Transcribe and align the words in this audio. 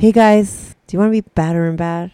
Hey 0.00 0.12
guys, 0.12 0.76
do 0.86 0.94
you 0.94 0.98
want 0.98 1.12
to 1.12 1.20
be 1.20 1.28
better 1.34 1.68
in 1.68 1.76
bed? 1.76 2.12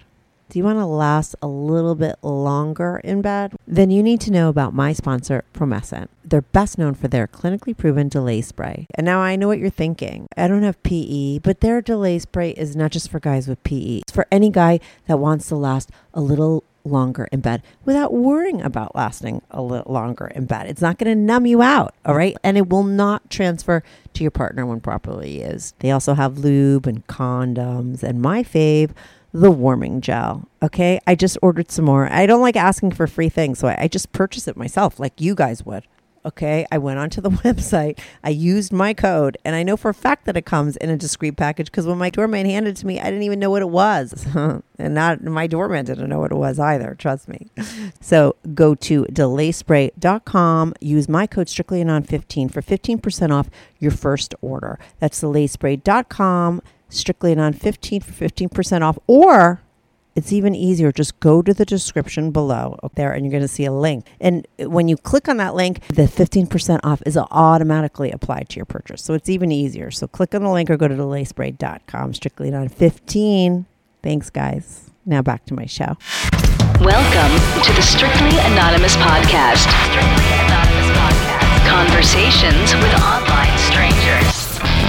Do 0.48 0.58
you 0.58 0.65
want 0.65 0.81
to 0.81 0.86
last 0.86 1.36
a 1.40 1.46
little 1.46 1.94
bit 1.94 2.16
longer 2.20 3.00
in 3.04 3.22
bed? 3.22 3.54
Then 3.64 3.92
you 3.92 4.02
need 4.02 4.20
to 4.22 4.32
know 4.32 4.48
about 4.48 4.74
my 4.74 4.92
sponsor, 4.92 5.44
Promescent. 5.54 6.08
They're 6.25 6.42
best 6.42 6.78
known 6.78 6.94
for 6.94 7.07
their 7.07 7.28
clinically 7.28 7.76
proven 7.76 8.09
delay 8.09 8.41
spray. 8.41 8.88
And 8.96 9.04
now 9.04 9.20
I 9.20 9.36
know 9.36 9.46
what 9.46 9.61
you're 9.61 9.70
thinking. 9.70 10.27
I 10.36 10.48
don't 10.48 10.64
have 10.64 10.82
PE, 10.82 11.38
but 11.38 11.61
their 11.61 11.80
delay 11.80 12.18
spray 12.18 12.50
is 12.50 12.75
not 12.75 12.91
just 12.91 13.09
for 13.09 13.20
guys 13.20 13.46
with 13.46 13.62
PE. 13.62 13.98
It's 13.98 14.12
for 14.12 14.27
any 14.32 14.50
guy 14.50 14.80
that 15.07 15.21
wants 15.21 15.46
to 15.50 15.55
last 15.55 15.93
a 16.12 16.21
little 16.21 16.64
longer 16.87 17.29
in 17.32 17.41
bed 17.41 17.62
without 17.84 18.12
worrying 18.12 18.62
about 18.62 18.95
lasting 18.95 19.43
a 19.50 19.62
little 19.62 19.93
longer 19.93 20.27
in 20.29 20.46
bed. 20.46 20.66
It's 20.66 20.80
not 20.80 20.98
going 20.98 21.11
to 21.11 21.21
numb 21.21 21.46
you 21.46 21.62
out, 21.62 21.95
all 22.05 22.14
right? 22.14 22.36
And 22.43 22.57
it 22.57 22.68
will 22.68 22.85
not 22.85 23.29
transfer 23.30 23.82
to 24.14 24.25
your 24.25 24.30
partner 24.30 24.64
when 24.64 24.80
properly 24.80 25.43
used. 25.45 25.75
They 25.80 25.91
also 25.91 26.14
have 26.14 26.39
lube 26.39 26.86
and 26.86 27.07
condoms 27.07 28.03
and 28.03 28.21
my 28.21 28.43
fave, 28.43 28.93
the 29.32 29.50
warming 29.50 30.00
gel. 30.00 30.49
Okay. 30.63 30.99
I 31.07 31.14
just 31.14 31.36
ordered 31.43 31.71
some 31.71 31.85
more. 31.85 32.11
I 32.11 32.27
don't 32.27 32.41
like 32.41 32.57
asking 32.57 32.93
for 32.93 33.07
free 33.07 33.29
things, 33.29 33.59
so 33.59 33.69
I, 33.69 33.89
just 33.89 34.13
purchase 34.13 34.49
it 34.49 34.57
myself 34.57 34.99
like 34.99 35.21
you 35.21 35.35
guys 35.35 35.65
would. 35.65 35.85
Okay. 36.27 36.66
I 36.73 36.79
went 36.79 36.98
onto 36.98 37.21
the 37.21 37.30
website, 37.47 37.98
I 38.25 38.30
used 38.30 38.73
my 38.73 38.93
code, 38.93 39.39
and 39.45 39.55
I 39.55 39.62
know 39.62 39.77
for 39.77 39.89
a 39.89 39.95
fact 39.95 40.25
that 40.25 40.37
it 40.37 40.45
comes 40.45 40.77
in 40.77 40.91
a 40.91 40.97
discreet 40.97 41.37
package 41.37 41.66
because 41.66 41.87
when 41.87 41.99
my 41.99 42.11
doorman 42.11 42.47
handed 42.47 42.77
it 42.77 42.80
to 42.80 42.87
me, 42.87 43.01
I 43.01 43.05
didn't 43.05 43.23
even 43.23 43.39
know 43.39 43.51
what 43.51 43.62
it 43.62 43.71
was. 43.71 44.27
and 44.35 44.95
not 44.95 45.23
my 45.23 45.47
doorman 45.47 45.85
didn't 45.85 46.09
know 46.09 46.19
what 46.19 46.33
it 46.33 46.37
was 46.37 46.59
either. 46.59 46.97
Trust 46.99 47.29
me. 47.29 47.47
So 48.01 48.35
go 48.55 48.75
to 48.75 49.05
delayspray.com, 49.05 50.75
use 50.80 51.09
my 51.09 51.27
code 51.27 51.49
strictly 51.49 51.80
anon 51.80 52.02
15 52.02 52.49
for 52.49 52.61
15% 52.61 53.30
off 53.30 53.49
your 53.79 53.93
first 53.93 54.35
order. 54.41 54.80
That's 54.99 55.23
delayspray.com, 55.23 56.63
strictly 56.88 57.33
anon 57.33 57.52
15 57.52 58.01
for 58.01 58.13
15% 58.13 58.83
off. 58.83 58.99
Or 59.07 59.61
it's 60.16 60.33
even 60.33 60.55
easier. 60.55 60.91
Just 60.91 61.20
go 61.20 61.43
to 61.43 61.55
the 61.55 61.66
description 61.66 62.32
below 62.32 62.79
there 62.95 63.13
and 63.13 63.24
you're 63.24 63.30
going 63.30 63.43
to 63.43 63.49
see 63.49 63.66
a 63.66 63.73
link. 63.73 64.06
And 64.20 64.46
uh, 64.58 64.68
when 64.68 64.88
you 64.88 64.96
click 64.96 65.28
on 65.28 65.36
that 65.36 65.54
link, 65.54 65.86
the 65.88 66.02
15% 66.06 66.80
off 66.82 67.02
is 67.06 67.16
automatically 67.16 68.10
applied 68.10 68.48
to 68.48 68.56
your 68.56 68.64
purchase. 68.64 69.02
So 69.02 69.14
it's 69.14 69.28
even 69.28 69.52
easier. 69.52 69.91
So 69.91 70.08
click 70.08 70.34
on 70.34 70.42
the 70.42 70.50
link 70.50 70.70
or 70.70 70.76
go 70.76 70.88
to 70.88 70.94
delayspray.com, 70.94 72.14
strictly 72.14 72.52
on 72.52 72.68
15. 72.68 73.66
Thanks, 74.02 74.30
guys. 74.30 74.91
Now 75.04 75.22
back 75.22 75.44
to 75.46 75.54
my 75.54 75.66
show. 75.66 75.96
Welcome 76.80 77.62
to 77.62 77.72
the 77.72 77.82
Strictly 77.82 78.38
Anonymous 78.41 78.96
Podcast. 78.96 79.69
Strictly 79.91 80.32
Anonymous 80.32 80.91
Podcast. 80.96 81.69
Conversations 81.69 82.74
with 82.74 82.94
online 83.02 83.58
strangers. 83.58 84.45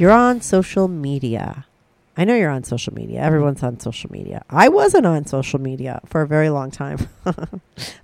You're 0.00 0.12
on 0.12 0.40
social 0.40 0.88
media, 0.88 1.66
I 2.16 2.24
know 2.24 2.34
you're 2.34 2.48
on 2.48 2.64
social 2.64 2.94
media. 2.94 3.20
Everyone's 3.20 3.62
on 3.62 3.80
social 3.80 4.10
media. 4.10 4.42
I 4.48 4.70
wasn't 4.70 5.04
on 5.04 5.26
social 5.26 5.60
media 5.60 6.00
for 6.06 6.22
a 6.22 6.26
very 6.26 6.48
long 6.48 6.70
time. 6.70 7.06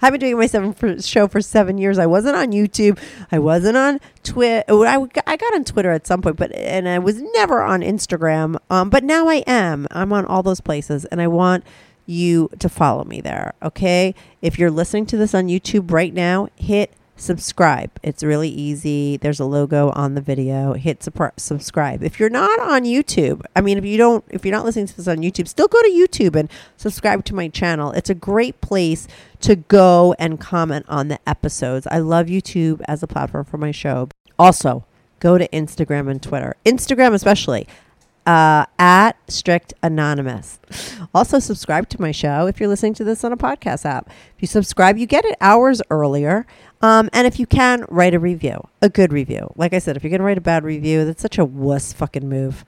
I've 0.03 0.13
been 0.13 0.21
doing 0.21 0.37
my 0.37 0.47
seven 0.47 0.75
for, 0.75 1.01
show 1.01 1.27
for 1.27 1.41
seven 1.41 1.79
years. 1.79 1.99
I 1.99 2.05
wasn't 2.05 2.37
on 2.37 2.53
YouTube. 2.53 2.99
I 3.33 3.39
wasn't 3.39 3.79
on 3.79 3.99
Twitter. 4.23 4.65
I, 4.69 5.07
I 5.27 5.37
got 5.39 5.55
on 5.55 5.65
Twitter 5.65 5.91
at 5.91 6.07
some 6.07 6.21
point, 6.21 6.37
but 6.37 6.53
and 6.53 6.87
I 6.87 6.99
was 6.99 7.23
never 7.35 7.63
on 7.63 7.81
Instagram. 7.81 8.59
Um, 8.69 8.91
but 8.91 9.03
now 9.03 9.29
I 9.29 9.37
am. 9.47 9.87
I'm 9.91 10.13
on 10.13 10.27
all 10.27 10.43
those 10.43 10.61
places, 10.61 11.07
and 11.07 11.23
I 11.23 11.29
want 11.29 11.65
you 12.05 12.51
to 12.59 12.69
follow 12.69 13.05
me 13.05 13.23
there. 13.23 13.55
Okay. 13.63 14.15
If 14.43 14.59
you're 14.59 14.71
listening 14.71 15.07
to 15.07 15.17
this 15.17 15.35
on 15.35 15.47
YouTube 15.47 15.91
right 15.91 16.13
now, 16.13 16.49
hit 16.57 16.93
subscribe. 17.17 17.91
It's 18.03 18.23
really 18.23 18.49
easy. 18.49 19.17
There's 19.17 19.41
a 19.41 19.45
logo 19.45 19.91
on 19.91 20.15
the 20.15 20.21
video. 20.21 20.75
Hit 20.75 21.01
supr- 21.01 21.33
subscribe. 21.37 22.03
If 22.03 22.21
you're 22.21 22.31
not 22.31 22.61
on 22.61 22.85
YouTube, 22.85 23.43
I 23.55 23.61
mean, 23.61 23.79
if 23.79 23.85
you 23.85 23.97
don't, 23.97 24.25
if 24.31 24.45
you're 24.45 24.55
not 24.55 24.65
listening 24.65 24.87
to 24.87 24.97
this 24.97 25.09
on 25.09 25.19
YouTube, 25.19 25.49
still 25.49 25.69
go 25.69 25.81
to 25.83 25.89
YouTube 25.89 26.37
and 26.37 26.51
subscribe 26.77 27.25
to 27.27 27.35
my 27.35 27.49
channel. 27.49 27.93
It's 27.93 28.11
a 28.11 28.15
great 28.15 28.61
place 28.61 29.09
to 29.41 29.57
go 29.57 30.15
and 30.19 30.39
comment 30.41 30.87
on 30.89 31.09
the 31.09 31.19
episodes. 31.29 31.87
I 31.91 31.99
love 31.99 32.27
YouTube 32.27 32.83
as 32.87 33.03
a 33.03 33.07
platform 33.07 33.45
for 33.45 33.59
my 33.59 33.71
show. 33.71 34.09
Also, 34.39 34.85
go 35.21 35.39
to 35.39 35.49
Instagram 35.49 36.11
and 36.11 36.23
Twitter. 36.23 36.57
Instagram, 36.65 37.15
especially 37.15 37.67
uh, 38.27 38.67
at 38.79 39.13
Strict 39.31 39.73
Anonymous. 39.83 40.59
Also, 41.15 41.39
subscribe 41.39 41.89
to 41.91 42.01
my 42.01 42.11
show 42.11 42.47
if 42.47 42.59
you're 42.59 42.69
listening 42.69 42.95
to 42.95 43.05
this 43.05 43.23
on 43.25 43.33
a 43.33 43.37
podcast 43.37 43.85
app. 43.85 44.09
If 44.09 44.43
you 44.43 44.49
subscribe, 44.49 44.99
you 44.99 45.07
get 45.07 45.25
it 45.25 45.37
hours 45.41 45.81
earlier. 45.91 46.45
Um, 46.83 47.09
and 47.13 47.27
if 47.27 47.41
you 47.41 47.47
can, 47.47 47.85
write 47.89 48.15
a 48.15 48.19
review, 48.19 48.67
a 48.83 48.89
good 48.89 49.13
review. 49.13 49.53
Like 49.57 49.73
I 49.73 49.79
said, 49.79 49.97
if 49.97 50.05
you're 50.05 50.11
going 50.11 50.21
to 50.21 50.25
write 50.25 50.39
a 50.39 50.43
bad 50.43 50.65
review, 50.65 51.05
that's 51.05 51.23
such 51.23 51.39
a 51.39 51.45
wuss 51.45 51.93
fucking 51.93 52.29
move. 52.29 52.65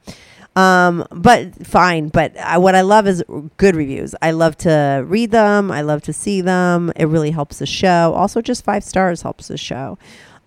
Um, 0.56 1.06
but 1.10 1.66
fine. 1.66 2.08
But 2.08 2.36
I, 2.36 2.58
what 2.58 2.74
I 2.74 2.80
love 2.80 3.06
is 3.06 3.22
good 3.58 3.76
reviews. 3.76 4.14
I 4.20 4.32
love 4.32 4.56
to 4.58 5.04
read 5.06 5.30
them. 5.30 5.70
I 5.70 5.82
love 5.82 6.02
to 6.02 6.12
see 6.12 6.40
them. 6.40 6.92
It 6.96 7.04
really 7.04 7.30
helps 7.30 7.60
the 7.60 7.66
show. 7.66 8.12
Also, 8.14 8.40
just 8.40 8.64
five 8.64 8.82
stars 8.82 9.22
helps 9.22 9.48
the 9.48 9.56
show. 9.56 9.98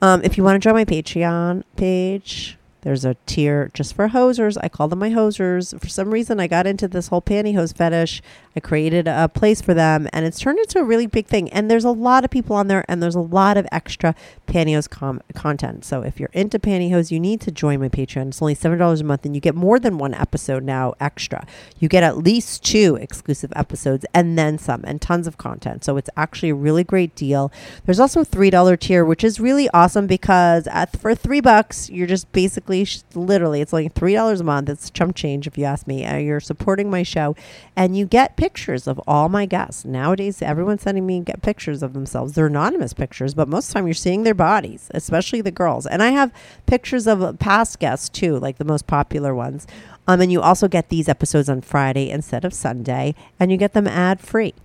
Um, 0.02 0.22
if 0.24 0.38
you 0.38 0.44
want 0.44 0.62
to 0.62 0.68
join 0.68 0.74
my 0.74 0.84
Patreon 0.84 1.64
page, 1.78 2.58
there's 2.82 3.06
a 3.06 3.16
tier 3.28 3.70
just 3.74 3.94
for 3.94 4.10
hosers. 4.10 4.58
I 4.60 4.68
call 4.68 4.88
them 4.88 5.00
my 5.00 5.12
hosers. 5.12 5.80
For 5.80 5.88
some 5.88 6.10
reason, 6.10 6.40
I 6.40 6.48
got 6.48 6.66
into 6.66 6.88
this 6.88 7.08
whole 7.08 7.22
pantyhose 7.22 7.76
fetish. 7.76 8.22
I 8.56 8.60
created 8.60 9.08
a 9.08 9.30
place 9.30 9.62
for 9.62 9.74
them, 9.74 10.08
and 10.12 10.26
it's 10.26 10.40
turned 10.40 10.60
into 10.60 10.80
a 10.80 10.84
really 10.84 11.08
big 11.08 11.28
thing. 11.28 11.50
And 11.50 11.72
there's 11.72 11.86
a 11.86 11.92
lot 11.92 12.26
of 12.26 12.32
people 12.32 12.56
on 12.56 12.68
there, 12.68 12.84
and 12.88 13.02
there's 13.02 13.16
a 13.16 13.22
lot 13.22 13.58
of 13.58 13.68
extra 13.72 14.14
pantyhose 14.48 14.90
com- 14.90 15.22
content. 15.34 15.86
So 15.86 16.02
if 16.02 16.20
you're 16.20 16.30
into 16.34 16.60
pantyhose, 16.60 17.12
you 17.12 17.20
need 17.20 17.40
to 17.42 17.52
join 17.52 17.80
my 17.80 17.90
Patreon. 17.90 18.28
It's 18.28 18.42
only 18.42 18.56
seven 18.56 18.78
dollars 18.78 19.02
a 19.02 19.04
month, 19.06 19.26
and 19.26 19.36
you 19.36 19.42
get 19.42 19.56
more 19.56 19.80
than 19.80 19.98
one 19.98 20.14
episode 20.14 20.64
now 20.64 20.94
extra. 21.00 21.46
You 21.80 21.88
get 21.88 22.04
at 22.04 22.18
least 22.18 22.64
two 22.64 22.98
exclusive 23.00 23.54
episodes, 23.56 24.06
and 24.14 24.38
then 24.38 24.58
some, 24.58 24.82
and 24.86 25.02
tons 25.02 25.28
of 25.28 25.38
content. 25.38 25.84
So 25.86 25.98
it's 25.98 26.10
actually 26.18 26.50
a 26.50 26.56
really 26.56 26.84
great 26.84 27.16
deal. 27.16 27.52
There's 27.86 28.00
also 28.00 28.22
a 28.22 28.26
three 28.26 28.50
dollar 28.50 28.76
tier, 28.76 29.06
which 29.06 29.24
is 29.24 29.40
really 29.40 29.70
awesome 29.70 30.08
because 30.08 30.68
at, 30.68 31.00
for 31.00 31.16
three 31.16 31.42
bucks, 31.42 31.90
you're 31.90 32.08
just 32.08 32.32
basically 32.32 32.86
literally 33.14 33.62
it's 33.62 33.74
like 33.74 33.94
three 33.94 34.14
dollars 34.14 34.42
a 34.42 34.44
month. 34.44 34.70
It's 34.70 34.90
chump 34.90 35.16
change 35.16 35.48
if 35.48 35.58
you 35.58 35.64
ask 35.64 35.88
me. 35.88 36.06
Uh, 36.06 36.18
you're 36.18 36.40
supporting 36.42 36.90
my 36.90 37.04
show, 37.04 37.36
and 37.76 37.98
you 37.98 38.06
get 38.06 38.36
pictures 38.42 38.88
of 38.88 39.00
all 39.06 39.30
my 39.30 39.46
guests. 39.46 39.86
Nowadays, 39.86 40.42
everyone's 40.42 40.82
sending 40.82 41.06
me 41.06 41.20
get 41.20 41.44
pictures 41.44 41.84
of 41.84 41.94
themselves. 41.94 42.34
They're 42.34 42.48
anonymous 42.48 42.92
pictures, 42.92 43.36
but 43.36 43.48
most 43.48 43.68
of 43.68 43.70
the 43.70 43.74
time 43.76 43.86
you're 43.86 43.94
seeing 43.94 44.24
their 44.24 44.34
bodies, 44.34 44.90
especially 44.96 45.42
the 45.42 45.52
girls. 45.52 45.86
And 45.86 46.02
I 46.02 46.08
have 46.08 46.34
pictures 46.66 47.06
of 47.06 47.38
past 47.38 47.78
guests 47.78 48.10
too, 48.10 48.40
like 48.40 48.58
the 48.58 48.66
most 48.66 48.88
popular 48.88 49.36
ones. 49.36 49.68
Um, 50.08 50.22
and 50.22 50.32
you 50.32 50.42
also 50.42 50.68
get 50.68 50.90
these 50.90 51.08
episodes 51.08 51.50
on 51.50 51.62
Friday 51.62 52.10
instead 52.10 52.44
of 52.44 52.52
Sunday, 52.52 53.14
and 53.40 53.52
you 53.52 53.58
get 53.58 53.74
them 53.74 53.86
ad 53.86 54.20
free. 54.20 54.56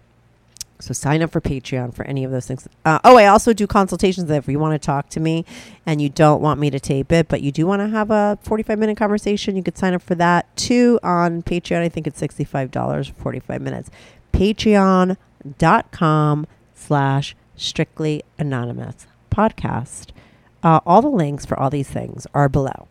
So 0.79 0.93
sign 0.93 1.23
up 1.23 1.31
for 1.31 1.41
Patreon 1.41 1.95
for 1.95 2.05
any 2.05 2.25
of 2.25 2.31
those 2.31 2.47
things. 2.47 2.69
Uh, 2.85 2.99
oh, 3.05 3.17
I 3.17 3.27
also 3.27 3.53
do 3.53 3.67
consultations 3.67 4.31
if 4.31 4.47
you 4.47 4.59
want 4.59 4.81
to 4.81 4.85
talk 4.85 5.09
to 5.11 5.21
me 5.21 5.45
and 5.87 6.03
you 6.03 6.09
don't 6.09 6.43
want 6.43 6.61
me 6.61 6.71
to 6.71 6.79
tape 6.79 7.13
it, 7.13 7.29
but 7.29 7.41
you 7.41 7.51
do 7.51 7.67
want 7.67 7.81
to 7.81 7.89
have 7.89 8.11
a 8.11 8.39
45 8.43 8.79
minute 8.79 8.97
conversation, 8.97 9.57
you 9.57 9.63
could 9.63 9.79
sign 9.79 9.95
up 9.95 10.03
for 10.03 10.15
that 10.17 10.55
too 10.57 11.01
on 11.03 11.43
Patreon. 11.43 11.81
I 11.81 11.89
think 11.89 12.07
it's 12.07 12.21
$65 12.21 13.09
for 13.09 13.23
45 13.23 13.63
minutes. 13.63 13.91
Patreon.com 14.33 16.47
slash 16.75 17.37
strictly 17.57 18.23
anonymous 18.39 19.07
podcast. 19.31 20.11
Uh, 20.63 20.81
all 20.85 21.01
the 21.01 21.09
links 21.09 21.47
for 21.47 21.59
all 21.59 21.71
these 21.71 21.89
things 21.89 22.27
are 22.35 22.49
below. 22.49 22.89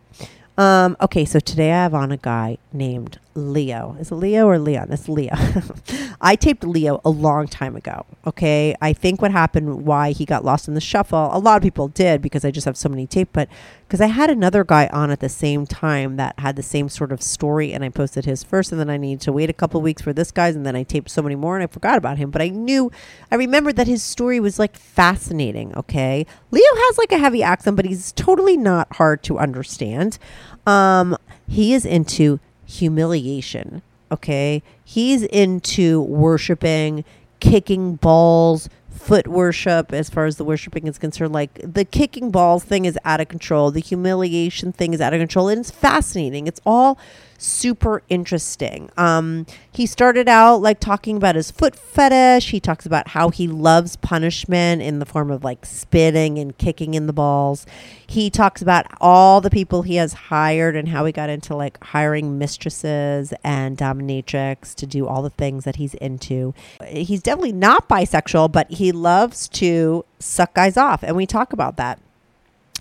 Um, 0.58 0.96
okay, 1.02 1.26
so 1.26 1.40
today 1.40 1.72
I 1.72 1.84
have 1.84 1.94
on 1.94 2.12
a 2.12 2.18
guy 2.18 2.58
named 2.72 3.20
Leo. 3.36 3.98
Is 4.00 4.12
it 4.12 4.16
Leo 4.16 4.48
or 4.48 4.58
Leon? 4.58 4.92
It's 4.92 5.10
Leo. 5.10 5.34
I 6.22 6.36
taped 6.36 6.64
Leo 6.64 7.02
a 7.04 7.10
long 7.10 7.48
time 7.48 7.76
ago. 7.76 8.06
Okay, 8.26 8.76
I 8.82 8.94
think 8.94 9.22
what 9.22 9.32
happened, 9.32 9.86
why 9.86 10.12
he 10.12 10.26
got 10.26 10.46
lost 10.46 10.68
in 10.68 10.74
the 10.74 10.82
shuffle, 10.82 11.30
a 11.32 11.38
lot 11.38 11.58
of 11.58 11.64
people 11.64 11.90
did 11.90 12.22
because 12.22 12.46
I 12.46 12.52
just 12.52 12.66
have 12.66 12.78
so 12.78 12.88
many 12.88 13.06
tape, 13.06 13.30
but 13.34 13.50
because 13.88 14.00
I 14.00 14.08
had 14.08 14.30
another 14.30 14.64
guy 14.64 14.88
on 14.88 15.12
at 15.12 15.20
the 15.20 15.30
same 15.30 15.68
time 15.68 16.16
that 16.16 16.40
had 16.40 16.56
the 16.56 16.64
same 16.64 16.90
sort 16.90 17.12
of 17.12 17.22
story, 17.22 17.74
and 17.74 17.84
I 17.84 17.90
posted 17.90 18.26
his 18.26 18.44
first, 18.44 18.72
and 18.72 18.80
then 18.80 18.90
I 18.90 18.98
needed 18.98 19.22
to 19.22 19.34
wait 19.34 19.50
a 19.50 19.54
couple 19.54 19.81
weeks 19.81 20.02
for 20.02 20.14
this 20.14 20.31
guy's, 20.31 20.56
and 20.56 20.66
then 20.66 20.76
I 20.76 20.84
taped 20.84 21.10
so 21.10 21.22
many 21.22 21.36
more, 21.36 21.56
and 21.56 21.64
I 21.64 21.68
forgot 21.68 21.98
about 21.98 22.18
him. 22.18 22.31
But 22.31 22.42
I 22.42 22.50
knew, 22.50 22.92
I 23.31 23.36
remembered 23.36 23.76
that 23.76 23.88
his 23.88 24.02
story 24.02 24.40
was 24.40 24.58
like 24.58 24.76
fascinating. 24.76 25.76
Okay, 25.76 26.26
Leo 26.52 26.76
has 26.76 26.98
like 26.98 27.12
a 27.12 27.18
heavy 27.18 27.44
accent, 27.44 27.76
but 27.76 27.86
he's 27.86 28.12
totally 28.14 28.58
not 28.58 28.96
hard 28.96 29.22
to 29.24 29.38
understand. 29.38 30.18
Um, 30.66 31.16
he 31.48 31.74
is 31.74 31.86
into 31.86 32.40
humiliation 32.66 33.82
Okay. 34.12 34.64
He's 34.84 35.24
into 35.24 36.02
worshiping, 36.02 37.04
kicking 37.40 37.96
balls, 37.96 38.70
foot 38.90 39.28
worship 39.28 39.92
as 39.92 40.10
far 40.10 40.26
as 40.26 40.38
the 40.38 40.46
worshiping 40.46 40.88
is 40.88 40.98
concerned. 40.98 41.34
Like 41.34 41.60
the 41.62 41.86
kicking 41.86 42.32
balls 42.32 42.64
thing 42.64 42.86
is 42.86 42.98
out 43.04 43.20
of 43.20 43.28
control. 43.28 43.72
The 43.72 43.82
humiliation 43.82 44.72
thing 44.72 44.94
is 44.94 45.02
out 45.02 45.14
of 45.14 45.20
control. 45.20 45.50
And 45.50 45.60
it's 45.60 45.72
fascinating. 45.72 46.48
It's 46.48 46.62
all 46.66 46.98
super 47.45 48.01
interesting. 48.09 48.89
Um, 48.97 49.45
he 49.71 49.86
started 49.86 50.27
out 50.27 50.57
like 50.57 50.80
talking 50.80 51.18
about 51.18 51.36
his 51.36 51.51
foot 51.51 51.75
fetish. 51.75 52.51
He 52.51 52.59
talks 52.59 52.86
about 52.86 53.09
how 53.09 53.30
he 53.30 53.47
loves 53.47 53.95
punishment 53.95 54.81
in 54.81 55.00
the 55.00 55.06
form 55.06 55.31
of 55.31 55.44
like 55.44 55.65
spitting 55.65 56.38
and 56.38 56.57
kicking 56.57 56.94
in 56.94 57.07
the 57.07 57.13
balls. 57.13 57.65
He 58.07 58.30
talks 58.30 58.62
about 58.62 58.86
all 59.00 59.42
the 59.42 59.50
people 59.50 59.83
he 59.83 59.95
has 59.95 60.13
hired 60.13 60.75
and 60.75 60.89
how 60.89 61.06
he 61.06 61.12
got 61.12 61.30
into 61.30 61.56
like 61.56 61.81
hiring 61.83 62.38
mistresses 62.38 63.33
and 63.44 63.77
dominatrix 63.77 64.74
to 64.75 64.86
do 64.86 65.07
all 65.07 65.21
the 65.21 65.30
things 65.30 65.63
that 65.63 65.77
he's 65.77 65.94
into. 65.95 66.53
He's 66.88 67.21
definitely 67.21 67.53
not 67.53 67.88
bisexual, 67.88 68.51
but 68.51 68.71
he 68.71 68.92
loves 68.92 69.47
to 69.50 70.06
suck 70.19 70.56
guys 70.56 70.77
off. 70.77 71.03
And 71.03 71.15
we 71.15 71.25
talk 71.25 71.53
about 71.53 71.77
that. 71.77 72.00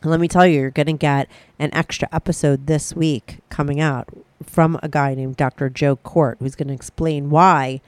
And 0.05 0.11
let 0.11 0.21
me 0.21 0.29
tell 0.29 0.47
you, 0.47 0.61
you're 0.61 0.71
going 0.71 0.87
to 0.87 0.93
get 0.93 1.29
an 1.59 1.71
extra 1.73 2.09
episode 2.13 2.67
this 2.67 2.95
week 2.95 3.39
coming 3.49 3.81
out 3.81 4.07
from 4.43 4.79
a 4.83 4.89
guy 4.89 5.15
named 5.15 5.39
Dr. 5.39 5.71
Joe 5.71 5.97
Kort, 5.97 6.37
who's 6.41 6.55
going 6.55 6.69
to 6.69 6.75
explain 6.75 7.31
why 7.31 7.81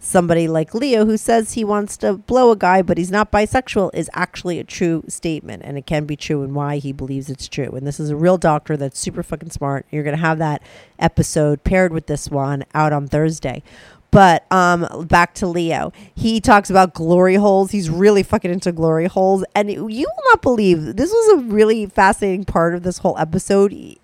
somebody 0.00 0.48
like 0.48 0.74
Leo, 0.74 1.04
who 1.04 1.18
says 1.18 1.52
he 1.52 1.62
wants 1.62 1.98
to 1.98 2.14
blow 2.14 2.50
a 2.50 2.56
guy 2.56 2.80
but 2.80 2.96
he's 2.96 3.10
not 3.10 3.30
bisexual, 3.30 3.90
is 3.92 4.08
actually 4.14 4.58
a 4.58 4.64
true 4.64 5.04
statement. 5.06 5.62
And 5.66 5.76
it 5.76 5.84
can 5.84 6.06
be 6.06 6.16
true 6.16 6.42
and 6.42 6.54
why 6.54 6.78
he 6.78 6.92
believes 6.92 7.28
it's 7.28 7.46
true. 7.46 7.72
And 7.72 7.86
this 7.86 8.00
is 8.00 8.08
a 8.08 8.16
real 8.16 8.38
doctor 8.38 8.78
that's 8.78 8.98
super 8.98 9.22
fucking 9.22 9.50
smart. 9.50 9.84
You're 9.90 10.02
going 10.02 10.16
to 10.16 10.22
have 10.22 10.38
that 10.38 10.62
episode 10.98 11.62
paired 11.62 11.92
with 11.92 12.06
this 12.06 12.30
one 12.30 12.64
out 12.72 12.94
on 12.94 13.06
Thursday. 13.06 13.62
But 14.14 14.46
um, 14.52 15.08
back 15.08 15.34
to 15.34 15.46
Leo. 15.48 15.92
He 16.14 16.40
talks 16.40 16.70
about 16.70 16.94
glory 16.94 17.34
holes. 17.34 17.72
He's 17.72 17.90
really 17.90 18.22
fucking 18.22 18.48
into 18.48 18.70
glory 18.70 19.06
holes. 19.06 19.44
And 19.56 19.68
you 19.68 19.82
will 19.84 20.24
not 20.30 20.40
believe 20.40 20.94
this 20.94 21.10
was 21.10 21.40
a 21.40 21.42
really 21.46 21.86
fascinating 21.86 22.44
part 22.44 22.76
of 22.76 22.84
this 22.84 22.98
whole 22.98 23.18
episode. 23.18 23.72
He 23.72 23.98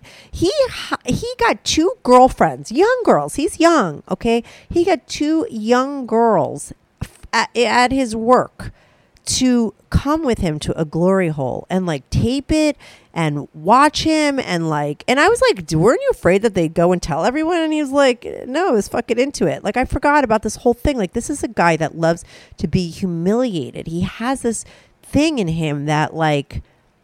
he 1.05 1.33
got 1.39 1.63
two 1.63 1.93
girlfriends, 2.03 2.73
young 2.73 3.01
girls. 3.05 3.35
He's 3.35 3.57
young, 3.57 4.03
okay? 4.11 4.43
He 4.69 4.83
got 4.83 5.07
two 5.07 5.47
young 5.49 6.05
girls 6.05 6.73
at, 7.31 7.55
at 7.55 7.93
his 7.93 8.13
work 8.13 8.73
to 9.25 9.73
come 9.89 10.23
with 10.23 10.39
him 10.39 10.59
to 10.59 10.79
a 10.79 10.85
glory 10.85 11.29
hole 11.29 11.67
and 11.69 11.85
like 11.85 12.09
tape 12.09 12.51
it 12.51 12.77
and 13.13 13.47
watch 13.53 14.03
him 14.03 14.39
and 14.39 14.69
like 14.69 15.03
and 15.07 15.19
I 15.19 15.27
was 15.27 15.41
like, 15.41 15.69
weren't 15.71 16.01
you 16.01 16.09
afraid 16.11 16.41
that 16.41 16.53
they'd 16.53 16.73
go 16.73 16.91
and 16.91 17.01
tell 17.01 17.25
everyone? 17.25 17.59
And 17.59 17.73
he 17.73 17.81
was 17.81 17.91
like, 17.91 18.25
no, 18.47 18.69
I 18.69 18.71
was 18.71 18.87
fucking 18.87 19.19
into 19.19 19.45
it. 19.47 19.63
Like 19.63 19.77
I 19.77 19.85
forgot 19.85 20.23
about 20.23 20.43
this 20.43 20.57
whole 20.57 20.73
thing. 20.73 20.97
Like 20.97 21.13
this 21.13 21.29
is 21.29 21.43
a 21.43 21.47
guy 21.47 21.77
that 21.77 21.97
loves 21.97 22.23
to 22.57 22.67
be 22.67 22.89
humiliated. 22.89 23.87
He 23.87 24.01
has 24.01 24.41
this 24.41 24.65
thing 25.03 25.39
in 25.39 25.49
him 25.49 25.85
that 25.85 26.13
like 26.15 26.61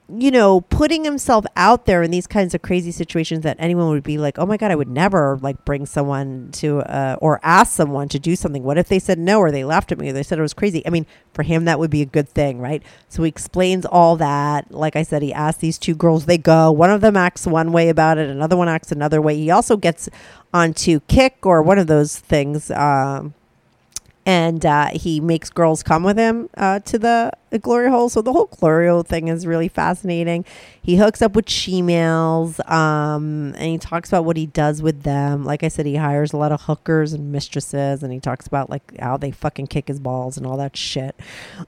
you 0.10 0.32
know, 0.32 0.62
putting 0.62 1.04
himself 1.04 1.46
out 1.58 1.86
there 1.86 2.02
in 2.02 2.12
these 2.12 2.28
kinds 2.28 2.54
of 2.54 2.62
crazy 2.62 2.92
situations 2.92 3.44
that 3.44 3.58
anyone 3.60 3.90
would 3.90 4.04
be 4.04 4.18
like, 4.18 4.40
oh 4.40 4.46
my 4.46 4.56
God, 4.56 4.72
I 4.72 4.76
would 4.76 4.88
never 4.88 5.38
like 5.42 5.66
bring 5.66 5.86
someone 5.86 6.50
to, 6.54 6.80
uh, 6.80 7.18
or 7.20 7.42
ask 7.44 7.74
someone 7.74 8.08
to 8.10 8.20
do 8.20 8.36
something. 8.36 8.64
What 8.64 8.78
if 8.78 8.88
they 8.88 9.00
said 9.00 9.20
no, 9.20 9.40
or 9.40 9.52
they 9.52 9.66
laughed 9.66 9.92
at 9.92 9.98
me, 9.98 10.10
or 10.10 10.14
they 10.14 10.24
said 10.24 10.40
it 10.40 10.42
was 10.42 10.54
crazy? 10.54 10.82
I 10.86 10.92
mean, 10.92 11.06
for 11.34 11.44
him, 11.44 11.66
that 11.66 11.78
would 11.78 11.92
be 11.92 12.02
a 12.02 12.06
good 12.06 12.30
thing, 12.30 12.60
right? 12.60 12.82
So 13.10 13.24
he 13.24 13.30
explains 13.30 13.86
all 13.86 14.16
that. 14.16 14.72
Like 14.72 14.96
I 14.96 15.04
said, 15.04 15.22
he 15.22 15.34
asks 15.34 15.60
these 15.60 15.78
two 15.78 15.96
girls, 15.96 16.26
they 16.26 16.38
go. 16.38 16.72
One 16.72 16.90
of 16.90 17.02
them 17.02 17.18
acts 17.18 17.46
one 17.46 17.74
way 17.74 17.90
about 17.90 18.18
it, 18.18 18.30
another 18.30 18.56
one 18.56 18.70
acts 18.70 18.94
another 18.94 19.22
way. 19.22 19.36
He 19.36 19.52
also 19.52 19.76
gets 19.76 20.08
onto 20.54 21.02
Kik 21.02 21.46
or 21.46 21.62
one 21.62 21.80
of 21.80 21.88
those 21.88 22.18
things. 22.18 22.72
Um, 22.72 23.34
and 24.28 24.66
uh, 24.66 24.90
he 24.90 25.22
makes 25.22 25.50
girls 25.50 25.82
come 25.82 26.04
with 26.04 26.18
him 26.18 26.50
uh, 26.58 26.80
to 26.80 27.00
the, 27.00 27.32
glory 27.62 27.90
hole. 27.90 28.10
So 28.10 28.22
the 28.22 28.34
whole 28.34 28.48
glory 28.48 28.90
hole 28.90 29.04
thing 29.04 29.30
is 29.30 29.48
really 29.48 29.70
fascinating. 29.70 30.44
He 30.82 30.98
hooks 30.98 31.22
up 31.22 31.34
with 31.34 31.50
she-males, 31.50 32.60
um, 32.68 33.56
and 33.56 33.64
he 33.64 33.78
talks 33.78 34.10
about 34.10 34.26
what 34.26 34.36
he 34.36 34.46
does 34.46 34.82
with 34.82 35.04
them. 35.04 35.46
Like 35.46 35.64
I 35.64 35.70
said, 35.70 35.86
he 35.86 35.96
hires 35.96 36.34
a 36.34 36.38
lot 36.38 36.52
of 36.52 36.64
hookers 36.64 37.14
and 37.14 37.32
mistresses, 37.32 38.04
and 38.04 38.12
he 38.12 38.20
talks 38.20 38.48
about 38.48 38.70
like 38.70 39.00
how 39.00 39.16
they 39.16 39.32
fucking 39.32 39.68
kick 39.68 39.88
his 39.88 39.98
balls 39.98 40.36
and 40.36 40.46
all 40.46 40.58
that 40.58 40.76
shit. 40.76 41.18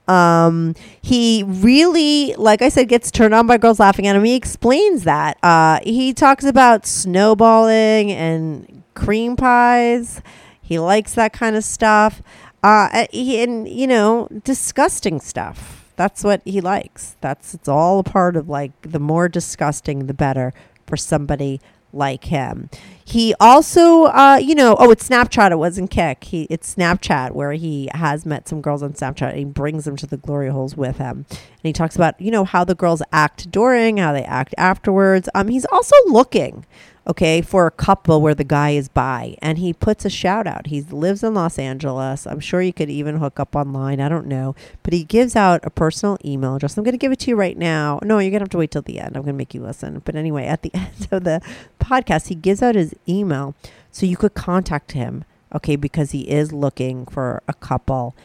Um, 0.10 0.76
he 1.02 1.44
really, 1.48 2.36
like 2.36 2.62
I 2.62 2.68
said, 2.68 2.90
gets 2.90 3.10
turned 3.10 3.34
on 3.34 3.48
by 3.48 3.58
girls 3.58 3.80
laughing 3.80 4.06
at 4.06 4.18
him. 4.18 4.26
He 4.26 4.36
explains 4.36 5.06
that. 5.06 5.38
Uh, 5.42 5.80
he 5.84 6.14
talks 6.14 6.44
about 6.44 6.86
snowballing 6.86 8.12
and 8.12 8.84
cream 8.96 9.38
pies. 9.38 10.22
He 10.62 10.78
likes 10.78 11.16
that 11.16 11.34
kind 11.34 11.56
of 11.56 11.64
stuff 11.64 12.22
uh, 12.64 13.06
and 13.14 13.68
you 13.68 13.88
know, 13.88 14.28
disgusting 14.44 15.20
stuff. 15.20 15.86
That's 15.96 16.24
what 16.24 16.42
he 16.46 16.62
likes. 16.62 17.18
That's 17.22 17.54
it's 17.54 17.68
all 17.68 18.00
a 18.00 18.04
part 18.04 18.36
of 18.36 18.48
like 18.48 18.72
the 18.82 19.00
more 19.00 19.28
disgusting, 19.28 20.08
the 20.08 20.14
better 20.14 20.54
for 20.88 20.98
somebody 20.98 21.60
like 21.92 22.26
him. 22.26 22.70
He 23.04 23.34
also, 23.40 24.04
uh, 24.06 24.40
you 24.42 24.54
know, 24.54 24.76
oh, 24.80 24.92
it's 24.92 25.10
Snapchat. 25.10 25.52
It 25.52 25.58
wasn't 25.58 25.90
Kik. 25.90 26.24
He, 26.26 26.44
it's 26.44 26.76
Snapchat 26.76 27.32
where 27.32 27.54
he 27.54 27.90
has 27.94 28.26
met 28.26 28.48
some 28.48 28.62
girls 28.62 28.84
on 28.84 28.94
Snapchat. 28.94 29.30
And 29.30 29.40
he 29.40 29.46
brings 29.46 29.86
them 29.86 29.96
to 29.98 30.06
the 30.06 30.18
glory 30.18 30.50
holes 30.50 30.78
with 30.78 30.98
him, 30.98 31.26
and 31.30 31.64
he 31.64 31.74
talks 31.74 31.96
about, 31.96 32.20
you 32.22 32.32
know, 32.32 32.44
how 32.44 32.64
the 32.64 32.76
girls 32.76 33.02
act 33.12 33.50
during, 33.52 33.98
how 33.98 34.14
they 34.14 34.24
act 34.24 34.54
afterwards. 34.58 35.28
Um, 35.34 35.48
he's 35.48 35.66
also 35.66 35.96
looking 36.08 36.66
okay, 37.10 37.42
for 37.42 37.66
a 37.66 37.72
couple 37.72 38.22
where 38.22 38.36
the 38.36 38.44
guy 38.44 38.70
is 38.70 38.88
bi 38.88 39.36
and 39.42 39.58
he 39.58 39.74
puts 39.74 40.06
a 40.06 40.10
shout 40.12 40.46
out. 40.46 40.68
He 40.68 40.82
lives 40.82 41.24
in 41.24 41.34
Los 41.34 41.58
Angeles. 41.58 42.28
I'm 42.28 42.40
sure 42.40 42.62
you 42.62 42.72
could 42.72 42.90
even 42.92 43.18
hook 43.18 43.40
up 43.40 43.56
online. 43.56 44.00
I 44.00 44.08
don't 44.08 44.28
know. 44.28 44.56
But 44.84 44.94
he 44.94 45.04
gives 45.04 45.36
out 45.36 45.62
a 45.64 45.72
personal 45.72 46.20
email 46.24 46.56
address. 46.56 46.78
I'm 46.78 46.84
going 46.84 46.94
to 46.94 47.00
give 47.00 47.12
it 47.12 47.20
to 47.22 47.32
you 47.32 47.36
right 47.36 47.58
now. 47.58 48.00
No, 48.04 48.20
you're 48.20 48.30
going 48.30 48.42
to 48.42 48.44
have 48.44 48.50
to 48.50 48.60
wait 48.60 48.70
till 48.70 48.84
the 48.84 49.00
end. 49.00 49.18
I'm 49.18 49.24
going 49.24 49.34
to 49.34 49.38
make 49.38 49.56
you 49.56 49.62
listen. 49.62 50.04
But 50.06 50.16
anyway, 50.16 50.46
at 50.46 50.62
the 50.62 50.72
end 50.76 51.08
of 51.10 51.24
the 51.24 51.42
podcast, 51.80 52.28
he 52.28 52.36
gives 52.36 52.62
out 52.62 52.76
his 52.76 52.94
email 53.08 53.56
so 53.92 54.06
you 54.06 54.16
could 54.16 54.36
contact 54.36 54.92
him, 54.92 55.26
okay, 55.54 55.76
because 55.76 56.12
he 56.12 56.30
is 56.30 56.54
looking 56.54 57.08
for 57.08 57.42
a 57.48 57.54
couple 57.56 58.16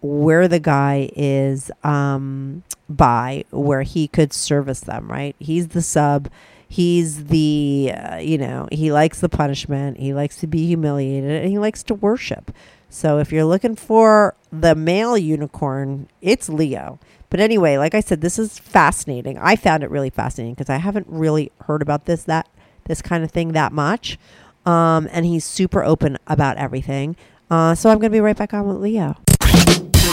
where 0.00 0.46
the 0.46 0.60
guy 0.60 1.10
is 1.16 1.70
um, 1.82 2.62
bi 2.88 3.44
where 3.50 3.82
he 3.82 4.06
could 4.06 4.32
service 4.32 4.80
them, 4.80 5.10
right? 5.10 5.34
He's 5.40 5.68
the 5.68 5.82
sub 5.82 6.28
he's 6.72 7.26
the 7.26 7.92
uh, 7.94 8.16
you 8.16 8.38
know 8.38 8.66
he 8.72 8.90
likes 8.90 9.20
the 9.20 9.28
punishment. 9.28 9.98
He 9.98 10.14
likes 10.14 10.36
to 10.38 10.46
be 10.46 10.66
humiliated 10.66 11.42
and 11.42 11.50
he 11.50 11.58
likes 11.58 11.82
to 11.84 11.94
worship. 11.94 12.50
So 12.88 13.18
if 13.18 13.30
you're 13.30 13.44
looking 13.44 13.76
for 13.76 14.34
the 14.50 14.74
male 14.74 15.18
unicorn 15.18 16.08
it's 16.22 16.48
leo. 16.48 16.98
But 17.28 17.40
anyway 17.40 17.76
like 17.76 17.94
i 17.94 18.00
said 18.00 18.22
this 18.22 18.38
is 18.38 18.58
fascinating. 18.58 19.38
I 19.38 19.54
found 19.54 19.84
it 19.84 19.90
really 19.90 20.10
fascinating 20.10 20.54
because 20.54 20.70
i 20.70 20.78
haven't 20.78 21.06
really 21.08 21.52
heard 21.66 21.82
about 21.82 22.06
this 22.06 22.24
that 22.24 22.48
this 22.84 23.02
kind 23.02 23.22
of 23.22 23.30
thing 23.30 23.52
that 23.52 23.72
much. 23.72 24.18
Um, 24.64 25.08
and 25.12 25.26
he's 25.26 25.44
super 25.44 25.84
open 25.84 26.18
about 26.26 26.56
everything. 26.56 27.16
Uh, 27.50 27.74
so 27.74 27.90
i'm 27.90 27.98
going 27.98 28.10
to 28.10 28.16
be 28.16 28.20
right 28.20 28.36
back 28.36 28.54
on 28.54 28.66
with 28.66 28.78
leo. 28.78 29.16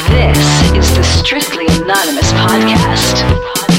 This 0.10 0.76
is 0.76 0.98
the 0.98 1.04
strictly 1.04 1.68
anonymous 1.68 2.34
podcast 2.34 3.79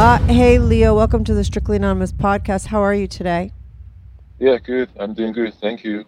uh, 0.00 0.18
hey, 0.26 0.58
Leo, 0.58 0.96
welcome 0.96 1.22
to 1.22 1.34
the 1.34 1.44
Strictly 1.44 1.76
Anonymous 1.76 2.12
podcast. 2.12 2.66
How 2.66 2.80
are 2.80 2.92
you 2.92 3.06
today? 3.06 3.52
Yeah, 4.40 4.58
good. 4.58 4.90
I'm 4.98 5.14
doing 5.14 5.32
good. 5.32 5.54
Thank 5.54 5.84
you. 5.84 6.04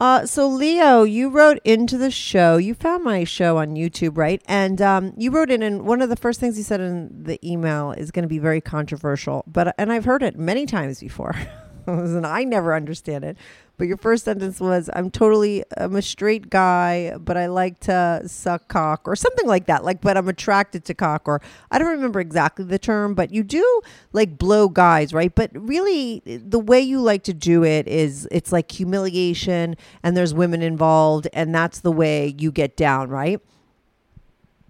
Uh, 0.00 0.24
so, 0.24 0.48
Leo, 0.48 1.02
you 1.02 1.28
wrote 1.28 1.58
into 1.62 1.98
the 1.98 2.10
show. 2.10 2.56
You 2.56 2.72
found 2.72 3.04
my 3.04 3.24
show 3.24 3.58
on 3.58 3.74
YouTube, 3.74 4.16
right? 4.16 4.42
And 4.46 4.80
um, 4.80 5.12
you 5.18 5.30
wrote 5.30 5.50
in, 5.50 5.62
and 5.62 5.84
one 5.84 6.00
of 6.00 6.08
the 6.08 6.16
first 6.16 6.40
things 6.40 6.56
you 6.56 6.64
said 6.64 6.80
in 6.80 7.24
the 7.24 7.38
email 7.46 7.92
is 7.92 8.10
going 8.10 8.22
to 8.22 8.28
be 8.28 8.38
very 8.38 8.62
controversial. 8.62 9.44
But 9.46 9.74
and 9.76 9.92
I've 9.92 10.06
heard 10.06 10.22
it 10.22 10.38
many 10.38 10.64
times 10.64 11.00
before, 11.00 11.34
and 11.86 12.26
I 12.26 12.44
never 12.44 12.74
understand 12.74 13.24
it 13.24 13.36
but 13.76 13.86
your 13.86 13.96
first 13.96 14.24
sentence 14.24 14.60
was 14.60 14.88
i'm 14.94 15.10
totally 15.10 15.64
i'm 15.76 15.96
a 15.96 16.02
straight 16.02 16.50
guy 16.50 17.16
but 17.18 17.36
i 17.36 17.46
like 17.46 17.80
to 17.80 18.22
suck 18.26 18.68
cock 18.68 19.06
or 19.06 19.16
something 19.16 19.46
like 19.46 19.66
that 19.66 19.84
like 19.84 20.00
but 20.00 20.16
i'm 20.16 20.28
attracted 20.28 20.84
to 20.84 20.94
cock 20.94 21.26
or 21.26 21.40
i 21.70 21.78
don't 21.78 21.88
remember 21.88 22.20
exactly 22.20 22.64
the 22.64 22.78
term 22.78 23.14
but 23.14 23.32
you 23.32 23.42
do 23.42 23.80
like 24.12 24.38
blow 24.38 24.68
guys 24.68 25.12
right? 25.12 25.34
But 25.34 25.50
really 25.54 26.22
the 26.24 26.58
way 26.58 26.80
you 26.80 27.00
like 27.00 27.24
to 27.24 27.34
do 27.34 27.64
it 27.64 27.88
is 27.88 28.28
it's 28.30 28.52
like 28.52 28.70
humiliation 28.70 29.76
and 30.02 30.16
there's 30.16 30.34
women 30.34 30.62
involved 30.62 31.28
and 31.32 31.54
that's 31.54 31.80
the 31.80 31.92
way 31.92 32.34
you 32.38 32.52
get 32.52 32.76
down 32.76 33.08
right? 33.08 33.40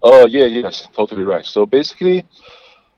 Oh 0.01 0.25
yeah 0.27 0.45
yes 0.45 0.87
totally 0.95 1.23
right. 1.23 1.45
So 1.45 1.65
basically 1.65 2.25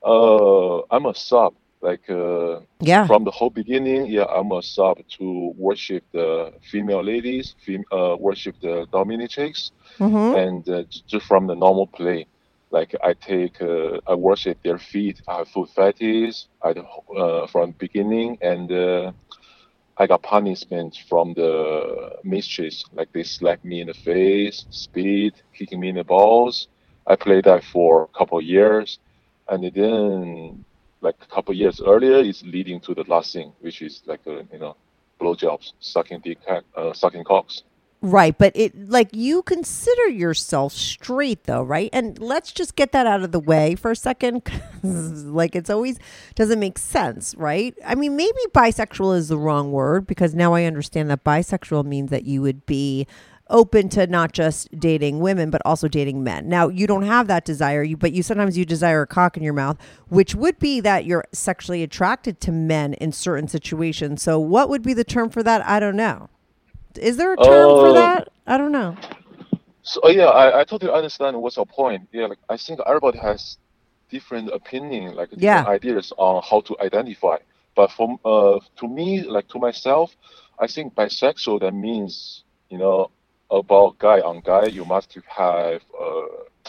uh 0.02 0.78
i'm 0.90 1.04
a 1.04 1.14
sub 1.14 1.52
like 1.82 2.08
uh, 2.10 2.60
yeah. 2.80 3.06
from 3.06 3.24
the 3.24 3.30
whole 3.30 3.50
beginning 3.50 4.06
yeah 4.06 4.24
i'm 4.24 4.52
a 4.52 4.62
sub 4.62 4.98
to 5.08 5.52
worship 5.56 6.04
the 6.12 6.52
female 6.70 7.02
ladies 7.02 7.54
fem- 7.64 7.84
uh, 7.92 8.16
worship 8.18 8.54
the 8.60 8.86
dominatrix 8.92 9.70
mm-hmm. 9.98 10.36
and 10.36 10.68
uh, 10.68 10.82
just 11.06 11.24
from 11.26 11.46
the 11.46 11.54
normal 11.54 11.86
play 11.86 12.26
like 12.70 12.94
i 13.02 13.12
take 13.14 13.60
uh, 13.60 13.98
i 14.06 14.14
worship 14.14 14.58
their 14.62 14.78
feet. 14.78 15.20
I 15.28 15.38
have 15.38 15.48
foot 15.48 15.70
fetish 15.70 16.46
I, 16.62 16.70
uh, 16.70 17.46
from 17.48 17.72
beginning. 17.72 18.38
And 18.40 18.70
uh, 18.70 19.12
I 19.96 20.06
got 20.06 20.22
punishment 20.22 20.96
from 21.08 21.34
the 21.34 22.16
mistress, 22.24 22.84
like 22.92 23.12
they 23.12 23.22
slap 23.22 23.64
me 23.64 23.80
in 23.80 23.88
the 23.88 23.94
face, 23.94 24.64
spit, 24.70 25.34
kicking 25.52 25.80
me 25.80 25.90
in 25.90 25.96
the 25.96 26.04
balls. 26.04 26.68
I 27.06 27.16
played 27.16 27.44
that 27.44 27.64
for 27.64 28.04
a 28.04 28.18
couple 28.18 28.38
of 28.38 28.44
years, 28.44 28.98
and 29.48 29.64
then 29.74 30.64
like 31.00 31.16
a 31.20 31.26
couple 31.26 31.54
years 31.54 31.80
earlier, 31.80 32.18
is 32.18 32.42
leading 32.44 32.80
to 32.80 32.94
the 32.94 33.04
last 33.04 33.32
thing, 33.32 33.52
which 33.60 33.82
is 33.82 34.02
like 34.06 34.20
a, 34.26 34.44
you 34.52 34.58
know, 34.58 34.76
blowjobs, 35.20 35.72
sucking 35.80 36.20
dick, 36.20 36.38
uh, 36.76 36.92
sucking 36.92 37.24
cocks. 37.24 37.62
Right, 38.02 38.36
but 38.36 38.52
it 38.54 38.88
like 38.88 39.10
you 39.12 39.42
consider 39.42 40.08
yourself 40.08 40.72
straight 40.72 41.44
though, 41.44 41.62
right? 41.62 41.90
And 41.92 42.18
let's 42.18 42.50
just 42.50 42.74
get 42.74 42.92
that 42.92 43.06
out 43.06 43.22
of 43.22 43.30
the 43.30 43.38
way 43.38 43.74
for 43.74 43.90
a 43.90 43.96
second. 43.96 44.50
like 44.82 45.54
it's 45.54 45.68
always 45.68 45.98
doesn't 46.34 46.58
make 46.58 46.78
sense, 46.78 47.34
right? 47.34 47.74
I 47.84 47.94
mean, 47.94 48.16
maybe 48.16 48.38
bisexual 48.54 49.18
is 49.18 49.28
the 49.28 49.36
wrong 49.36 49.70
word 49.70 50.06
because 50.06 50.34
now 50.34 50.54
I 50.54 50.64
understand 50.64 51.10
that 51.10 51.24
bisexual 51.24 51.84
means 51.84 52.08
that 52.08 52.24
you 52.24 52.40
would 52.40 52.64
be 52.64 53.06
open 53.50 53.88
to 53.90 54.06
not 54.08 54.32
just 54.32 54.68
dating 54.80 55.20
women 55.20 55.50
but 55.50 55.62
also 55.66 55.88
dating 55.88 56.24
men. 56.24 56.48
Now, 56.48 56.68
you 56.68 56.86
don't 56.86 57.04
have 57.04 57.28
that 57.28 57.44
desire, 57.44 57.82
you 57.82 57.96
but 57.96 58.12
you 58.12 58.22
sometimes 58.22 58.58
you 58.58 58.64
desire 58.64 59.02
a 59.02 59.08
cock 59.08 59.36
in 59.36 59.42
your 59.44 59.54
mouth, 59.54 59.78
which 60.08 60.34
would 60.34 60.58
be 60.58 60.80
that 60.80 61.06
you're 61.06 61.24
sexually 61.32 61.82
attracted 61.82 62.40
to 62.42 62.52
men 62.52 62.94
in 62.94 63.12
certain 63.12 63.48
situations. 63.48 64.22
So, 64.22 64.38
what 64.40 64.70
would 64.70 64.82
be 64.82 64.94
the 64.94 65.04
term 65.04 65.30
for 65.30 65.42
that? 65.44 65.66
I 65.66 65.80
don't 65.80 65.96
know. 65.96 66.30
Is 67.00 67.18
there 67.18 67.32
a 67.32 67.38
term 67.38 67.76
for 67.76 67.92
Uh, 67.92 67.92
that? 67.92 68.28
I 68.46 68.58
don't 68.58 68.72
know. 68.72 68.96
So 69.82 70.08
yeah, 70.10 70.26
I, 70.26 70.60
I 70.60 70.64
totally 70.64 70.92
understand 70.92 71.40
what's 71.40 71.56
your 71.56 71.66
point. 71.66 72.08
Yeah, 72.12 72.26
like 72.26 72.38
I 72.48 72.56
think 72.58 72.80
everybody 72.86 73.18
has 73.18 73.58
different 74.10 74.50
opinion, 74.50 75.14
like 75.14 75.30
different 75.38 75.42
Yeah. 75.42 75.66
ideas 75.66 76.12
on 76.18 76.42
how 76.48 76.60
to 76.62 76.76
identify. 76.80 77.38
But 77.76 77.92
from 77.92 78.18
uh 78.24 78.60
to 78.78 78.88
me, 78.88 79.22
like 79.22 79.48
to 79.48 79.58
myself, 79.58 80.14
I 80.58 80.66
think 80.66 80.94
bisexual 80.94 81.60
that 81.60 81.74
means 81.74 82.44
you 82.70 82.78
know 82.78 83.10
about 83.50 83.98
guy 83.98 84.20
on 84.20 84.40
guy, 84.40 84.66
you 84.66 84.84
must 84.84 85.16
have 85.28 85.82
a 86.00 86.26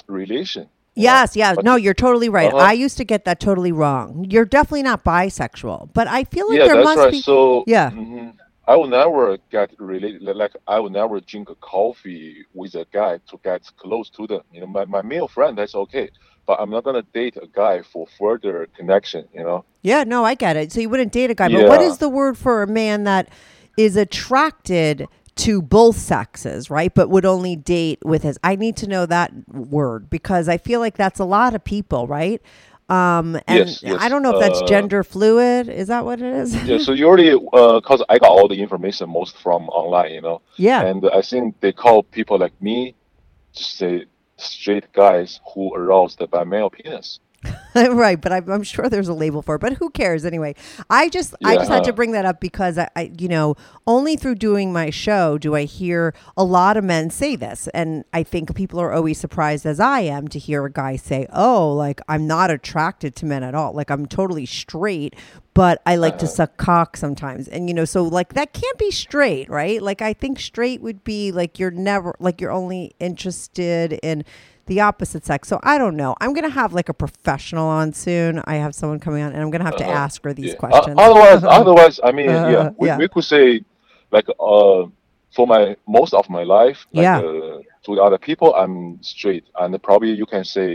relation. 0.08 0.70
Yes, 0.96 1.36
yeah. 1.36 1.56
No, 1.64 1.76
you're 1.76 1.94
totally 1.94 2.30
right. 2.30 2.54
Uh-huh. 2.54 2.58
I 2.58 2.74
used 2.74 2.98
to 2.98 3.06
get 3.06 3.26
that 3.26 3.40
totally 3.40 3.72
wrong. 3.72 4.26
You're 4.30 4.46
definitely 4.46 4.84
not 4.84 5.04
bisexual, 5.04 5.94
but 5.94 6.08
I 6.08 6.26
feel 6.26 6.50
like 6.50 6.60
yeah, 6.60 6.66
there 6.68 6.76
that's 6.76 6.86
must 6.86 6.98
right. 7.00 7.12
be. 7.12 7.22
So 7.22 7.64
Yeah. 7.68 7.92
mhm. 7.92 8.34
I 8.68 8.76
will 8.76 8.88
never 8.88 9.38
get 9.52 9.72
related. 9.80 10.22
Like 10.22 10.56
I 10.68 10.80
will 10.80 10.90
never 10.90 11.20
drink 11.20 11.50
a 11.50 11.56
coffee 11.56 12.46
with 12.54 12.76
a 12.76 12.86
guy 12.92 13.20
to 13.30 13.40
get 13.44 13.64
close 13.78 14.10
to 14.12 14.28
them. 14.28 14.42
You 14.52 14.62
know, 14.62 14.68
my, 14.68 14.86
my 14.86 15.02
male 15.02 15.28
friend 15.28 15.58
that's 15.58 15.76
okay, 15.76 16.10
but 16.46 16.60
I'm 16.60 16.70
not 16.70 16.84
gonna 16.84 17.04
date 17.14 17.38
a 17.42 17.48
guy 17.48 17.82
for 17.82 18.06
further 18.20 18.68
connection. 18.78 19.28
You 19.34 19.44
know. 19.44 19.66
Yeah, 19.82 20.04
no, 20.04 20.24
I 20.26 20.36
get 20.36 20.58
it. 20.58 20.72
So 20.72 20.80
you 20.82 20.90
wouldn't 20.90 21.12
date 21.12 21.32
a 21.32 21.34
guy, 21.36 21.50
but 21.50 21.68
what 21.68 21.82
is 21.82 21.98
the 21.98 22.10
word 22.10 22.38
for 22.38 22.64
a 22.64 22.68
man 22.68 23.06
that 23.06 23.30
is 23.78 23.96
attracted 23.96 25.08
to 25.38 25.62
both 25.62 25.98
sexes, 25.98 26.70
right? 26.70 26.94
But 26.94 27.10
would 27.10 27.26
only 27.26 27.56
date 27.56 28.00
with 28.04 28.24
his. 28.24 28.38
I 28.44 28.56
need 28.56 28.76
to 28.78 28.88
know 28.88 29.06
that 29.06 29.32
word 29.50 30.10
because 30.10 30.48
I 30.50 30.58
feel 30.58 30.80
like 30.80 30.98
that's 30.98 31.20
a 31.20 31.26
lot 31.26 31.56
of 31.56 31.64
people, 31.64 32.08
right? 32.08 32.42
Um, 32.90 33.38
and 33.48 33.60
Yes, 33.70 33.82
yes. 33.82 33.98
I 34.02 34.10
don't 34.10 34.22
know 34.22 34.34
if 34.36 34.42
that's 34.42 34.62
Uh, 34.62 34.66
gender 34.68 35.04
fluid. 35.04 35.70
Is 35.70 35.88
that 35.88 36.04
what 36.04 36.22
it 36.22 36.34
is? 36.34 36.54
Yeah. 36.68 36.78
So 36.78 36.92
you 36.92 37.08
already, 37.08 37.32
uh, 37.54 37.80
cause 37.80 38.04
I 38.10 38.20
got 38.20 38.30
all 38.30 38.50
the 38.50 38.62
information 38.62 39.10
most 39.10 39.38
from 39.38 39.70
online. 39.70 40.12
You 40.12 40.22
know. 40.22 40.42
yeah. 40.58 40.82
And 40.82 41.10
I 41.14 41.22
think 41.22 41.60
they 41.62 41.72
call 41.72 42.04
people 42.04 42.38
like 42.38 42.54
me, 42.62 42.96
just 43.54 43.78
say 43.78 44.06
straight 44.36 44.92
guys 44.92 45.40
who 45.54 45.74
aroused 45.74 46.20
by 46.30 46.44
male 46.44 46.70
penis. 46.70 47.20
right, 47.76 48.20
but 48.20 48.32
I'm, 48.32 48.50
I'm 48.50 48.64
sure 48.64 48.90
there's 48.90 49.08
a 49.08 49.14
label 49.14 49.42
for 49.42 49.56
it. 49.56 49.60
But 49.60 49.74
who 49.74 49.90
cares 49.90 50.26
anyway? 50.26 50.56
I 50.90 51.10
just 51.10 51.34
I 51.44 51.56
just 51.56 51.72
had 51.72 51.84
to 51.86 51.94
bring 51.94 52.12
that 52.12 52.26
up 52.26 52.40
because 52.40 52.78
I, 52.78 52.90
I, 52.96 53.12
you 53.18 53.28
know, 53.28 53.56
only 53.88 54.16
through 54.16 54.36
doing 54.36 54.72
my 54.72 54.90
show 54.90 55.38
do 55.38 55.56
I 55.56 55.64
hear 55.64 56.14
a 56.38 56.44
lot 56.44 56.78
of 56.78 56.84
men 56.84 57.10
say 57.10 57.36
this, 57.36 57.68
and 57.70 58.04
I 58.14 58.24
think 58.24 58.56
people 58.56 58.80
are 58.80 58.92
always 58.92 59.20
surprised, 59.20 59.66
as 59.66 59.80
I 59.80 60.02
am, 60.02 60.28
to 60.30 60.40
hear 60.40 60.66
a 60.66 60.72
guy 60.72 60.98
say, 60.98 61.26
"Oh, 61.34 61.74
like 61.74 62.02
I'm 62.08 62.28
not 62.28 62.52
attracted 62.52 63.16
to 63.18 63.26
men 63.26 63.44
at 63.44 63.56
all. 63.56 63.74
Like 63.74 63.90
I'm 63.90 64.06
totally 64.06 64.46
straight." 64.46 65.16
But 65.54 65.82
I 65.86 65.98
like 65.98 66.18
to 66.20 66.26
uh-huh. 66.26 66.34
suck 66.34 66.56
cock 66.56 66.96
sometimes. 66.96 67.50
And, 67.50 67.68
you 67.68 67.74
know, 67.74 67.84
so 67.84 68.04
like 68.04 68.36
that 68.36 68.54
can't 68.54 68.78
be 68.78 68.90
straight, 68.90 69.50
right? 69.50 69.82
Like 69.82 70.02
I 70.02 70.14
think 70.14 70.40
straight 70.40 70.80
would 70.80 71.04
be 71.04 71.34
like 71.34 71.60
you're 71.60 71.72
never, 71.72 72.16
like 72.20 72.40
you're 72.40 72.54
only 72.54 72.96
interested 73.02 74.00
in 74.02 74.24
the 74.72 74.80
opposite 74.80 75.26
sex. 75.26 75.48
So 75.50 75.60
I 75.64 75.78
don't 75.78 75.98
know. 75.98 76.16
I'm 76.22 76.34
going 76.34 76.46
to 76.52 76.56
have 76.62 76.72
like 76.80 76.88
a 76.88 76.94
professional 76.94 77.68
on 77.68 77.92
soon. 77.92 78.42
I 78.46 78.56
have 78.56 78.74
someone 78.74 79.00
coming 79.06 79.22
on 79.26 79.34
and 79.34 79.42
I'm 79.44 79.52
going 79.54 79.60
to 79.66 79.70
have 79.72 79.76
to 79.78 79.84
Uh-huh. 79.84 80.06
ask 80.06 80.24
her 80.24 80.34
these 80.34 80.52
Yeah. 80.54 80.64
Questions. 80.64 80.96
otherwise, 80.98 81.44
otherwise, 81.60 81.96
I 82.08 82.12
mean, 82.18 82.30
Uh, 82.30 82.48
yeah, 82.56 82.70
we, 82.82 82.88
yeah. 82.88 82.98
we 83.02 83.08
could 83.14 83.26
say, 83.36 83.46
like, 84.16 84.28
uh, 84.52 84.84
for 85.36 85.46
my 85.54 85.76
most 85.98 86.14
of 86.20 86.26
my 86.38 86.44
life, 86.58 86.80
like, 86.94 87.04
Yeah. 87.04 87.20
uh, 87.20 87.60
to 87.86 87.90
the 87.98 88.02
other 88.08 88.18
people, 88.30 88.50
I'm 88.62 88.78
straight, 89.14 89.44
and 89.60 89.70
probably 89.88 90.12
you 90.22 90.26
can 90.26 90.46
say, 90.56 90.70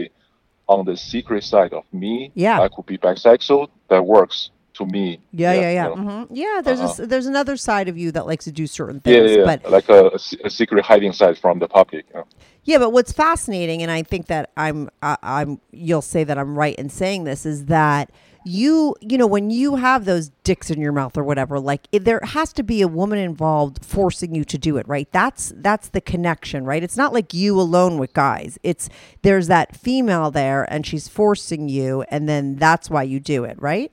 on 0.75 0.85
the 0.85 0.97
secret 1.13 1.43
side 1.53 1.73
of 1.81 1.85
me, 2.03 2.15
Yeah. 2.35 2.61
I 2.65 2.69
could 2.75 2.87
be 2.93 2.99
bisexual. 2.99 3.69
That 3.91 4.03
works 4.17 4.51
to 4.77 4.87
me. 4.87 5.21
yeah, 5.33 5.53
yeah, 5.53 5.71
yeah. 5.71 5.89
you 5.89 5.97
know. 5.97 6.25
hmm 6.27 6.35
Yeah, 6.35 6.61
there's 6.65 6.81
Uh-huh. 6.81 7.03
s 7.03 7.09
there's 7.11 7.27
another 7.27 7.57
side 7.57 7.89
of 7.89 7.97
you 7.99 8.13
that 8.13 8.27
likes 8.27 8.45
to 8.45 8.53
do 8.53 8.67
certain 8.67 9.01
things, 9.01 9.31
yeah, 9.31 9.39
yeah. 9.39 9.45
but 9.45 9.71
like 9.71 9.89
a, 9.89 10.01
a 10.19 10.19
a 10.45 10.51
secret 10.51 10.85
hiding 10.85 11.13
side 11.13 11.37
from 11.39 11.59
the 11.59 11.69
public. 11.69 12.05
You 12.11 12.15
know? 12.21 12.27
Yeah, 12.65 12.79
but 12.79 12.91
what's 12.91 13.13
fascinating, 13.13 13.83
and 13.83 13.91
I 13.93 14.03
think 14.03 14.27
that 14.27 14.51
I'm, 14.57 14.91
I, 15.01 15.17
I'm, 15.23 15.61
you'll 15.71 16.03
say 16.03 16.25
that 16.25 16.37
I'm 16.37 16.59
right 16.59 16.75
in 16.77 16.89
saying 16.89 17.23
this, 17.25 17.47
is 17.47 17.67
that 17.67 18.11
you, 18.45 18.95
you 19.01 19.19
know, 19.19 19.27
when 19.27 19.51
you 19.51 19.77
have 19.77 20.05
those 20.05 20.31
dicks 20.45 20.71
in 20.71 20.81
your 20.81 20.93
mouth 20.93 21.17
or 21.17 21.25
whatever, 21.25 21.59
like 21.59 21.89
it, 21.93 22.05
there 22.05 22.21
has 22.23 22.53
to 22.55 22.63
be 22.63 22.81
a 22.83 22.89
woman 22.89 23.19
involved 23.19 23.85
forcing 23.85 24.35
you 24.37 24.45
to 24.45 24.59
do 24.59 24.77
it, 24.77 24.87
right? 24.89 25.09
That's 25.13 25.53
that's 25.57 25.89
the 25.89 26.01
connection, 26.01 26.65
right? 26.65 26.83
It's 26.83 26.97
not 26.97 27.13
like 27.13 27.35
you 27.35 27.61
alone 27.61 27.99
with 27.99 28.13
guys. 28.13 28.57
It's 28.63 28.89
there's 29.23 29.49
that 29.49 29.75
female 29.77 30.31
there, 30.31 30.63
and 30.73 30.87
she's 30.87 31.09
forcing 31.09 31.69
you, 31.69 32.03
and 32.09 32.29
then 32.29 32.57
that's 32.57 32.89
why 32.89 33.03
you 33.03 33.19
do 33.21 33.43
it, 33.45 33.61
right? 33.61 33.91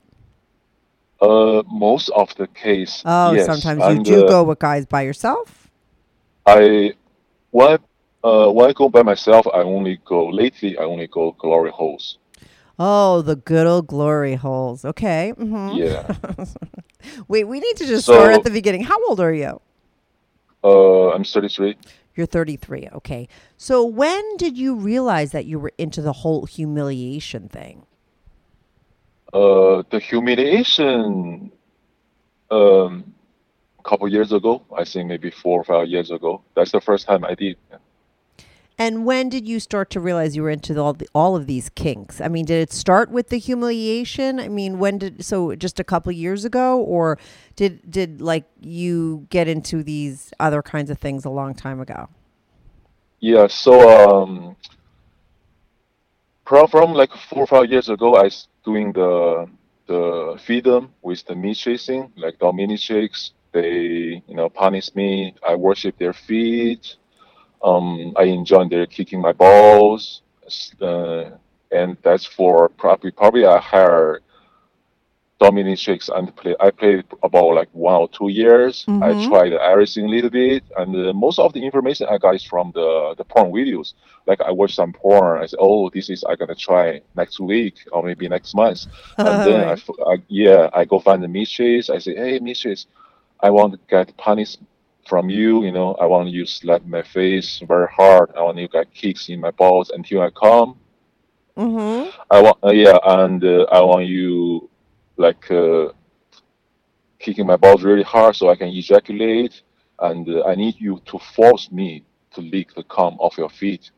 Uh, 1.24 1.62
most 1.70 2.08
of 2.10 2.34
the 2.36 2.46
case, 2.48 3.02
Oh, 3.04 3.32
yes. 3.32 3.46
sometimes 3.46 3.80
you 3.80 3.96
and, 3.96 4.04
do 4.04 4.24
uh, 4.24 4.28
go 4.28 4.42
with 4.44 4.58
guys 4.58 4.84
by 4.86 5.02
yourself. 5.02 5.70
I 6.46 6.92
when 7.50 7.68
I, 7.74 7.78
uh, 8.28 8.48
when 8.50 8.68
I 8.70 8.72
go 8.72 8.88
by 8.88 9.02
myself, 9.02 9.46
I 9.58 9.60
only 9.62 10.00
go 10.04 10.26
lately. 10.28 10.76
I 10.78 10.82
only 10.84 11.06
go 11.06 11.32
glory 11.32 11.70
holes. 11.70 12.18
Oh, 12.78 13.22
the 13.22 13.36
good 13.36 13.66
old 13.66 13.86
glory 13.86 14.34
holes. 14.34 14.84
Okay. 14.84 15.32
hmm 15.36 15.70
Yeah. 15.74 16.14
Wait, 17.28 17.44
we 17.44 17.60
need 17.60 17.76
to 17.76 17.86
just 17.86 18.06
So- 18.06 18.14
start 18.14 18.34
at 18.34 18.44
the 18.44 18.50
beginning. 18.50 18.82
How 18.84 18.98
old 19.08 19.20
are 19.20 19.32
you? 19.32 19.60
uh, 20.64 21.10
I'm 21.14 21.24
33. 21.24 21.76
You're 22.16 22.26
33. 22.26 22.88
Okay. 22.94 23.28
So 23.56 23.84
when 23.84 24.36
did 24.36 24.56
you 24.56 24.74
realize 24.76 25.32
that 25.32 25.44
you 25.46 25.58
were 25.58 25.72
into 25.78 26.00
the 26.00 26.12
whole 26.12 26.46
humiliation 26.46 27.48
thing? 27.48 27.86
Uh, 29.34 29.82
the 29.90 29.98
humiliation. 29.98 31.50
Um, 32.50 33.14
a 33.84 33.88
couple 33.88 34.08
years 34.08 34.32
ago, 34.32 34.62
I 34.76 34.84
think 34.84 35.08
maybe 35.08 35.30
four 35.30 35.60
or 35.60 35.64
five 35.64 35.88
years 35.88 36.10
ago. 36.10 36.42
That's 36.54 36.72
the 36.72 36.80
first 36.80 37.06
time 37.06 37.24
I 37.24 37.34
did. 37.34 37.56
And 38.78 39.04
when 39.04 39.28
did 39.28 39.46
you 39.46 39.60
start 39.60 39.90
to 39.90 40.00
realize 40.00 40.34
you 40.34 40.42
were 40.42 40.50
into 40.50 40.80
all 40.80 40.94
the, 40.94 41.08
all 41.14 41.36
of 41.36 41.46
these 41.46 41.68
kinks? 41.68 42.20
I 42.20 42.28
mean, 42.28 42.44
did 42.44 42.60
it 42.60 42.72
start 42.72 43.10
with 43.10 43.28
the 43.28 43.38
humiliation? 43.38 44.40
I 44.40 44.48
mean, 44.48 44.78
when 44.78 44.98
did 44.98 45.24
so 45.24 45.54
just 45.54 45.78
a 45.78 45.84
couple 45.84 46.10
years 46.12 46.44
ago, 46.44 46.80
or 46.80 47.18
did 47.56 47.88
did 47.90 48.20
like 48.20 48.44
you 48.60 49.26
get 49.30 49.46
into 49.48 49.82
these 49.82 50.32
other 50.40 50.62
kinds 50.62 50.90
of 50.90 50.98
things 50.98 51.24
a 51.24 51.30
long 51.30 51.54
time 51.54 51.80
ago? 51.80 52.08
Yeah. 53.20 53.46
So 53.46 54.22
um, 54.22 54.56
from 56.46 56.66
from 56.68 56.94
like 56.94 57.10
four 57.12 57.44
or 57.44 57.46
five 57.46 57.70
years 57.70 57.88
ago, 57.88 58.16
I 58.16 58.30
doing 58.64 58.92
the 58.92 59.46
the 59.86 60.40
freedom 60.46 60.92
with 61.02 61.24
the 61.26 61.34
meat 61.34 61.56
chasing, 61.56 62.12
like 62.16 62.38
dominatrix. 62.38 63.32
They 63.52 64.22
you 64.26 64.36
know 64.36 64.48
punish 64.48 64.94
me. 64.94 65.34
I 65.46 65.54
worship 65.54 65.98
their 65.98 66.12
feet. 66.14 66.96
Um, 67.62 68.12
I 68.16 68.24
enjoy 68.24 68.68
their 68.68 68.86
kicking 68.86 69.20
my 69.20 69.32
balls, 69.32 70.22
uh, 70.80 71.30
and 71.72 71.96
that's 72.02 72.26
for 72.26 72.68
probably 72.70 73.10
probably 73.10 73.46
I 73.46 73.58
hire 73.58 74.20
dominatrix 75.44 76.08
and 76.16 76.34
play. 76.36 76.54
I 76.60 76.70
played 76.70 77.04
about 77.22 77.54
like 77.54 77.68
one 77.72 77.94
or 78.02 78.08
two 78.08 78.28
years. 78.28 78.88
I 79.00 79.12
Mhm. 79.12 79.28
tried 79.28 79.52
everything 79.52 80.04
a 80.06 80.08
little 80.08 80.30
bit, 80.30 80.62
and 80.78 80.90
uh, 80.96 81.12
most 81.12 81.38
of 81.38 81.52
the 81.52 81.62
information 81.64 82.06
I 82.10 82.18
got 82.18 82.34
is 82.36 82.44
from 82.44 82.72
the 82.74 83.14
the 83.18 83.24
porn 83.24 83.50
videos. 83.52 83.94
Like 84.26 84.40
I 84.40 84.50
watched 84.52 84.76
some 84.76 84.92
porn. 84.92 85.42
I 85.42 85.46
said, 85.46 85.60
"Oh, 85.60 85.90
this 85.90 86.08
is 86.14 86.24
I 86.24 86.34
gonna 86.36 86.54
try 86.68 87.00
next 87.20 87.38
week 87.40 87.76
or 87.92 88.02
maybe 88.02 88.28
next 88.28 88.54
month." 88.54 88.80
And 89.28 89.42
then 89.46 89.60
I, 89.72 89.74
Right. 89.74 89.82
I- 90.12 90.22
yeah, 90.28 90.62
I 90.72 90.84
go 90.84 90.98
find 90.98 91.22
the 91.22 91.28
mistress. 91.40 91.90
I 91.90 91.98
say, 91.98 92.14
"Hey, 92.14 92.38
mistress, 92.40 92.86
I 93.40 93.50
want 93.50 93.72
to 93.74 93.78
get 93.88 94.16
punished 94.16 94.58
from 95.08 95.28
you. 95.30 95.64
You 95.66 95.72
know, 95.72 95.94
I 96.02 96.06
want 96.06 96.28
you 96.30 96.44
to 96.46 96.50
slap 96.50 96.82
my 96.86 97.02
face 97.02 97.60
very 97.72 97.88
hard. 98.00 98.30
I 98.36 98.42
want 98.42 98.58
you 98.58 98.66
to 98.68 98.72
get 98.78 98.94
kicks 98.94 99.28
in 99.28 99.40
my 99.40 99.50
balls 99.50 99.90
until 99.90 100.22
I 100.22 100.30
come. 100.30 100.76
Mm-hmm. 101.56 102.10
I 102.30 102.42
want, 102.42 102.58
uh, 102.64 102.70
yeah, 102.70 102.98
and 103.04 103.44
uh, 103.44 103.66
I 103.70 103.80
want 103.80 104.06
you 104.06 104.68
like 105.16 105.50
uh, 105.50 105.88
kicking 107.18 107.46
my 107.46 107.56
balls 107.56 107.82
really 107.82 108.02
hard 108.02 108.36
so 108.36 108.48
I 108.50 108.56
can 108.56 108.68
ejaculate, 108.68 109.62
and 109.98 110.28
uh, 110.28 110.44
I 110.44 110.54
need 110.54 110.76
you 110.78 111.00
to 111.06 111.18
force 111.18 111.70
me 111.70 112.04
to 112.32 112.40
lick 112.40 112.74
the 112.74 112.82
cum 112.84 113.16
off 113.20 113.38
your 113.38 113.48
feet. 113.50 113.90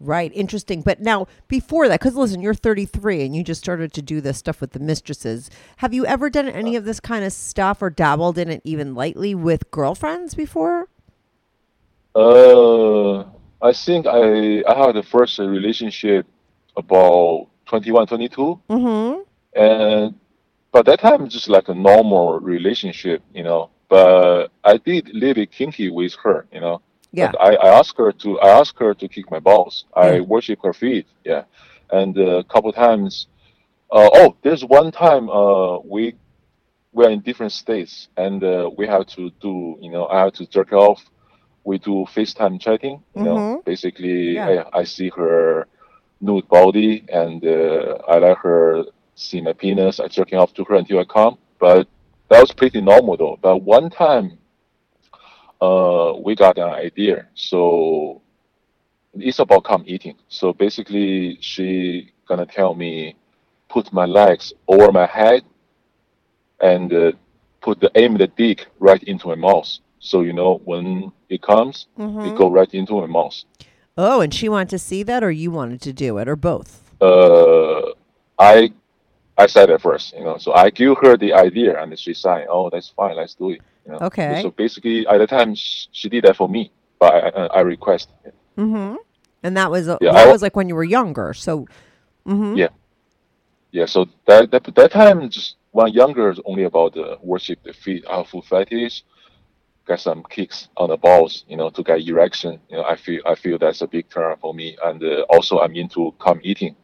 Right, 0.00 0.32
interesting. 0.34 0.82
But 0.82 1.00
now, 1.00 1.28
before 1.46 1.86
that, 1.86 2.00
because 2.00 2.16
listen, 2.16 2.42
you're 2.42 2.54
33 2.54 3.22
and 3.24 3.36
you 3.36 3.44
just 3.44 3.60
started 3.60 3.92
to 3.92 4.02
do 4.02 4.20
this 4.20 4.36
stuff 4.36 4.60
with 4.60 4.72
the 4.72 4.80
mistresses. 4.80 5.48
Have 5.76 5.94
you 5.94 6.04
ever 6.06 6.28
done 6.28 6.48
any 6.48 6.74
of 6.74 6.84
this 6.84 6.98
kind 6.98 7.24
of 7.24 7.32
stuff 7.32 7.80
or 7.80 7.88
dabbled 7.88 8.36
in 8.36 8.48
it 8.48 8.62
even 8.64 8.96
lightly 8.96 9.32
with 9.32 9.70
girlfriends 9.70 10.34
before? 10.34 10.88
Uh, 12.16 13.20
I 13.62 13.72
think 13.72 14.06
I 14.08 14.62
I 14.68 14.74
had 14.86 14.96
the 14.96 15.04
first 15.04 15.38
relationship 15.38 16.26
about 16.76 17.46
21, 17.66 18.06
22, 18.08 18.60
Mm-hmm. 18.68 19.20
and 19.54 20.14
but 20.72 20.86
that 20.86 21.00
time 21.00 21.28
just 21.28 21.48
like 21.48 21.68
a 21.68 21.74
normal 21.74 22.40
relationship, 22.40 23.22
you 23.34 23.44
know. 23.44 23.70
But 23.88 24.48
I 24.64 24.78
did 24.78 25.10
a 25.10 25.12
little 25.12 25.34
bit 25.34 25.52
kinky 25.52 25.90
with 25.90 26.14
her, 26.24 26.46
you 26.52 26.60
know. 26.60 26.80
Yeah. 27.12 27.30
But 27.32 27.40
I, 27.42 27.54
I 27.56 27.78
asked 27.78 27.96
her 27.98 28.10
to 28.12 28.40
I 28.40 28.48
asked 28.60 28.78
her 28.78 28.94
to 28.94 29.08
kick 29.08 29.30
my 29.30 29.38
balls. 29.38 29.84
I 29.94 30.20
worship 30.20 30.60
her 30.64 30.72
feet, 30.72 31.06
yeah. 31.24 31.44
And 31.90 32.16
uh, 32.16 32.38
a 32.38 32.44
couple 32.44 32.72
times, 32.72 33.26
uh, 33.90 34.08
oh, 34.14 34.36
there's 34.42 34.64
one 34.64 34.90
time 34.92 35.28
uh, 35.28 35.78
we 35.80 36.14
we're 36.94 37.10
in 37.10 37.20
different 37.20 37.52
states 37.52 38.08
and 38.16 38.42
uh, 38.44 38.70
we 38.76 38.86
have 38.86 39.06
to 39.06 39.30
do, 39.40 39.78
you 39.80 39.90
know, 39.90 40.06
I 40.08 40.20
have 40.24 40.32
to 40.34 40.46
jerk 40.46 40.72
off. 40.72 41.02
We 41.64 41.78
do 41.78 42.06
FaceTime 42.14 42.60
chatting, 42.60 43.02
you 43.16 43.22
know. 43.22 43.36
Mhm. 43.36 43.64
Basically, 43.64 44.34
Yeah. 44.34 44.64
I, 44.72 44.80
I 44.80 44.84
see 44.84 45.10
her 45.16 45.66
nude 46.20 46.48
body 46.48 47.04
and 47.08 47.44
uh, 47.46 47.98
I 48.08 48.18
like 48.18 48.38
her 48.38 48.84
see 49.14 49.40
my 49.40 49.52
penis. 49.52 50.00
I 50.00 50.08
jerking 50.08 50.38
off 50.38 50.54
to 50.54 50.64
her 50.64 50.76
until 50.76 51.00
I 51.00 51.04
come. 51.04 51.38
But 51.58 51.88
that 52.28 52.40
was 52.40 52.52
pretty 52.52 52.80
normal 52.80 53.16
though. 53.16 53.38
But 53.40 53.58
one 53.58 53.90
time, 53.90 54.38
uh, 55.60 56.14
we 56.24 56.34
got 56.34 56.58
an 56.58 56.70
idea. 56.70 57.28
So 57.34 58.22
it's 59.14 59.38
about 59.38 59.64
come 59.64 59.84
eating. 59.86 60.16
So 60.28 60.52
basically, 60.52 61.38
she 61.40 62.12
gonna 62.26 62.46
tell 62.46 62.74
me, 62.74 63.16
put 63.68 63.92
my 63.92 64.06
legs 64.06 64.52
over 64.66 64.90
my 64.90 65.06
head, 65.06 65.42
and 66.60 66.92
uh, 66.92 67.12
put 67.60 67.80
the 67.80 67.90
aim 67.94 68.12
of 68.14 68.18
the 68.18 68.26
dick 68.28 68.66
right 68.78 69.02
into 69.04 69.28
my 69.28 69.34
mouth. 69.34 69.68
So 69.98 70.22
you 70.22 70.32
know 70.32 70.60
when 70.64 71.12
it 71.28 71.42
comes, 71.42 71.86
it 72.26 72.36
go 72.36 72.50
right 72.50 72.72
into 72.74 73.00
my 73.00 73.06
mouth. 73.06 73.44
Oh, 73.96 74.20
and 74.20 74.32
she 74.32 74.48
wanted 74.48 74.70
to 74.70 74.78
see 74.78 75.02
that, 75.04 75.22
or 75.22 75.30
you 75.30 75.50
wanted 75.50 75.80
to 75.82 75.92
do 75.92 76.18
it, 76.18 76.28
or 76.28 76.34
both? 76.36 76.90
Uh, 77.00 77.92
I 78.38 78.72
I 79.42 79.46
said 79.46 79.70
it 79.70 79.80
first, 79.80 80.14
you 80.18 80.24
know. 80.24 80.38
So 80.38 80.52
I 80.54 80.70
give 80.70 80.96
her 81.02 81.16
the 81.16 81.32
idea, 81.34 81.80
and 81.80 81.98
she 81.98 82.14
said, 82.14 82.46
"Oh, 82.48 82.70
that's 82.70 82.88
fine. 82.88 83.16
Let's 83.16 83.34
do 83.34 83.50
it." 83.50 83.60
You 83.84 83.92
know? 83.92 83.98
Okay. 84.08 84.40
So 84.42 84.50
basically, 84.50 85.06
at 85.06 85.18
the 85.18 85.26
time, 85.26 85.54
sh- 85.54 85.86
she 85.92 86.08
did 86.08 86.24
that 86.24 86.36
for 86.36 86.48
me, 86.48 86.70
but 87.00 87.10
I, 87.14 87.18
I, 87.28 87.46
I 87.58 87.60
request. 87.62 88.08
Mm-hmm. 88.56 88.96
And 89.44 89.56
that 89.56 89.70
was 89.70 89.86
Yeah, 89.88 89.96
that 90.00 90.28
I- 90.28 90.32
was 90.32 90.42
like 90.42 90.56
when 90.56 90.68
you 90.68 90.76
were 90.76 90.84
younger. 90.98 91.34
So, 91.34 91.66
mm-hmm. 92.26 92.54
Yeah. 92.56 92.68
Yeah. 93.72 93.86
So 93.86 94.06
that 94.26 94.50
that 94.52 94.62
that 94.74 94.90
time, 94.92 95.28
just 95.30 95.56
when 95.72 95.88
younger, 95.92 96.30
is 96.30 96.40
only 96.44 96.64
about 96.64 96.94
the 96.94 97.18
worship 97.22 97.58
the 97.64 97.72
feet, 97.72 98.04
I 98.08 98.18
have 98.18 98.28
foot 98.28 98.44
fetish, 98.44 99.02
get 99.88 100.00
some 100.00 100.22
kicks 100.30 100.68
on 100.76 100.90
the 100.90 100.96
balls, 100.96 101.44
you 101.48 101.56
know, 101.56 101.70
to 101.70 101.82
get 101.82 102.06
erection. 102.06 102.60
You 102.70 102.76
know, 102.76 102.84
I 102.84 102.96
feel 102.96 103.20
I 103.26 103.34
feel 103.34 103.58
that's 103.58 103.82
a 103.82 103.88
big 103.88 104.08
turn 104.08 104.36
for 104.40 104.54
me, 104.54 104.76
and 104.84 105.02
uh, 105.02 105.22
also 105.28 105.58
I'm 105.60 105.74
into 105.74 106.14
cum 106.20 106.38
eating, 106.42 106.76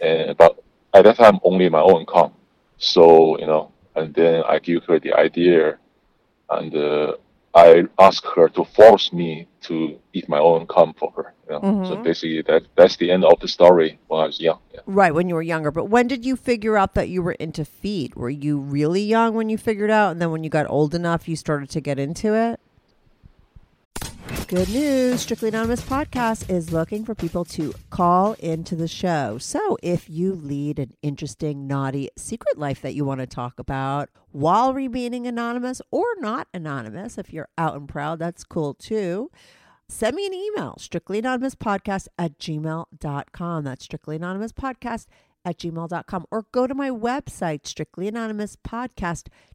and 0.00 0.36
but 0.36 0.62
at 0.94 1.04
that 1.04 1.16
time 1.16 1.38
only 1.42 1.68
my 1.68 1.80
own 1.82 2.06
cum. 2.06 2.32
So 2.78 3.38
you 3.38 3.46
know, 3.46 3.72
and 3.94 4.14
then 4.14 4.42
I 4.48 4.58
give 4.58 4.84
her 4.84 4.98
the 4.98 5.12
idea, 5.12 5.78
and 6.48 6.74
uh, 6.74 7.16
I 7.54 7.84
ask 7.98 8.24
her 8.34 8.48
to 8.50 8.64
force 8.64 9.12
me 9.12 9.48
to 9.62 9.98
eat 10.12 10.28
my 10.28 10.38
own 10.38 10.66
cum 10.66 10.94
for 10.98 11.12
her. 11.16 11.34
You 11.48 11.60
know? 11.60 11.84
So 11.88 11.96
basically, 11.96 12.42
that 12.42 12.62
that's 12.76 12.96
the 12.96 13.10
end 13.10 13.24
of 13.24 13.38
the 13.40 13.48
story 13.48 13.98
when 14.08 14.20
I 14.22 14.26
was 14.26 14.40
young. 14.40 14.58
Yeah. 14.72 14.80
Right, 14.86 15.14
when 15.14 15.28
you 15.28 15.34
were 15.34 15.42
younger. 15.42 15.70
But 15.70 15.86
when 15.86 16.08
did 16.08 16.24
you 16.24 16.36
figure 16.36 16.76
out 16.76 16.94
that 16.94 17.08
you 17.08 17.22
were 17.22 17.32
into 17.32 17.64
feet? 17.64 18.16
Were 18.16 18.30
you 18.30 18.58
really 18.58 19.02
young 19.02 19.34
when 19.34 19.48
you 19.48 19.58
figured 19.58 19.90
out, 19.90 20.12
and 20.12 20.22
then 20.22 20.30
when 20.30 20.42
you 20.44 20.50
got 20.50 20.68
old 20.68 20.94
enough, 20.94 21.28
you 21.28 21.36
started 21.36 21.70
to 21.70 21.80
get 21.80 21.98
into 21.98 22.34
it? 22.34 22.60
Good 24.48 24.68
news. 24.68 25.22
Strictly 25.22 25.48
Anonymous 25.48 25.80
Podcast 25.80 26.50
is 26.50 26.70
looking 26.70 27.04
for 27.04 27.14
people 27.14 27.46
to 27.46 27.72
call 27.88 28.34
into 28.34 28.76
the 28.76 28.86
show. 28.86 29.38
So 29.38 29.78
if 29.82 30.08
you 30.10 30.34
lead 30.34 30.78
an 30.78 30.92
interesting, 31.02 31.66
naughty 31.66 32.10
secret 32.16 32.58
life 32.58 32.82
that 32.82 32.94
you 32.94 33.04
want 33.06 33.20
to 33.20 33.26
talk 33.26 33.58
about 33.58 34.10
while 34.32 34.74
remaining 34.74 35.26
anonymous 35.26 35.80
or 35.90 36.04
not 36.18 36.48
anonymous, 36.52 37.16
if 37.16 37.32
you're 37.32 37.48
out 37.56 37.74
and 37.74 37.88
proud, 37.88 38.18
that's 38.18 38.44
cool 38.44 38.74
too 38.74 39.30
send 39.86 40.16
me 40.16 40.26
an 40.26 40.32
email 40.32 40.74
strictly 40.78 41.18
anonymous 41.18 41.54
podcast 41.54 42.08
at 42.18 42.38
gmail.com 42.38 43.64
that's 43.64 43.84
strictly 43.84 44.16
anonymous 44.16 44.50
podcast 44.50 45.06
at 45.44 45.58
gmail.com 45.58 46.24
or 46.30 46.46
go 46.52 46.66
to 46.66 46.74
my 46.74 46.88
website 46.88 47.66
strictly 47.66 48.08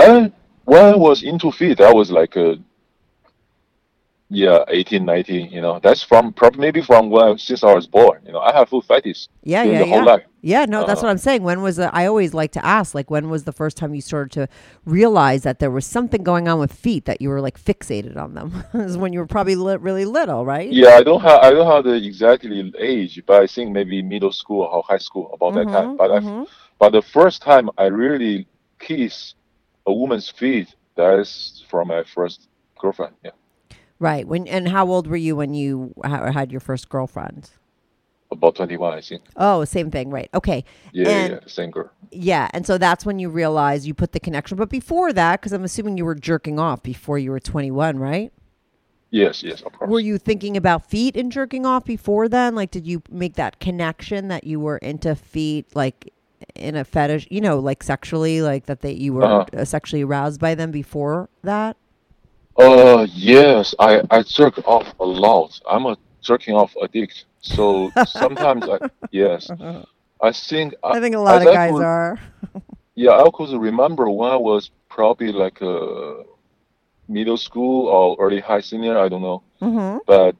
I 0.00 0.32
when 0.64 0.84
I 0.84 0.96
was 0.96 1.22
into 1.22 1.50
feet, 1.52 1.80
I 1.80 1.92
was 1.92 2.10
like 2.10 2.36
uh 2.36 2.56
yeah, 4.32 4.64
18, 4.68 5.04
19, 5.04 5.50
you 5.50 5.60
know. 5.60 5.80
That's 5.82 6.02
from 6.02 6.32
probably 6.32 6.60
maybe 6.60 6.82
from 6.82 7.10
when 7.10 7.36
since 7.38 7.64
I 7.64 7.74
was 7.74 7.86
born. 7.86 8.22
You 8.24 8.32
know, 8.32 8.38
I 8.40 8.52
have 8.52 8.68
foot 8.68 8.84
fetish 8.84 9.26
Yeah, 9.42 9.64
yeah, 9.64 9.82
yeah. 9.82 10.16
Yeah, 10.42 10.64
no, 10.66 10.84
that's 10.84 11.02
Uh, 11.02 11.06
what 11.06 11.10
I'm 11.10 11.18
saying. 11.18 11.42
When 11.42 11.60
was 11.62 11.76
the, 11.76 11.94
I 11.94 12.06
always 12.06 12.32
like 12.32 12.52
to 12.52 12.64
ask, 12.64 12.94
like, 12.94 13.10
when 13.10 13.28
was 13.28 13.44
the 13.44 13.52
first 13.52 13.76
time 13.76 13.94
you 13.94 14.00
started 14.00 14.32
to 14.32 14.48
realize 14.86 15.42
that 15.42 15.58
there 15.58 15.70
was 15.70 15.84
something 15.84 16.22
going 16.22 16.48
on 16.48 16.58
with 16.58 16.72
feet 16.72 17.04
that 17.04 17.20
you 17.20 17.28
were 17.28 17.40
like 17.42 17.62
fixated 17.62 18.16
on 18.16 18.34
them? 18.34 18.64
is 18.74 18.96
when 18.96 19.12
you 19.12 19.18
were 19.18 19.26
probably 19.26 19.56
really 19.56 20.04
little, 20.06 20.46
right? 20.46 20.70
Yeah, 20.70 20.90
I 20.90 21.02
don't 21.02 21.20
have 21.20 21.40
I 21.40 21.50
don't 21.50 21.66
have 21.66 21.84
the 21.84 21.94
exactly 21.94 22.72
age, 22.78 23.22
but 23.26 23.42
I 23.42 23.46
think 23.46 23.72
maybe 23.72 24.02
middle 24.02 24.32
school 24.32 24.62
or 24.62 24.82
high 24.82 24.98
school 24.98 25.30
about 25.34 25.54
that 25.54 25.68
time. 25.68 25.90
Mhm, 25.90 25.96
But 25.98 26.10
I, 26.12 26.20
mhm. 26.20 26.46
but 26.78 26.90
the 26.92 27.02
first 27.02 27.42
time 27.42 27.68
I 27.76 27.86
really 27.86 28.46
kiss 28.78 29.34
a 29.90 29.92
woman's 30.02 30.28
feet, 30.30 30.68
that 30.96 31.18
is 31.18 31.64
from 31.70 31.88
my 31.88 32.02
first 32.04 32.48
girlfriend. 32.78 33.14
Yeah, 33.24 33.32
Right. 33.98 34.26
When 34.26 34.46
and 34.48 34.68
how 34.68 34.84
old 34.88 35.06
were 35.06 35.16
you 35.26 35.36
when 35.36 35.52
you 35.54 35.92
had 36.04 36.50
your 36.52 36.60
first 36.60 36.88
girlfriend? 36.88 37.50
about 38.32 38.54
twenty 38.54 38.76
one, 38.76 38.94
I 38.96 39.00
think. 39.00 39.22
Oh, 39.36 39.64
same 39.64 39.90
thing, 39.90 40.08
right? 40.10 40.30
Okay. 40.32 40.64
Yeah, 40.92 41.08
And- 41.08 41.32
yeah, 41.32 41.40
same 41.48 41.70
girl. 41.72 41.90
Yeah, 42.12 42.48
and 42.54 42.64
so 42.64 42.78
that's 42.78 43.04
when 43.04 43.18
you 43.18 43.28
realize 43.28 43.86
you 43.88 43.94
put 43.94 44.12
the 44.12 44.20
connection. 44.20 44.56
But 44.56 44.68
before 44.70 45.12
that, 45.12 45.40
because 45.40 45.52
I'm 45.52 45.64
assuming 45.64 45.96
you 45.98 46.04
were 46.04 46.14
jerking 46.14 46.58
off 46.58 46.80
before 46.82 47.18
you 47.18 47.30
were 47.32 47.40
21, 47.40 47.98
right? 47.98 48.32
Yes, 49.10 49.42
yes, 49.42 49.62
of 49.62 49.72
course. 49.72 49.90
Were 49.90 49.98
you 50.00 50.16
thinking 50.18 50.56
about 50.56 50.88
feet 50.88 51.16
and 51.16 51.32
jerking 51.32 51.66
off 51.66 51.84
before 51.84 52.28
then? 52.28 52.54
Like, 52.54 52.70
did 52.70 52.86
you 52.86 53.02
make 53.10 53.34
that 53.34 53.58
connection 53.58 54.28
that 54.28 54.44
you 54.44 54.60
were 54.60 54.78
into 54.78 55.16
feet, 55.16 55.74
like 55.74 56.12
in 56.54 56.76
a 56.76 56.84
fetish, 56.84 57.28
you 57.30 57.40
know, 57.40 57.58
like 57.58 57.82
sexually, 57.82 58.42
like 58.42 58.66
that 58.66 58.80
they 58.80 58.92
you 58.92 59.12
were 59.14 59.24
Uh-huh. 59.24 59.44
uh 59.60 59.64
sexually 59.64 60.02
aroused 60.02 60.40
by 60.40 60.54
them 60.54 60.70
before 60.70 61.28
that? 61.42 61.76
Uh, 62.56 63.06
yes, 63.14 63.74
I 63.78 64.02
I 64.10 64.22
jerk 64.22 64.58
off 64.66 64.86
a 65.00 65.04
lot. 65.04 65.60
I'm 65.68 65.86
a 65.86 65.96
jerking 66.22 66.54
off 66.54 66.74
addict. 66.82 67.24
So 67.40 67.90
sometimes 68.06 68.68
I 68.68 68.78
yes, 69.10 69.50
I 70.22 70.32
think 70.32 70.74
I 70.84 71.00
think 71.00 71.14
a 71.14 71.18
lot 71.20 71.40
of 71.46 71.52
guys 71.54 71.72
could- 71.72 71.84
are. 71.84 72.18
Yeah, 72.96 73.12
I 73.12 73.30
could 73.32 73.52
remember 73.58 74.10
when 74.10 74.30
I 74.30 74.36
was 74.36 74.70
probably 74.90 75.32
like 75.32 75.62
a 75.62 76.24
middle 77.08 77.36
school 77.38 77.86
or 77.88 78.16
early 78.18 78.40
high 78.40 78.60
senior. 78.60 78.98
I 78.98 79.08
don't 79.08 79.22
know, 79.22 79.42
hmm 79.60 79.98
but 80.06 80.36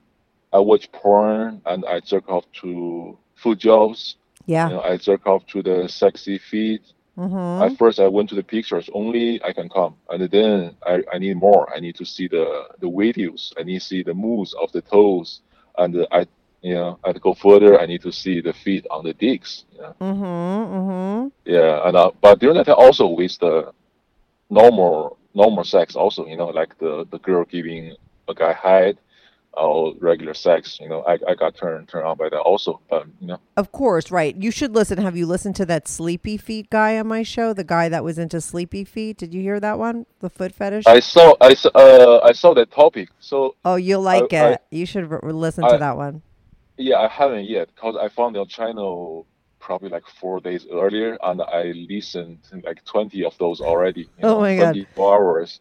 I 0.52 0.58
watch 0.58 0.90
porn 0.92 1.62
and 1.64 1.84
I 1.86 2.00
jerk 2.00 2.28
off 2.28 2.44
to 2.60 3.16
foot 3.36 3.58
jobs. 3.58 4.16
Yeah. 4.50 4.68
You 4.68 4.74
know, 4.74 4.82
I 4.82 4.96
jerk 4.96 5.26
off 5.26 5.46
to 5.52 5.62
the 5.62 5.88
sexy 5.88 6.38
feet. 6.50 6.82
hmm 7.16 7.62
At 7.66 7.72
first, 7.78 7.98
I 8.00 8.08
went 8.16 8.28
to 8.30 8.36
the 8.40 8.42
pictures 8.54 8.86
only 9.00 9.26
I 9.48 9.52
can 9.58 9.68
come, 9.68 9.94
and 10.10 10.20
then 10.36 10.56
I, 10.92 10.94
I 11.14 11.18
need 11.24 11.36
more. 11.48 11.64
I 11.76 11.78
need 11.84 11.96
to 12.02 12.04
see 12.14 12.26
the 12.36 12.46
the 12.82 12.90
videos. 13.02 13.42
I 13.58 13.62
need 13.68 13.80
to 13.80 13.86
see 13.92 14.02
the 14.10 14.14
moves 14.26 14.52
of 14.62 14.68
the 14.72 14.82
toes, 14.94 15.28
and 15.82 15.90
I 16.18 16.20
you 16.62 16.74
know, 16.74 16.98
I 17.04 17.12
go 17.12 17.32
further. 17.34 17.72
I 17.82 17.86
need 17.86 18.02
to 18.02 18.12
see 18.22 18.36
the 18.48 18.52
feet 18.64 18.84
on 18.90 19.04
the 19.04 19.14
dicks. 19.14 19.64
You 19.72 19.80
know? 19.82 19.94
Mm-hmm. 20.00 20.74
Mm-hmm. 20.76 21.28
Yeah, 21.56 21.86
and 21.86 21.96
uh, 21.96 22.10
but 22.20 22.38
during 22.40 22.56
that 22.56 22.66
time 22.66 22.76
also 22.86 23.06
with 23.20 23.38
the 23.38 23.72
normal 24.50 25.18
normal 25.34 25.64
sex 25.64 25.96
also, 25.96 26.26
you 26.26 26.36
know, 26.36 26.48
like 26.60 26.78
the 26.78 27.06
the 27.10 27.18
girl 27.18 27.44
giving 27.44 27.94
a 28.28 28.34
guy 28.34 28.52
head 28.52 28.98
or 29.54 29.94
regular 29.98 30.32
sex, 30.34 30.78
you 30.80 30.88
know, 30.88 31.02
I, 31.02 31.18
I 31.28 31.34
got 31.34 31.56
turned 31.56 31.88
turned 31.88 32.06
on 32.06 32.16
by 32.16 32.28
that 32.28 32.38
also. 32.40 32.80
But 32.88 33.06
you 33.20 33.26
know, 33.28 33.38
Of 33.56 33.72
course, 33.72 34.10
right. 34.10 34.34
You 34.36 34.50
should 34.50 34.74
listen. 34.74 34.98
Have 34.98 35.16
you 35.16 35.26
listened 35.26 35.56
to 35.56 35.66
that 35.66 35.88
sleepy 35.88 36.36
feet 36.36 36.70
guy 36.70 36.98
on 36.98 37.08
my 37.08 37.22
show? 37.22 37.52
The 37.52 37.64
guy 37.64 37.88
that 37.88 38.04
was 38.04 38.18
into 38.18 38.40
sleepy 38.40 38.84
feet. 38.84 39.18
Did 39.18 39.34
you 39.34 39.42
hear 39.42 39.58
that 39.60 39.78
one? 39.78 40.06
The 40.20 40.30
foot 40.30 40.54
fetish. 40.54 40.86
I 40.86 41.00
saw 41.00 41.34
I 41.40 41.54
saw 41.54 41.68
uh, 41.74 42.20
I 42.24 42.32
saw 42.32 42.54
that 42.54 42.70
topic. 42.70 43.08
So 43.18 43.56
oh, 43.64 43.76
you'll 43.76 44.02
like 44.02 44.32
I- 44.32 44.52
it. 44.52 44.62
you 44.70 44.86
should 44.86 45.10
r- 45.12 45.20
listen 45.32 45.64
I- 45.64 45.72
to 45.72 45.78
that 45.78 45.96
one. 45.96 46.22
yeah, 46.76 46.98
I 46.98 47.08
haven't 47.08 47.44
yet 47.46 47.68
because 47.74 47.96
I 48.00 48.08
found 48.08 48.36
your 48.36 48.46
channel 48.46 49.26
probably 49.58 49.90
like 49.90 50.04
four 50.20 50.40
days 50.40 50.66
earlier, 50.72 51.18
and 51.22 51.42
I 51.42 51.72
listened 51.88 52.38
to 52.50 52.60
like 52.64 52.82
twenty 52.84 53.24
of 53.24 53.36
those 53.38 53.60
already. 53.60 54.08
Oh 54.22 54.28
know, 54.34 54.40
my 54.40 54.56
God. 54.56 54.72
24 54.72 55.14
hours. 55.14 55.60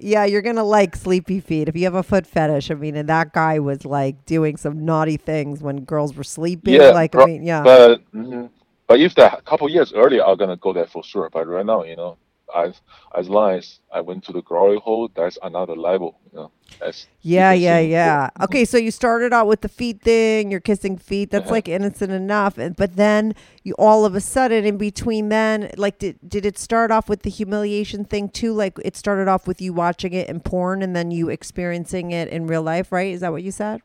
Yeah, 0.00 0.24
you're 0.24 0.42
gonna 0.42 0.64
like 0.64 0.96
sleepy 0.96 1.40
feet 1.40 1.68
if 1.68 1.76
you 1.76 1.84
have 1.84 1.94
a 1.94 2.02
foot 2.02 2.26
fetish. 2.26 2.70
I 2.70 2.74
mean, 2.74 2.96
and 2.96 3.08
that 3.08 3.32
guy 3.32 3.58
was 3.58 3.84
like 3.84 4.24
doing 4.26 4.56
some 4.56 4.84
naughty 4.84 5.16
things 5.16 5.62
when 5.62 5.84
girls 5.84 6.14
were 6.14 6.24
sleeping. 6.24 6.74
Yeah, 6.74 6.90
like 6.90 7.14
I 7.14 7.24
mean, 7.24 7.42
yeah. 7.42 7.62
But 7.62 8.12
mhm. 8.12 8.50
but 8.86 9.00
if 9.00 9.14
that 9.16 9.38
a 9.38 9.42
couple 9.42 9.68
years 9.68 9.92
earlier, 9.92 10.24
I'm 10.24 10.36
gonna 10.36 10.56
go 10.56 10.72
there 10.72 10.86
for 10.86 11.02
sure. 11.02 11.30
But 11.30 11.46
right 11.46 11.64
now, 11.66 11.84
you 11.84 11.96
know, 11.96 12.16
as 12.54 12.80
as 13.16 13.28
long 13.28 13.54
as 13.58 13.80
I 13.92 14.00
went 14.00 14.24
to 14.24 14.32
the 14.32 14.42
glory 14.42 14.78
hole, 14.78 15.10
that's 15.14 15.38
another 15.42 15.76
level. 15.76 16.20
You 16.32 16.38
know, 16.38 16.52
that's 16.80 17.08
Yeah, 17.22 17.52
yeah, 17.52 17.80
yeah. 17.80 18.30
Okay, 18.42 18.64
so 18.66 18.76
you 18.76 18.90
started 18.90 19.32
out 19.32 19.46
with 19.46 19.62
the 19.62 19.68
feet 19.68 20.02
thing, 20.02 20.50
you're 20.50 20.60
kissing 20.60 20.98
feet. 20.98 21.30
That's 21.30 21.50
Uh-huh. 21.50 21.52
like 21.52 21.68
innocent 21.68 22.12
enough. 22.12 22.58
And 22.58 22.76
but 22.76 22.96
then 22.96 23.34
you 23.62 23.74
all 23.78 24.04
of 24.04 24.14
a 24.14 24.20
sudden 24.20 24.64
in 24.66 24.76
between 24.76 25.30
then, 25.30 25.70
like 25.78 25.98
did 25.98 26.18
did 26.28 26.44
it 26.44 26.58
start 26.58 26.90
off 26.90 27.08
with 27.08 27.22
the 27.22 27.30
humiliation 27.30 28.04
thing 28.04 28.28
too? 28.28 28.52
Like 28.52 28.78
it 28.84 28.96
started 28.96 29.28
off 29.28 29.46
with 29.46 29.60
you 29.62 29.72
watching 29.72 30.12
it 30.12 30.28
in 30.28 30.40
porn 30.40 30.82
and 30.82 30.94
then 30.94 31.10
you 31.10 31.30
experiencing 31.30 32.10
it 32.10 32.28
in 32.28 32.46
real 32.46 32.62
life, 32.62 32.92
right? 32.92 33.12
Is 33.14 33.20
that 33.20 33.32
what 33.32 33.42
you 33.42 33.50
said? 33.52 33.80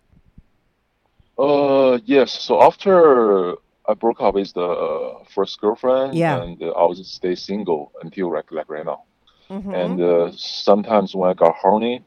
Uh, 1.38 1.99
yes. 2.05 2.32
So 2.32 2.62
after 2.62 3.55
I 3.89 3.95
broke 3.95 4.21
up 4.21 4.36
with 4.36 4.54
the 4.54 4.62
uh, 4.62 5.23
first 5.34 5.60
girlfriend, 5.60 6.13
Yeah. 6.13 6.41
and 6.43 6.62
uh, 6.62 6.69
I 6.82 6.86
was 6.86 7.06
stay 7.08 7.36
single 7.36 7.91
until 8.04 8.32
like 8.32 8.52
like 8.52 8.69
right 8.69 8.86
now. 8.86 9.02
Mm-hmm. 9.49 9.73
And 9.73 10.02
uh, 10.02 10.32
sometimes 10.36 11.15
when 11.15 11.30
I 11.32 11.34
got 11.34 11.56
horny, 11.56 12.04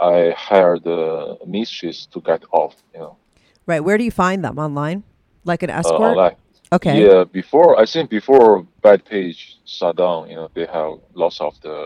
I 0.00 0.34
hired 0.36 0.82
the 0.82 1.38
mistress 1.46 2.06
to 2.06 2.20
get 2.20 2.42
off. 2.50 2.74
You 2.92 3.00
know, 3.00 3.16
Right. 3.66 3.80
Where 3.84 3.96
do 3.98 4.04
you 4.04 4.10
find 4.10 4.44
them? 4.44 4.58
Online? 4.58 5.04
Like 5.44 5.62
an 5.62 5.70
uh, 5.70 5.78
escort? 5.78 6.00
online. 6.00 6.36
Okay. 6.72 7.04
Yeah, 7.04 7.24
before 7.24 7.78
I 7.78 7.86
think 7.86 8.10
before 8.10 8.66
Backpage 8.82 9.56
shut 9.64 9.96
down, 9.96 10.28
you 10.30 10.36
know, 10.36 10.48
they 10.54 10.66
have 10.66 10.94
lots 11.14 11.40
of 11.40 11.54
the 11.60 11.76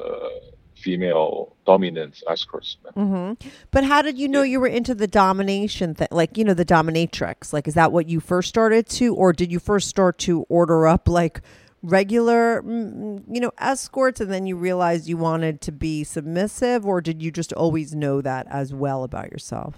female 0.87 1.53
dominance 1.67 2.23
escorts. 2.31 2.77
Mm-hmm. 2.97 3.49
But 3.73 3.83
how 3.83 4.03
did 4.03 4.17
you 4.19 4.29
know 4.29 4.43
you 4.43 4.61
were 4.61 4.69
into 4.69 4.95
the 4.95 5.09
domination 5.09 5.97
thing? 5.97 6.07
Like, 6.13 6.39
you 6.39 6.45
know, 6.45 6.55
the 6.55 6.65
dominatrix. 6.65 7.53
Like, 7.53 7.67
is 7.67 7.75
that 7.75 7.91
what 7.91 8.09
you 8.09 8.21
first 8.21 8.49
started 8.49 8.87
to, 8.91 9.13
or 9.13 9.33
did 9.33 9.51
you 9.51 9.59
first 9.59 9.89
start 9.89 10.17
to 10.19 10.43
order 10.49 10.87
up 10.87 11.09
like 11.09 11.41
regular, 11.83 12.63
mm, 12.63 13.21
you 13.29 13.41
know, 13.41 13.51
escorts, 13.59 14.21
and 14.21 14.31
then 14.31 14.47
you 14.47 14.55
realized 14.55 15.09
you 15.09 15.17
wanted 15.17 15.61
to 15.63 15.73
be 15.73 16.05
submissive, 16.05 16.87
or 16.87 17.01
did 17.01 17.21
you 17.21 17.33
just 17.33 17.53
always 17.55 17.93
know 17.93 18.21
that 18.23 18.47
as 18.49 18.73
well 18.73 19.03
about 19.03 19.33
yourself? 19.33 19.75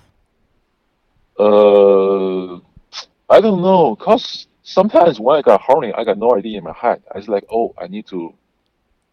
Uh, 1.38 2.56
I 3.30 3.40
don't 3.40 3.62
know, 3.62 3.96
cause 3.96 4.46
sometimes 4.62 5.18
when 5.18 5.38
I 5.38 5.42
got 5.42 5.62
horny, 5.62 5.94
I 5.94 6.04
got 6.04 6.18
no 6.18 6.36
idea 6.36 6.58
in 6.58 6.64
my 6.64 6.74
head. 6.74 7.02
I 7.14 7.16
was 7.16 7.28
like, 7.28 7.44
oh, 7.50 7.74
I 7.78 7.86
need 7.86 8.06
to 8.08 8.34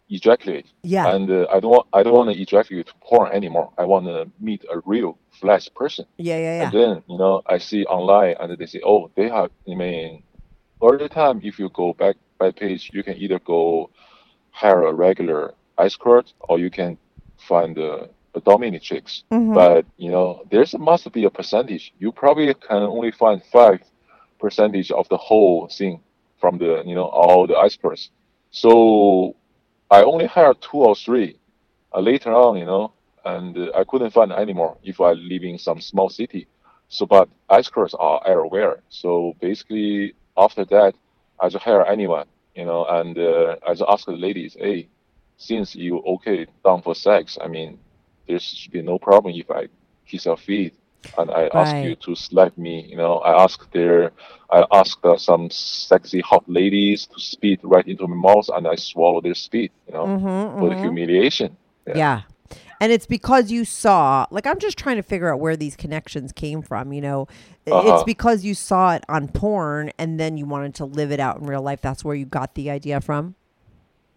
ejaculate, 0.08 0.66
Yeah. 0.82 1.08
and 1.14 1.30
uh, 1.30 1.46
I 1.52 1.60
don't 1.60 1.70
want 1.70 1.86
I 1.92 2.02
don't 2.02 2.14
want 2.14 2.30
to 2.32 2.40
ejaculate 2.40 2.86
to 2.86 2.94
porn 3.02 3.32
anymore. 3.32 3.72
I 3.78 3.84
want 3.84 4.06
to 4.06 4.30
meet 4.40 4.64
a 4.70 4.80
real 4.84 5.18
flesh 5.40 5.68
person. 5.74 6.06
yeah, 6.18 6.38
yeah, 6.38 6.56
yeah. 6.58 6.64
And 6.64 6.72
then 6.72 7.02
you 7.08 7.18
know 7.18 7.42
I 7.46 7.58
see 7.58 7.84
online, 7.86 8.36
and 8.40 8.56
they 8.56 8.66
say, 8.66 8.80
oh, 8.84 9.10
they 9.16 9.28
have. 9.28 9.50
I 9.70 9.74
mean, 9.74 10.22
early 10.82 11.08
time 11.08 11.40
if 11.42 11.58
you 11.58 11.68
go 11.70 11.92
back 11.92 12.16
Backpage, 12.40 12.92
you 12.92 13.02
can 13.02 13.16
either 13.16 13.38
go 13.38 13.90
hire 14.50 14.82
a 14.86 14.92
regular 14.92 15.54
escort, 15.78 16.32
or 16.40 16.58
you 16.58 16.70
can 16.70 16.98
find 17.48 17.78
a, 17.78 18.08
a 18.34 18.40
dominatrix. 18.40 19.22
Mhm. 19.32 19.54
But 19.54 19.86
you 19.96 20.10
know, 20.10 20.42
there's 20.50 20.74
must 20.78 21.10
be 21.12 21.24
a 21.24 21.30
percentage. 21.30 21.92
You 21.98 22.12
probably 22.12 22.52
can 22.54 22.82
only 22.82 23.10
find 23.10 23.42
five 23.52 23.80
percentage 24.38 24.90
of 24.90 25.08
the 25.08 25.16
whole 25.16 25.66
thing 25.68 26.00
from 26.40 26.58
the 26.58 26.82
you 26.84 26.94
know 26.94 27.06
all 27.06 27.46
the 27.46 27.58
experts. 27.58 28.10
So 28.50 29.34
I 29.90 30.02
only 30.02 30.26
hired 30.26 30.60
two 30.60 30.78
or 30.78 30.96
three. 30.96 31.38
Uh, 31.94 32.00
later 32.00 32.32
on, 32.32 32.56
you 32.56 32.64
know, 32.64 32.92
and 33.24 33.56
uh, 33.56 33.70
I 33.74 33.84
couldn't 33.84 34.10
find 34.10 34.32
any 34.32 34.52
more 34.52 34.76
if 34.82 35.00
I 35.00 35.12
live 35.12 35.42
in 35.42 35.58
some 35.58 35.80
small 35.80 36.08
city. 36.08 36.46
So, 36.88 37.06
but 37.06 37.28
experts 37.50 37.94
are 37.98 38.20
everywhere. 38.26 38.82
So 38.88 39.34
basically, 39.40 40.14
after 40.36 40.64
that, 40.66 40.94
I 41.40 41.48
just 41.48 41.64
hire 41.64 41.84
anyone, 41.86 42.26
you 42.54 42.64
know, 42.64 42.86
and 42.86 43.18
uh, 43.18 43.56
I 43.66 43.72
just 43.72 43.84
ask 43.88 44.06
the 44.06 44.12
ladies, 44.12 44.56
hey, 44.58 44.88
since 45.36 45.74
you 45.74 45.98
okay 46.00 46.46
down 46.64 46.82
for 46.82 46.94
sex, 46.94 47.38
I 47.40 47.48
mean, 47.48 47.78
there 48.26 48.38
should 48.38 48.72
be 48.72 48.82
no 48.82 48.98
problem 48.98 49.34
if 49.34 49.50
I 49.50 49.68
kiss 50.06 50.26
your 50.26 50.36
feet 50.36 50.74
and 51.18 51.30
I 51.30 51.48
ask 51.54 51.74
you 51.82 51.94
to 51.96 52.14
slap 52.14 52.56
me. 52.58 52.86
You 52.90 52.96
know, 52.96 53.18
I 53.18 53.42
ask 53.42 53.70
their, 53.72 54.12
I 54.50 54.64
ask 54.72 54.98
uh, 55.04 55.16
some 55.16 55.50
sexy 55.50 56.20
hot 56.20 56.44
ladies 56.46 57.06
to 57.06 57.20
spit 57.20 57.60
right 57.62 57.86
into 57.86 58.06
my 58.06 58.16
mouth, 58.16 58.48
and 58.54 58.66
I 58.66 58.76
swallow 58.76 59.20
their 59.20 59.34
spit. 59.34 59.72
You 59.86 59.94
know, 59.94 60.06
Mhm, 60.06 60.58
for 60.58 60.68
the 60.68 60.76
mhm. 60.76 60.80
humiliation. 60.80 61.56
Yeah. 61.86 62.22
And 62.80 62.92
it's 62.92 63.06
because 63.06 63.50
you 63.50 63.64
saw, 63.64 64.26
like, 64.30 64.46
I'm 64.46 64.58
just 64.58 64.76
trying 64.78 64.96
to 64.96 65.02
figure 65.02 65.32
out 65.32 65.40
where 65.40 65.56
these 65.56 65.76
connections 65.76 66.32
came 66.32 66.60
from. 66.62 66.92
You 66.92 67.00
know, 67.00 67.28
it's 67.64 67.74
Uh-huh. 67.74 68.04
because 68.04 68.44
you 68.44 68.54
saw 68.54 68.94
it 68.94 69.04
on 69.08 69.28
porn 69.28 69.90
and 69.98 70.20
then 70.20 70.36
you 70.36 70.44
wanted 70.46 70.74
to 70.76 70.84
live 70.84 71.10
it 71.10 71.18
out 71.18 71.38
in 71.40 71.46
real 71.46 71.62
life. 71.62 71.80
That's 71.80 72.04
where 72.04 72.14
you 72.14 72.26
got 72.26 72.54
the 72.54 72.70
idea 72.70 73.00
from. 73.00 73.34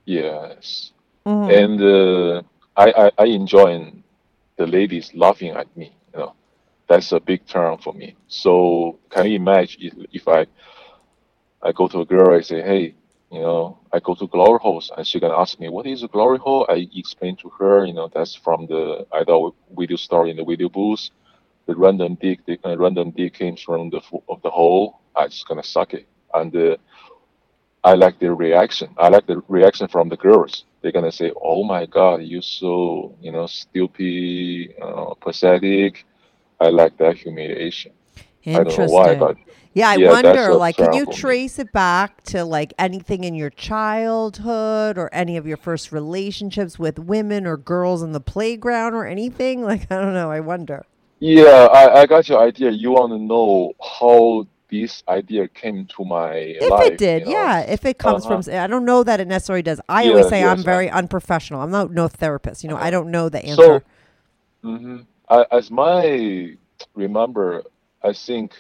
Yes, 0.06 0.92
Mhm. 1.26 1.50
and 1.52 1.82
uh, 1.82 2.42
I, 2.76 2.92
I 3.06 3.12
I 3.20 3.26
enjoy 3.26 3.92
the 4.58 4.66
ladies 4.68 5.14
laughing 5.14 5.52
at 5.52 5.68
me. 5.78 5.96
You 6.14 6.20
know, 6.20 6.34
that's 6.90 7.14
a 7.14 7.22
big 7.22 7.46
turn 7.48 7.78
for 7.80 7.94
me. 7.94 8.18
So 8.28 9.00
can 9.12 9.28
you 9.28 9.38
imagine 9.38 9.82
if, 9.84 9.94
if 10.14 10.30
I 10.30 10.48
I 11.62 11.72
go 11.74 11.88
to 11.90 12.02
a 12.02 12.06
girl, 12.06 12.36
I 12.38 12.42
say, 12.42 12.62
hey, 12.62 12.96
you 13.32 13.42
know, 13.42 13.80
I 13.94 14.00
go 14.00 14.16
to 14.16 14.28
glory 14.28 14.60
holes, 14.62 14.92
and 14.98 15.06
she 15.06 15.20
gonna 15.20 15.38
ask 15.38 15.60
me, 15.60 15.70
what 15.70 15.88
is 15.88 16.04
a 16.04 16.08
glory 16.08 16.40
hole? 16.40 16.66
I 16.70 16.88
explain 16.96 17.36
to 17.38 17.50
her, 17.60 17.86
you 17.86 17.94
know, 17.94 18.10
that's 18.14 18.36
from 18.36 18.68
the 18.68 19.06
idol 19.14 19.56
video 19.78 19.98
store 19.98 20.28
in 20.28 20.38
the 20.38 20.46
video 20.46 20.70
booth. 20.70 21.10
The 21.68 21.76
random 21.76 22.16
dick, 22.22 22.46
the 22.48 22.60
uh, 22.66 22.78
random 22.78 23.12
dick 23.12 23.36
came 23.36 23.58
from 23.58 23.92
the 23.92 24.02
of 24.30 24.42
the 24.42 24.50
hole. 24.50 25.02
I 25.16 25.28
just 25.28 25.48
gonna 25.48 25.64
suck 25.64 25.94
it, 25.94 26.08
and 26.34 26.56
uh, 26.56 26.78
I 27.84 27.94
like 27.96 28.20
the 28.20 28.34
reaction. 28.34 28.90
I 28.98 29.10
like 29.10 29.28
the 29.28 29.42
reaction 29.48 29.88
from 29.88 30.10
the 30.10 30.18
girls. 30.18 30.66
They're 30.82 30.92
gonna 30.94 31.12
say, 31.12 31.32
"Oh 31.42 31.64
my 31.64 31.86
God, 31.86 32.24
you 32.24 32.42
so 32.42 33.16
you 33.22 33.32
know 33.32 33.48
stupid, 33.48 34.76
uh, 34.82 35.14
pathetic." 35.22 36.06
I 36.60 36.70
like 36.70 36.98
that 36.98 37.18
humiliation. 37.18 37.94
I 38.54 38.64
don't 38.64 38.78
know 38.78 38.84
Interesting. 38.84 38.86
why, 38.86 39.16
but 39.16 39.38
yeah, 39.74 39.90
I 39.90 39.98
yeah, 39.98 40.18
wonder, 40.18 40.56
like, 40.56 40.78
can 40.78 40.92
you 40.94 41.06
trace 41.06 41.60
it 41.60 41.72
back 41.72 42.24
to 42.26 42.44
like 42.44 42.74
anything 42.80 43.24
in 43.24 43.36
your 43.36 43.50
childhood 43.52 44.98
or 44.98 45.10
any 45.14 45.38
of 45.38 45.46
your 45.46 45.58
first 45.58 45.92
relationships 45.92 46.80
with 46.80 46.98
women 47.00 47.46
or 47.46 47.58
girls 47.58 48.02
in 48.02 48.12
the 48.14 48.20
playground 48.22 48.94
or 48.94 49.06
anything? 49.06 49.62
Like, 49.70 49.92
I 49.92 50.02
don't 50.02 50.14
know. 50.14 50.32
I 50.32 50.40
wonder. 50.40 50.86
Yeah, 51.20 51.68
I, 51.72 52.02
I 52.02 52.06
got 52.06 52.30
your 52.30 52.40
idea. 52.40 52.72
You 52.72 52.92
want 52.92 53.12
to 53.12 53.18
know 53.20 53.74
how 53.82 54.48
this 54.70 55.04
idea 55.08 55.48
came 55.48 55.88
to 55.98 56.06
my 56.06 56.56
If 56.60 56.70
life. 56.70 56.94
it 56.94 56.98
did, 56.98 57.26
you 57.26 57.26
know? 57.26 57.48
yeah. 57.48 57.62
If 57.62 57.86
it 57.86 57.98
comes 57.98 58.26
Uh-huh. 58.26 58.26
from, 58.26 58.44
I 58.52 58.68
don't 58.68 58.86
know 58.86 59.04
that 59.04 59.20
it 59.22 59.28
necessarily 59.28 59.62
does. 59.64 59.80
I 59.88 60.06
Yeah, 60.06 60.08
always 60.08 60.28
say 60.28 60.44
I'm 60.44 60.64
yes, 60.64 60.64
very 60.64 60.90
unprofessional. 60.90 61.62
I'm 61.62 61.72
not 61.72 61.92
no 61.92 62.08
therapist. 62.08 62.64
You 62.64 62.70
know, 62.70 62.78
I 62.78 62.90
don't 62.92 63.12
know 63.12 63.30
the 63.30 63.44
So, 63.44 63.82
answer. 63.84 63.84
I, 65.30 65.46
as 65.52 65.70
my 65.70 66.56
remember, 66.96 67.64
I 68.04 68.14
think 68.14 68.54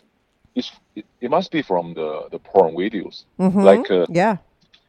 it's, 0.56 0.72
it, 0.96 1.06
it 1.22 1.30
must 1.32 1.52
be 1.52 1.62
from 1.62 1.94
the, 1.94 2.28
the 2.32 2.40
porn 2.40 2.76
videos. 2.76 3.24
Mhm. 3.40 3.64
Like 3.64 3.90
uh, 3.92 4.06
yeah, 4.10 4.38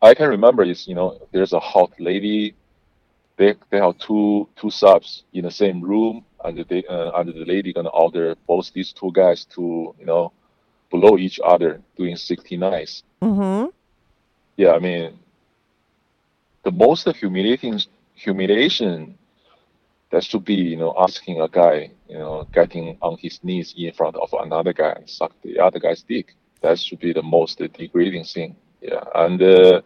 I 0.03 0.15
can 0.15 0.29
remember 0.29 0.63
is 0.63 0.87
you 0.87 0.95
know 0.95 1.19
there's 1.33 1.53
a 1.53 1.61
hot 1.61 1.93
lady. 1.99 2.55
They 3.37 3.55
they 3.71 3.79
have 3.79 3.99
two 3.99 4.49
two 4.57 4.71
subs 4.71 5.25
in 5.33 5.45
the 5.45 5.51
same 5.51 5.81
room, 5.81 6.25
and 6.45 6.59
they 6.69 6.85
uh, 6.85 7.13
and 7.19 7.33
the 7.33 7.45
lady 7.45 7.73
gonna 7.73 7.89
order 7.91 8.35
both 8.47 8.73
these 8.73 8.93
two 8.93 9.11
guys 9.13 9.45
to 9.57 9.95
you 9.99 10.07
know 10.07 10.33
below 10.91 11.17
each 11.17 11.39
other 11.45 11.81
doing 11.97 12.17
69s. 12.17 13.03
mm-hmm. 13.23 13.69
Yeah, 14.57 14.73
I 14.73 14.81
mean, 14.81 15.19
the 16.65 16.73
most 16.73 17.09
humiliating 17.17 17.81
humiliation 18.15 19.17
that 20.11 20.25
should 20.25 20.45
be, 20.45 20.55
you 20.55 20.77
know, 20.77 20.95
asking 20.99 21.41
a 21.41 21.49
guy, 21.49 21.91
you 22.09 22.19
know, 22.19 22.47
getting 22.53 22.97
on 23.01 23.17
his 23.19 23.43
knees 23.45 23.75
in 23.77 23.93
front 23.93 24.17
of 24.17 24.33
another 24.41 24.73
guy 24.73 24.93
and 24.97 25.09
suck 25.09 25.33
the 25.43 25.59
other 25.59 25.79
guy's 25.79 26.03
dick. 26.03 26.35
That 26.63 26.79
should 26.79 27.01
be 27.01 27.13
the 27.13 27.23
most 27.23 27.59
degrading 27.59 28.25
thing. 28.25 28.57
Yeah, 28.83 29.05
and 29.15 29.41
uh, 29.43 29.83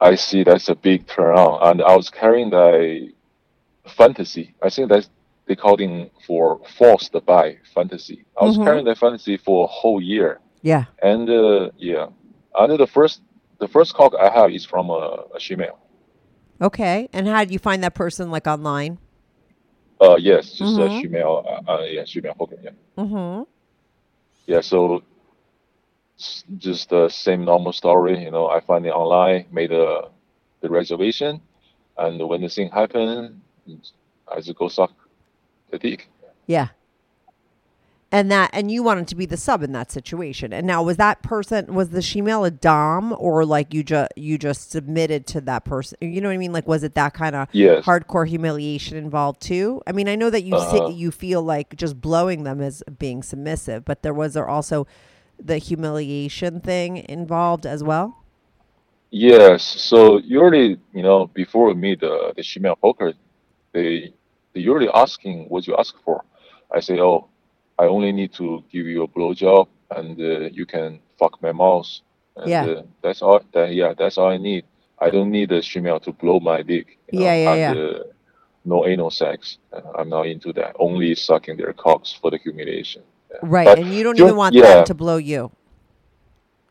I 0.00 0.14
see 0.16 0.44
that's 0.44 0.68
a 0.68 0.74
big 0.74 1.06
turn 1.06 1.36
on. 1.36 1.70
And 1.70 1.82
I 1.82 1.96
was 1.96 2.10
carrying 2.10 2.50
that 2.50 3.12
fantasy. 3.96 4.54
I 4.62 4.70
think 4.70 4.88
that's 4.88 5.08
they 5.46 5.56
called 5.56 5.80
in 5.80 6.10
for 6.26 6.60
forced 6.78 7.14
bi 7.26 7.58
fantasy. 7.74 8.24
I 8.40 8.44
was 8.44 8.56
Mhm. 8.58 8.64
carrying 8.64 8.84
that 8.84 8.98
fantasy 8.98 9.36
for 9.36 9.64
a 9.64 9.66
whole 9.66 10.00
year. 10.00 10.40
Yeah. 10.62 10.84
And 11.02 11.28
uh, 11.28 11.70
yeah, 11.76 12.06
and 12.58 12.78
the 12.78 12.86
first 12.86 13.22
the 13.58 13.68
first 13.68 13.94
cock 13.94 14.12
I 14.20 14.28
have 14.30 14.50
is 14.52 14.64
from 14.64 14.90
a, 14.90 15.24
a 15.34 15.40
female. 15.40 15.78
Okay. 16.62 17.08
And 17.12 17.26
how 17.26 17.40
did 17.44 17.52
you 17.52 17.58
find 17.58 17.82
that 17.84 17.94
person 17.94 18.30
like 18.30 18.46
online? 18.46 18.98
Uh, 20.00 20.16
yes, 20.16 20.52
just 20.52 20.78
a 20.78 20.88
female. 21.00 21.44
Uh, 21.66 21.70
uh, 21.72 21.82
yeah, 21.84 22.04
female 22.04 22.34
hooker. 22.38 22.58
Yeah, 22.62 22.70
Mm-hmm. 22.98 23.42
yeah. 24.46 24.60
So 24.60 25.02
just 26.58 26.90
the 26.90 27.08
same 27.08 27.44
normal 27.44 27.72
story. 27.72 28.22
You 28.22 28.30
know, 28.30 28.48
I 28.48 28.60
find 28.60 28.86
it 28.86 28.90
online, 28.90 29.46
made 29.52 29.72
a 29.72 30.10
the 30.60 30.70
reservation, 30.70 31.40
and 31.98 32.28
when 32.28 32.40
the 32.42 32.48
thing 32.48 32.70
happened, 32.70 33.40
I 34.28 34.36
just 34.40 34.56
go 34.56 34.68
suck 34.68 34.92
the 35.70 35.78
dick. 35.78 36.08
Yeah. 36.46 36.68
And 38.12 38.30
that 38.30 38.50
and 38.52 38.70
you 38.70 38.82
wanted 38.82 39.08
to 39.08 39.16
be 39.16 39.26
the 39.26 39.38
sub 39.38 39.62
in 39.62 39.72
that 39.72 39.90
situation. 39.90 40.52
And 40.52 40.66
now 40.66 40.82
was 40.82 40.98
that 40.98 41.22
person 41.22 41.74
was 41.74 41.90
the 41.90 42.02
female 42.02 42.44
a 42.44 42.50
dom 42.50 43.16
or 43.18 43.46
like 43.46 43.72
you 43.74 43.82
just 43.82 44.12
you 44.16 44.38
just 44.38 44.70
submitted 44.70 45.26
to 45.28 45.40
that 45.42 45.64
person? 45.64 45.98
You 46.02 46.20
know 46.20 46.28
what 46.28 46.34
I 46.34 46.38
mean? 46.38 46.52
Like 46.52 46.68
was 46.68 46.84
it 46.84 46.94
that 46.94 47.14
kind 47.14 47.34
of 47.34 47.48
Yes. 47.52 47.84
hardcore 47.84 48.28
humiliation 48.28 48.98
involved 48.98 49.40
too? 49.40 49.82
I 49.86 49.92
mean, 49.92 50.08
I 50.08 50.16
know 50.16 50.30
that 50.30 50.44
you 50.44 50.58
Uh-huh. 50.58 50.58
si- 50.58 50.92
you 50.92 51.10
feel 51.10 51.42
like 51.42 51.74
just 51.76 52.00
blowing 52.02 52.44
them 52.44 52.60
is 52.60 52.84
being 52.98 53.22
submissive, 53.22 53.84
but 53.86 54.02
there 54.02 54.14
was 54.14 54.34
there 54.34 54.48
also 54.48 54.86
the 55.42 55.58
humiliation 55.58 56.60
thing 56.60 56.98
involved 57.08 57.66
as 57.66 57.82
well? 57.82 58.18
Yes. 59.10 59.62
So 59.64 60.18
usually, 60.18 60.78
you 60.92 61.02
know, 61.02 61.26
before 61.26 61.66
we 61.66 61.74
meet 61.74 62.00
the 62.00 62.32
the 62.36 62.42
female 62.42 62.76
poker, 62.76 63.12
they 63.72 64.14
they 64.54 64.60
usually 64.60 64.88
asking 64.94 65.46
what 65.48 65.66
you 65.66 65.76
ask 65.76 65.94
for. 66.04 66.24
I 66.74 66.80
say, 66.80 67.00
oh, 67.00 67.28
I 67.82 67.86
only 67.96 68.12
need 68.12 68.32
to 68.40 68.62
give 68.72 68.86
you 68.86 69.00
a 69.02 69.08
blowjob, 69.08 69.66
and 69.96 70.14
uh, 70.20 70.48
you 70.58 70.64
can 70.74 71.00
fuck 71.18 71.34
my 71.46 71.52
mouth. 71.64 71.88
And, 72.36 72.48
Yeah. 72.54 72.64
Uh, 72.64 72.82
that's 73.04 73.20
all. 73.26 73.40
That, 73.54 73.68
yeah, 73.80 73.92
that's 74.00 74.16
all 74.18 74.30
I 74.36 74.38
need. 74.50 74.64
I 75.04 75.08
don't 75.14 75.30
need 75.38 75.50
a 75.52 75.60
female 75.72 76.00
to 76.06 76.12
blow 76.22 76.38
my 76.52 76.62
dick. 76.72 76.86
you 77.12 77.18
know, 77.18 77.24
Yeah, 77.26 77.36
yeah, 77.44 77.70
and, 77.70 77.78
Uh, 77.78 78.02
no 78.64 78.78
anal 78.86 79.10
sex. 79.10 79.58
Uh, 79.72 79.98
I'm 79.98 80.08
not 80.16 80.24
into 80.34 80.52
that. 80.58 80.70
Only 80.78 81.10
sucking 81.28 81.56
their 81.60 81.72
cocks 81.84 82.10
for 82.20 82.30
the 82.30 82.38
humiliation. 82.46 83.02
Yeah. 83.30 83.38
Right. 83.56 83.68
But 83.68 83.78
and 83.80 83.88
you 83.94 84.02
don't 84.06 84.18
even 84.20 84.36
want 84.42 84.54
yeah. 84.54 84.62
them 84.74 84.84
to 84.92 84.94
blow 84.94 85.18
you. 85.32 85.50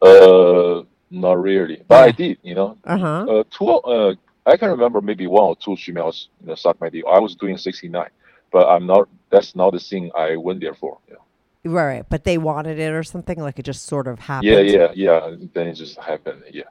Uh, 0.02 0.84
not 1.12 1.38
really, 1.50 1.78
but 1.88 2.04
I 2.08 2.12
did. 2.12 2.38
You 2.50 2.56
know, 2.56 2.70
Uh-huh. 2.94 3.26
uh, 3.34 3.44
two, 3.56 3.68
uh, 3.68 4.16
I 4.46 4.58
can 4.58 4.70
remember 4.78 5.00
maybe 5.02 5.28
one 5.28 5.44
or 5.52 5.56
two 5.56 5.76
females, 5.76 6.30
you 6.42 6.48
know, 6.48 6.56
suck 6.56 6.80
my 6.82 6.90
dick. 6.90 7.04
I 7.18 7.20
was 7.20 7.36
doing 7.36 7.58
69, 7.58 8.10
but 8.52 8.68
I'm 8.68 8.86
not, 8.86 9.08
that's 9.30 9.56
not 9.56 9.74
the 9.74 9.80
thing 9.80 10.12
I 10.16 10.36
went 10.36 10.62
there 10.62 10.74
for. 10.74 10.98
Know. 11.10 11.18
Right, 11.64 11.96
right. 11.96 12.06
But 12.10 12.24
they 12.24 12.38
wanted 12.38 12.80
it 12.80 12.92
or 12.92 13.04
something 13.04 13.40
like 13.40 13.60
it 13.60 13.64
just 13.64 13.86
sort 13.86 14.08
of 14.08 14.20
happened. 14.20 14.52
Yeah, 14.52 14.60
yeah, 14.60 14.92
yeah. 14.94 15.36
Then 15.54 15.68
it 15.68 15.74
just 15.74 16.00
happened. 16.00 16.44
Yeah. 16.52 16.64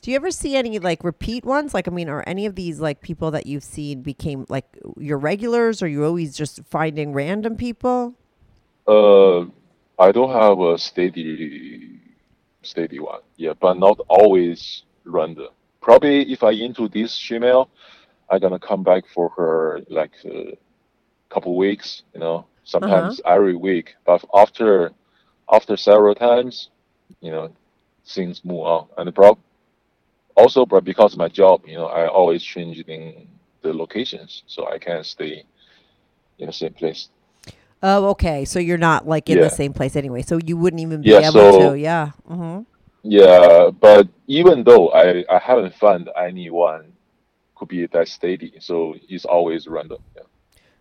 Do 0.00 0.12
you 0.12 0.16
ever 0.16 0.30
see 0.30 0.56
any 0.56 0.78
like 0.78 1.02
repeat 1.02 1.44
ones? 1.44 1.74
Like, 1.74 1.88
I 1.88 1.90
mean, 1.90 2.08
are 2.08 2.22
any 2.26 2.46
of 2.46 2.54
these 2.54 2.78
like 2.80 3.00
people 3.00 3.30
that 3.32 3.46
you've 3.46 3.64
seen 3.64 4.02
became 4.02 4.46
like 4.48 4.64
your 4.96 5.18
regulars, 5.18 5.82
or 5.82 5.88
you 5.88 6.04
always 6.04 6.36
just 6.36 6.60
finding 6.64 7.12
random 7.12 7.56
people? 7.56 8.14
Uh, 8.86 9.40
I 9.98 10.12
don't 10.12 10.30
have 10.30 10.60
a 10.60 10.78
steady, 10.78 12.00
steady 12.62 13.00
one. 13.00 13.20
Yeah, 13.36 13.54
but 13.60 13.74
not 13.74 13.98
always 14.08 14.84
random. 15.04 15.48
Probably 15.80 16.32
if 16.32 16.42
I 16.42 16.52
into 16.52 16.88
this 16.88 17.20
female, 17.20 17.68
I'm 18.30 18.40
gonna 18.40 18.58
come 18.58 18.82
back 18.84 19.04
for 19.12 19.30
her 19.30 19.82
like 19.88 20.12
a 20.24 20.56
couple 21.30 21.56
weeks. 21.56 22.02
You 22.14 22.20
know, 22.20 22.46
sometimes 22.64 23.20
every 23.24 23.54
week. 23.56 23.94
But 24.06 24.24
after, 24.34 24.90
after 25.50 25.76
several 25.76 26.14
times, 26.14 26.70
you 27.20 27.30
know, 27.30 27.50
things 28.06 28.44
move 28.44 28.60
on. 28.60 28.88
And 28.96 29.14
prob- 29.14 29.38
also, 30.36 30.64
but 30.66 30.84
because 30.84 31.12
of 31.12 31.18
my 31.18 31.28
job, 31.28 31.62
you 31.66 31.74
know, 31.74 31.86
I 31.86 32.06
always 32.08 32.42
changing 32.42 33.28
the 33.62 33.72
locations, 33.72 34.44
so 34.46 34.68
I 34.68 34.78
can't 34.78 35.04
stay 35.04 35.44
in 36.38 36.46
the 36.46 36.52
same 36.52 36.72
place. 36.74 37.08
Oh, 37.82 38.06
okay. 38.10 38.44
So 38.44 38.58
you're 38.58 38.78
not 38.78 39.06
like 39.06 39.28
in 39.30 39.38
Yeah. 39.38 39.44
the 39.44 39.50
same 39.50 39.72
place 39.72 39.96
anyway. 39.96 40.22
So 40.22 40.38
you 40.44 40.56
wouldn't 40.56 40.80
even 40.80 41.02
be 41.02 41.10
Yeah, 41.10 41.20
able 41.20 41.32
so- 41.32 41.70
to. 41.70 41.78
Yeah. 41.78 42.10
hmm 42.26 42.60
Yeah, 43.02 43.70
but 43.70 44.08
even 44.26 44.64
though 44.64 44.90
I, 44.90 45.24
I 45.30 45.38
haven't 45.38 45.74
found 45.74 46.10
anyone 46.16 46.92
could 47.56 47.68
be 47.68 47.86
that 47.86 48.08
steady, 48.08 48.52
so 48.60 48.94
it's 49.08 49.24
always 49.24 49.66
random. 49.66 49.98
Yeah. 50.16 50.22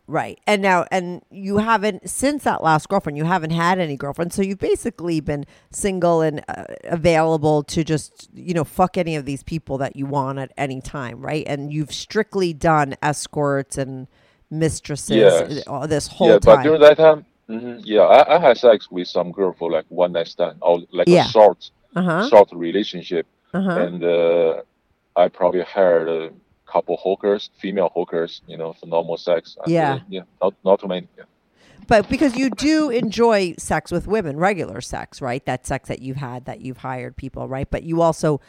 Right. 0.10 0.39
And 0.48 0.62
now, 0.62 0.86
and 0.89 1.22
you 1.30 1.58
haven't 1.58 2.10
since 2.10 2.43
that 2.46 2.63
last 2.63 2.88
girlfriend. 2.88 3.17
You 3.17 3.26
haven't 3.26 3.50
had 3.52 3.78
any 3.78 3.98
girlfriends, 3.98 4.36
so 4.36 4.41
you've 4.41 4.58
basically 4.58 5.20
been 5.20 5.46
single 5.72 6.22
and 6.22 6.43
uh, 6.48 6.63
available 6.86 7.62
to 7.63 7.84
just 7.84 8.30
you 8.34 8.54
know 8.54 8.63
fuck 8.63 8.98
any 8.98 9.17
of 9.17 9.26
these 9.26 9.43
people 9.43 9.78
that 9.80 9.98
you 9.98 10.06
want 10.06 10.39
at 10.39 10.54
any 10.58 10.80
time, 10.80 11.20
right? 11.20 11.43
And 11.46 11.74
you've 11.74 11.91
strictly 11.91 12.54
done 12.54 12.96
escorts 13.02 13.78
and 13.78 14.08
mistresses 14.50 15.17
Yes. 15.17 15.63
uh, 15.67 15.86
this 15.88 16.08
whole 16.08 16.30
yeah, 16.30 16.39
time. 16.39 16.56
but 16.58 16.63
during 16.63 16.82
that 16.82 16.98
time, 16.98 17.26
hmm 17.50 17.80
yeah, 17.84 18.04
I, 18.04 18.38
I 18.38 18.39
had 18.39 18.58
sex 18.58 18.89
with 18.89 19.10
some 19.10 19.32
girl 19.34 19.54
for 19.60 19.70
like 19.70 19.86
one 19.89 20.13
night 20.13 20.28
stand 20.28 20.58
or 20.62 20.80
like 20.93 21.10
Yeah. 21.10 21.26
a 21.26 21.30
short, 21.30 21.70
uh 21.98 22.02
huh. 22.02 22.30
short 22.30 22.50
relationship, 22.54 23.28
Uh 23.54 23.62
huh. 23.62 23.80
and 23.80 24.04
uh, 24.06 24.62
I 25.17 25.28
probably 25.28 25.63
hired 25.63 26.08
a 26.08 26.30
couple 26.78 26.98
hookers, 27.04 27.50
female 27.58 27.92
hookers, 27.98 28.42
you 28.48 28.58
know, 28.62 28.74
for 28.74 28.86
normal 28.86 29.18
sex. 29.18 29.58
Yeah. 29.66 29.94
uh, 29.96 30.00
yeah, 30.10 30.22
not 30.42 30.54
not 30.63 30.80
too 30.82 30.88
many. 30.88 31.08
Yeah. 31.18 31.24
But 31.88 32.10
because 32.10 32.36
you 32.36 32.50
do 32.50 32.90
enjoy 32.90 33.56
sex 33.58 33.92
with 33.92 34.06
women, 34.08 34.38
regular 34.38 34.82
sex, 34.82 35.22
right? 35.22 35.44
That 35.46 35.66
sex 35.66 35.88
that 35.90 36.00
you've 36.02 36.18
had, 36.18 36.46
that 36.46 36.60
you've 36.62 36.80
hired 36.90 37.16
people, 37.16 37.48
right? 37.48 37.70
But 37.76 37.84
you 37.84 38.02
also 38.02 38.42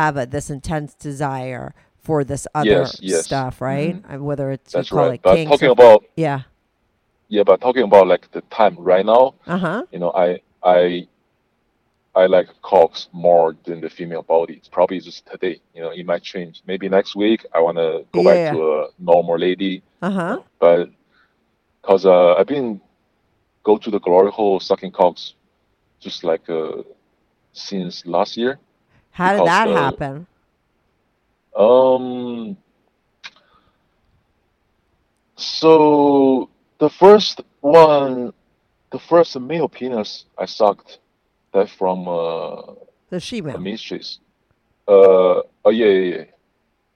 have 0.00 0.16
a, 0.16 0.24
this 0.26 0.50
intense 0.50 0.94
desire 0.94 1.74
for 2.06 2.24
this 2.24 2.46
other 2.54 2.70
Yes, 2.70 2.98
yes. 3.02 3.24
stuff, 3.24 3.60
right? 3.60 4.02
Uh, 4.12 4.18
Whether 4.28 4.50
it's 4.50 4.72
That's 4.72 4.90
right. 4.92 5.14
it 5.14 5.22
But 5.22 5.44
talking 5.44 5.68
or- 5.68 5.72
about 5.78 6.04
yeah, 6.16 6.40
yeah, 7.28 7.42
but 7.50 7.60
talking 7.60 7.82
about 7.90 8.06
like 8.06 8.24
the 8.32 8.40
time 8.58 8.74
right 8.78 9.04
now, 9.04 9.34
uh 9.46 9.58
huh, 9.58 9.82
you 9.92 9.98
know, 10.02 10.12
I 10.26 10.40
I 10.62 11.06
I 12.16 12.26
like 12.26 12.48
cocks 12.62 13.08
more 13.12 13.54
than 13.66 13.80
the 13.82 13.90
female 13.90 14.22
body. 14.22 14.54
It's 14.54 14.68
probably 14.68 15.00
just 15.00 15.26
today. 15.26 15.60
You 15.74 15.82
know, 15.82 15.90
it 15.90 16.06
might 16.06 16.22
change. 16.22 16.62
Maybe 16.66 16.88
next 16.88 17.14
week 17.14 17.44
I 17.54 17.60
want 17.60 17.76
to 17.76 18.06
go 18.12 18.22
Yeah. 18.22 18.50
back 18.50 18.52
to 18.54 18.62
a 18.72 18.88
normal 18.98 19.38
lady, 19.38 19.82
uh 20.02 20.10
huh. 20.10 20.38
but 20.58 20.88
because 21.82 22.06
uh, 22.06 22.34
I've 22.34 22.46
been 22.46 22.80
go 23.64 23.76
to 23.78 23.90
the 23.90 24.00
glory 24.00 24.30
hole 24.30 24.60
sucking 24.60 24.92
cocks 24.92 25.34
just 26.00 26.24
like 26.24 26.48
uh, 26.48 26.82
since 27.52 28.06
last 28.06 28.36
year. 28.36 28.58
How 29.10 29.36
did 29.36 29.46
that 29.46 29.68
uh, 29.68 29.74
happen? 29.74 30.26
Um. 31.56 32.56
So 35.36 36.48
the 36.78 36.88
first 36.88 37.40
one, 37.60 38.32
the 38.90 38.98
first 38.98 39.38
male 39.38 39.68
penis 39.68 40.24
I 40.38 40.46
sucked, 40.46 40.98
that 41.52 41.68
from 41.70 42.08
uh, 42.08 42.74
The 43.10 43.16
a 43.16 43.20
female. 43.20 43.58
mistress. 43.58 44.18
Uh, 44.88 45.42
oh 45.64 45.70
yeah, 45.70 45.86
yeah, 45.86 46.16
yeah. 46.16 46.24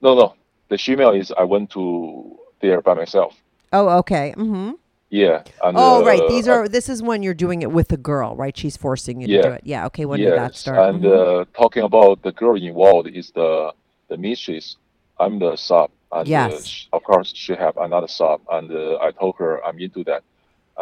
No, 0.01 0.15
no. 0.15 0.35
The 0.69 0.77
female 0.77 1.11
is 1.11 1.31
I 1.37 1.43
went 1.43 1.69
to 1.71 2.37
there 2.61 2.81
by 2.81 2.93
myself. 2.93 3.35
Oh, 3.73 3.89
okay. 3.99 4.33
Mm-hmm. 4.37 4.71
Yeah. 5.09 5.43
And, 5.61 5.75
Oh, 5.77 6.05
right. 6.05 6.21
uh, 6.21 6.27
These 6.29 6.47
I- 6.47 6.51
are. 6.53 6.67
This 6.69 6.87
is 6.87 7.03
when 7.03 7.21
you're 7.23 7.33
doing 7.33 7.61
it 7.61 7.71
with 7.71 7.91
a 7.91 7.97
girl, 7.97 8.35
right? 8.35 8.55
She's 8.55 8.77
forcing 8.77 9.19
you 9.21 9.27
to 9.27 9.41
do 9.41 9.49
it. 9.49 9.61
Yeah. 9.65 9.85
Okay. 9.87 10.05
When 10.05 10.19
did 10.19 10.33
that 10.33 10.55
start? 10.55 10.79
And 10.95 11.03
Mhm. 11.03 11.41
uh, 11.41 11.45
talking 11.57 11.83
about 11.83 12.21
the 12.23 12.31
girl 12.31 12.55
involved 12.55 13.07
is 13.09 13.31
the 13.31 13.73
the 14.07 14.17
mistress. 14.17 14.77
I'm 15.19 15.39
the 15.39 15.55
sub, 15.55 15.89
and 16.11 16.27
uh, 16.27 16.29
Yes. 16.37 16.65
sh- 16.65 16.87
of 16.91 17.03
course 17.03 17.31
she 17.35 17.53
have 17.55 17.75
another 17.77 18.07
sub, 18.07 18.41
and 18.51 18.71
uh, 18.71 18.97
I 19.07 19.11
told 19.11 19.35
her 19.37 19.63
I'm 19.65 19.79
into 19.79 20.03
that, 20.05 20.23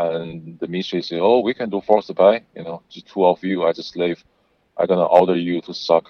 and 0.05 0.57
the 0.62 0.67
mistress 0.67 1.07
said, 1.09 1.21
"Oh, 1.29 1.39
we 1.47 1.53
can 1.59 1.69
do 1.69 1.79
force 1.89 2.12
bi, 2.21 2.35
you 2.57 2.63
know, 2.63 2.77
just 2.93 3.07
two 3.12 3.23
of 3.31 3.43
you 3.43 3.57
as 3.69 3.77
a 3.79 3.83
slave. 3.93 4.19
I'm 4.77 4.88
gonna 4.91 5.12
order 5.19 5.35
you 5.35 5.62
to 5.67 5.73
suck 5.73 6.05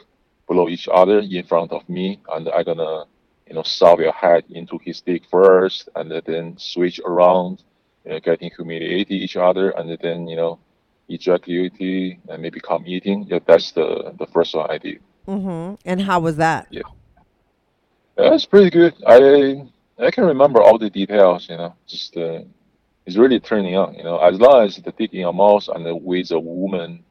below 0.47 0.67
each 0.75 0.87
other 1.01 1.19
in 1.37 1.43
front 1.51 1.71
of 1.77 1.83
me, 1.97 2.07
and 2.33 2.43
I'm 2.55 2.65
gonna, 2.69 3.05
you 3.47 3.55
know, 3.55 3.63
shove 3.77 3.99
your 4.05 4.15
head 4.23 4.43
into 4.59 4.75
his 4.87 4.97
dick 5.01 5.23
first, 5.35 5.89
and 5.95 6.05
then 6.29 6.45
switch 6.57 6.97
around, 7.11 7.55
you 8.03 8.11
know, 8.11 8.19
getting 8.27 8.51
humiliated 8.57 9.17
each 9.25 9.37
other, 9.47 9.67
and 9.77 9.85
then 10.05 10.27
you 10.31 10.37
know." 10.41 10.53
Ejaculating 11.11 12.21
and 12.29 12.39
maybe 12.39 12.59
come 12.59 12.83
eating. 12.85 13.25
Yeah, 13.27 13.39
that's 13.49 13.71
the 13.71 13.87
the 14.21 14.27
first 14.27 14.51
one 14.53 14.69
I 14.69 14.77
did. 14.77 14.99
Mhm. 15.27 15.79
And 15.83 16.01
how 16.01 16.19
was 16.19 16.35
that? 16.37 16.67
Yeah, 16.69 16.83
it's 18.35 18.45
pretty 18.45 18.69
good. 18.69 18.93
I 19.07 19.17
I 19.97 20.11
can 20.11 20.25
remember 20.25 20.61
all 20.61 20.77
the 20.77 20.91
details. 21.01 21.49
You 21.49 21.57
know, 21.57 21.73
just 21.87 22.15
uh, 22.15 22.41
it's 23.09 23.17
really 23.17 23.39
turning 23.39 23.75
on. 23.75 23.95
You 23.95 24.03
know, 24.03 24.19
as 24.19 24.39
long 24.39 24.65
as 24.65 24.75
the 24.75 24.91
dick 24.91 25.13
in 25.13 25.21
your 25.21 25.33
mouth 25.33 25.67
and 25.67 25.83
with 26.03 26.29
a 26.29 26.39
woman 26.39 27.03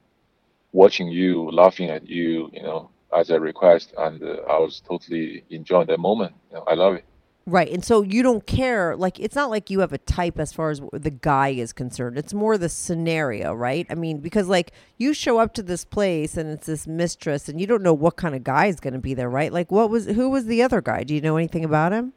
watching 0.71 1.09
you, 1.09 1.51
laughing 1.51 1.91
at 1.91 2.09
you, 2.09 2.51
you 2.53 2.63
know, 2.63 2.89
as 3.13 3.31
a 3.31 3.41
request, 3.41 3.93
and 3.99 4.23
uh, 4.23 4.37
I 4.49 4.59
was 4.61 4.81
totally 4.87 5.43
enjoying 5.51 5.89
that 5.89 5.99
moment. 5.99 6.35
You 6.51 6.59
know, 6.59 6.65
I 6.69 6.75
love 6.75 6.95
it. 6.95 7.05
Right. 7.47 7.69
And 7.73 7.85
so 7.85 8.03
you 8.03 8.23
don't 8.23 8.47
care. 8.47 8.95
Like, 8.95 9.19
it's 9.19 9.35
not 9.35 9.51
like 9.51 9.71
you 9.71 9.81
have 9.81 9.93
a 9.93 9.99
type 9.99 10.39
as 10.39 10.53
far 10.53 10.71
as 10.71 10.81
the 10.93 11.11
guy 11.11 11.49
is 11.49 11.73
concerned. 11.73 12.17
It's 12.17 12.35
more 12.35 12.57
the 12.57 12.69
scenario, 12.69 13.55
right? 13.55 13.87
I 13.91 13.97
mean, 13.97 14.19
because 14.19 14.47
like 14.47 14.71
you 14.99 15.15
show 15.15 15.39
up 15.39 15.53
to 15.55 15.63
this 15.65 15.85
place 15.85 16.37
and 16.37 16.49
it's 16.51 16.67
this 16.67 16.87
mistress 16.87 17.49
and 17.49 17.61
you 17.61 17.67
don't 17.67 17.83
know 17.83 17.95
what 17.95 18.17
kind 18.17 18.37
of 18.37 18.45
guy 18.45 18.67
is 18.67 18.79
going 18.79 18.93
to 18.93 19.01
be 19.01 19.15
there, 19.15 19.31
right? 19.31 19.53
Like, 19.53 19.73
what 19.73 19.91
was, 19.91 20.07
who 20.07 20.29
was 20.29 20.45
the 20.45 20.63
other 20.63 20.81
guy? 20.81 21.03
Do 21.03 21.15
you 21.15 21.23
know 21.23 21.39
anything 21.39 21.65
about 21.65 21.93
him? 21.93 22.13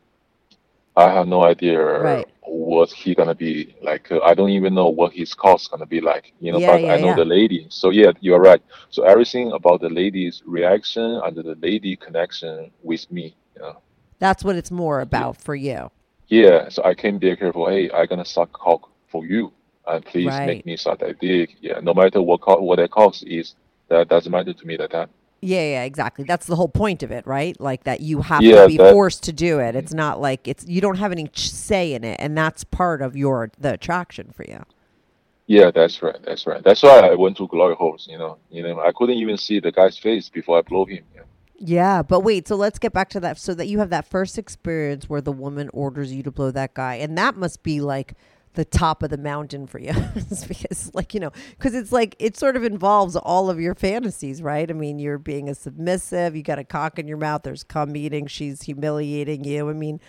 I 0.95 1.09
have 1.11 1.27
no 1.27 1.43
idea 1.43 1.79
Right. 1.81 2.27
what 2.45 2.91
he 2.91 3.15
gonna 3.15 3.35
be 3.35 3.75
like. 3.81 4.11
Uh, 4.11 4.19
I 4.23 4.33
don't 4.33 4.49
even 4.49 4.73
know 4.73 4.89
what 4.89 5.13
his 5.13 5.33
cost 5.33 5.71
gonna 5.71 5.85
be 5.85 6.01
like. 6.01 6.33
You 6.39 6.51
know, 6.51 6.59
Yeah, 6.59 6.71
but 6.73 6.81
yeah, 6.81 6.93
I 6.93 6.97
know 6.99 7.07
yeah. 7.07 7.15
the 7.15 7.25
lady. 7.25 7.65
So 7.69 7.89
yeah, 7.91 8.11
you're 8.19 8.39
right. 8.41 8.61
So 8.89 9.03
everything 9.03 9.51
about 9.53 9.81
the 9.81 9.89
lady's 9.89 10.41
reaction 10.45 11.21
and 11.23 11.35
the 11.35 11.55
lady 11.61 11.95
connection 11.95 12.71
with 12.83 13.09
me. 13.11 13.35
You 13.55 13.61
know. 13.61 13.77
That's 14.19 14.43
what 14.43 14.55
it's 14.55 14.71
more 14.71 15.01
about 15.01 15.37
for 15.37 15.55
you. 15.55 15.91
Yeah. 16.27 16.69
So 16.69 16.83
I 16.83 16.93
came 16.93 17.19
there 17.19 17.35
careful. 17.35 17.67
Hey, 17.69 17.89
I 17.89 18.05
gonna 18.05 18.25
suck 18.25 18.51
cock 18.51 18.89
for 19.07 19.25
you, 19.25 19.51
and 19.87 20.03
please 20.05 20.27
Right. 20.27 20.45
make 20.47 20.65
me 20.65 20.75
suck 20.77 20.99
that 20.99 21.19
dick. 21.19 21.55
Yeah. 21.61 21.79
No 21.81 21.93
matter 21.93 22.21
what 22.21 22.41
co- 22.41 22.61
what 22.61 22.77
that 22.77 22.91
cost 22.91 23.23
is, 23.25 23.55
that 23.87 24.09
doesn't 24.09 24.31
matter 24.31 24.53
to 24.53 24.65
me 24.67 24.75
that 24.77 24.91
time. 24.91 25.09
Yeah, 25.43 25.61
yeah, 25.61 25.83
exactly. 25.83 26.23
That's 26.23 26.45
the 26.45 26.55
whole 26.55 26.67
point 26.67 27.01
of 27.01 27.11
it, 27.11 27.25
right? 27.25 27.59
Like 27.59 27.83
that 27.85 27.99
you 28.01 28.21
have 28.21 28.43
Yeah, 28.43 28.61
to 28.63 28.67
be 28.67 28.77
that- 28.77 28.93
forced 28.93 29.23
to 29.23 29.33
do 29.33 29.59
it. 29.59 29.75
It's 29.75 29.93
not 29.93 30.21
like 30.21 30.47
it's 30.47 30.65
you 30.67 30.81
don't 30.81 30.97
have 30.97 31.11
any 31.11 31.27
ch- 31.27 31.49
say 31.49 31.93
in 31.93 32.03
it, 32.03 32.17
and 32.19 32.37
that's 32.37 32.63
part 32.63 33.01
of 33.01 33.15
your 33.15 33.51
the 33.59 33.73
attraction 33.73 34.31
for 34.31 34.43
you. 34.43 34.63
Yeah, 35.47 35.71
that's 35.71 36.01
right. 36.03 36.17
That's 36.23 36.45
right. 36.45 36.63
That's 36.63 36.83
why 36.83 36.99
I 36.99 37.15
went 37.15 37.37
to 37.37 37.47
glory 37.47 37.75
holes. 37.75 38.07
You 38.09 38.17
know. 38.19 38.37
You 38.51 38.61
know. 38.63 38.79
I 38.81 38.91
couldn't 38.91 39.17
even 39.17 39.37
see 39.37 39.59
the 39.59 39.71
guy's 39.71 39.97
face 39.97 40.29
before 40.29 40.59
I 40.59 40.61
blow 40.61 40.85
him. 40.85 41.03
Yeah. 41.15 41.21
Yeah, 41.63 42.01
but 42.03 42.21
wait, 42.21 42.47
so 42.47 42.55
let's 42.55 42.79
get 42.79 42.91
back 42.93 43.09
to 43.09 43.19
that. 43.19 43.37
So 43.37 43.53
that 43.55 43.67
you 43.67 43.79
have 43.79 43.89
that 43.91 44.07
first 44.07 44.37
experience 44.37 45.09
where 45.09 45.21
the 45.21 45.31
woman 45.31 45.69
orders 45.73 46.11
you 46.13 46.23
to 46.23 46.31
blow 46.31 46.51
that 46.51 46.73
guy, 46.73 46.95
and 46.95 47.17
that 47.17 47.35
must 47.35 47.61
be 47.63 47.81
like 47.81 48.13
the 48.53 48.65
top 48.65 49.01
of 49.03 49.09
the 49.09 49.17
mountain 49.17 49.67
for 49.67 49.79
you, 49.79 49.93
because 50.47 50.91
like 50.93 51.13
you 51.13 51.19
know, 51.19 51.31
because 51.51 51.73
it's 51.73 51.91
like 51.91 52.15
it 52.19 52.37
sort 52.37 52.55
of 52.55 52.63
involves 52.63 53.15
all 53.15 53.49
of 53.49 53.59
your 53.59 53.75
fantasies, 53.75 54.41
right? 54.41 54.69
I 54.69 54.73
mean, 54.73 54.99
you're 54.99 55.17
being 55.17 55.49
a 55.49 55.55
submissive, 55.55 56.35
you 56.35 56.43
got 56.43 56.59
a 56.59 56.63
cock 56.63 56.99
in 56.99 57.07
your 57.07 57.17
mouth, 57.17 57.43
there's 57.43 57.63
cum 57.63 57.95
eating, 57.95 58.27
she's 58.27 58.63
humiliating 58.63 59.43
you. 59.43 59.69
I 59.69 59.73
mean, 59.73 59.99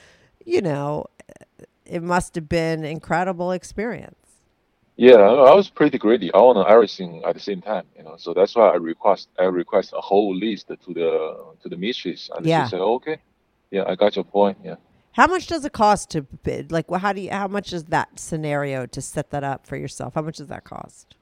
you 0.44 0.60
know, 0.60 1.06
it 1.86 2.02
must 2.02 2.34
have 2.34 2.48
been 2.48 2.84
incredible 2.84 3.52
experience. 3.52 4.16
Yeah, 4.96 5.16
I 5.16 5.54
was 5.54 5.70
pretty 5.70 5.98
greedy. 5.98 6.32
I 6.34 6.38
want 6.38 6.68
everything 6.68 7.22
at 7.24 7.34
the 7.34 7.40
same 7.40 7.62
time, 7.62 7.86
you 7.96 8.02
know. 8.04 8.16
So 8.18 8.34
that's 8.34 8.54
why 8.54 8.68
I 8.70 8.76
request 8.76 9.28
I 9.38 9.44
request 9.44 9.92
a 9.96 10.00
whole 10.00 10.34
list 10.36 10.68
to 10.68 10.76
the 10.94 11.54
to 11.62 11.68
the 11.68 11.76
mistress, 11.76 12.30
and 12.34 12.46
Yeah. 12.46 12.64
she 12.64 12.64
said, 12.70 12.80
"Okay, 12.80 13.18
yeah, 13.70 13.84
I 13.86 13.94
got 13.94 14.16
your 14.16 14.24
point." 14.24 14.58
Yeah, 14.62 14.76
How 15.12 15.26
much 15.26 15.46
does 15.46 15.64
it 15.64 15.72
cost 15.72 16.10
to 16.10 16.22
bid? 16.22 16.72
Like, 16.72 16.90
well, 16.90 17.00
how 17.00 17.12
do 17.12 17.20
you? 17.20 17.30
How 17.30 17.48
much 17.48 17.72
is 17.72 17.84
that 17.84 18.18
scenario 18.18 18.86
to 18.86 19.00
set 19.00 19.30
that 19.30 19.44
up 19.44 19.66
for 19.66 19.76
yourself? 19.76 20.14
How 20.14 20.22
much 20.22 20.38
does 20.38 20.48
that 20.48 20.64
cost? 20.64 21.16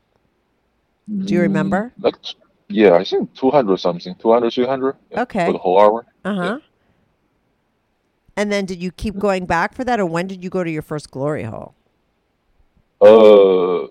Do 1.25 1.35
you 1.35 1.41
remember? 1.41 1.93
like 1.99 2.15
yeah, 2.69 2.93
I 2.93 3.03
think 3.03 3.35
two 3.35 3.51
hundred 3.51 3.79
something, 3.79 4.15
200, 4.15 4.53
300 4.53 4.97
yeah, 5.11 5.23
Okay. 5.23 5.47
for 5.47 5.53
the 5.53 5.59
whole 5.59 5.81
hour. 5.81 6.07
Uh 6.25 6.35
huh. 6.35 6.59
And 8.37 8.53
then, 8.53 8.65
did 8.65 8.81
you 8.81 8.93
keep 8.93 9.19
going 9.19 9.45
back 9.45 9.75
for 9.75 9.83
that, 9.85 9.99
or 9.99 10.07
when 10.07 10.29
did 10.29 10.45
you 10.45 10.51
go 10.51 10.63
to 10.63 10.71
your 10.71 10.83
first 10.83 11.11
glory 11.11 11.43
hole? 11.43 11.75
Uh, 13.01 13.87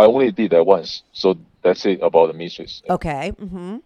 I 0.00 0.06
only 0.06 0.32
did 0.32 0.52
that 0.52 0.64
once, 0.64 1.02
so 1.12 1.36
that's 1.62 1.84
it 1.84 2.00
about 2.02 2.28
the 2.28 2.32
mistress. 2.32 2.82
Okay. 2.88 3.32
Mm-hmm. 3.38 3.76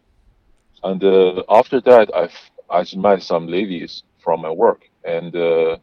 And 0.84 1.04
uh, 1.04 1.42
after 1.48 1.80
that, 1.80 2.14
I've 2.14 2.34
I 2.70 2.86
met 2.96 3.22
some 3.22 3.48
ladies 3.48 4.04
from 4.22 4.42
my 4.42 4.50
work, 4.50 4.88
and 5.04 5.34
uh, 5.34 5.76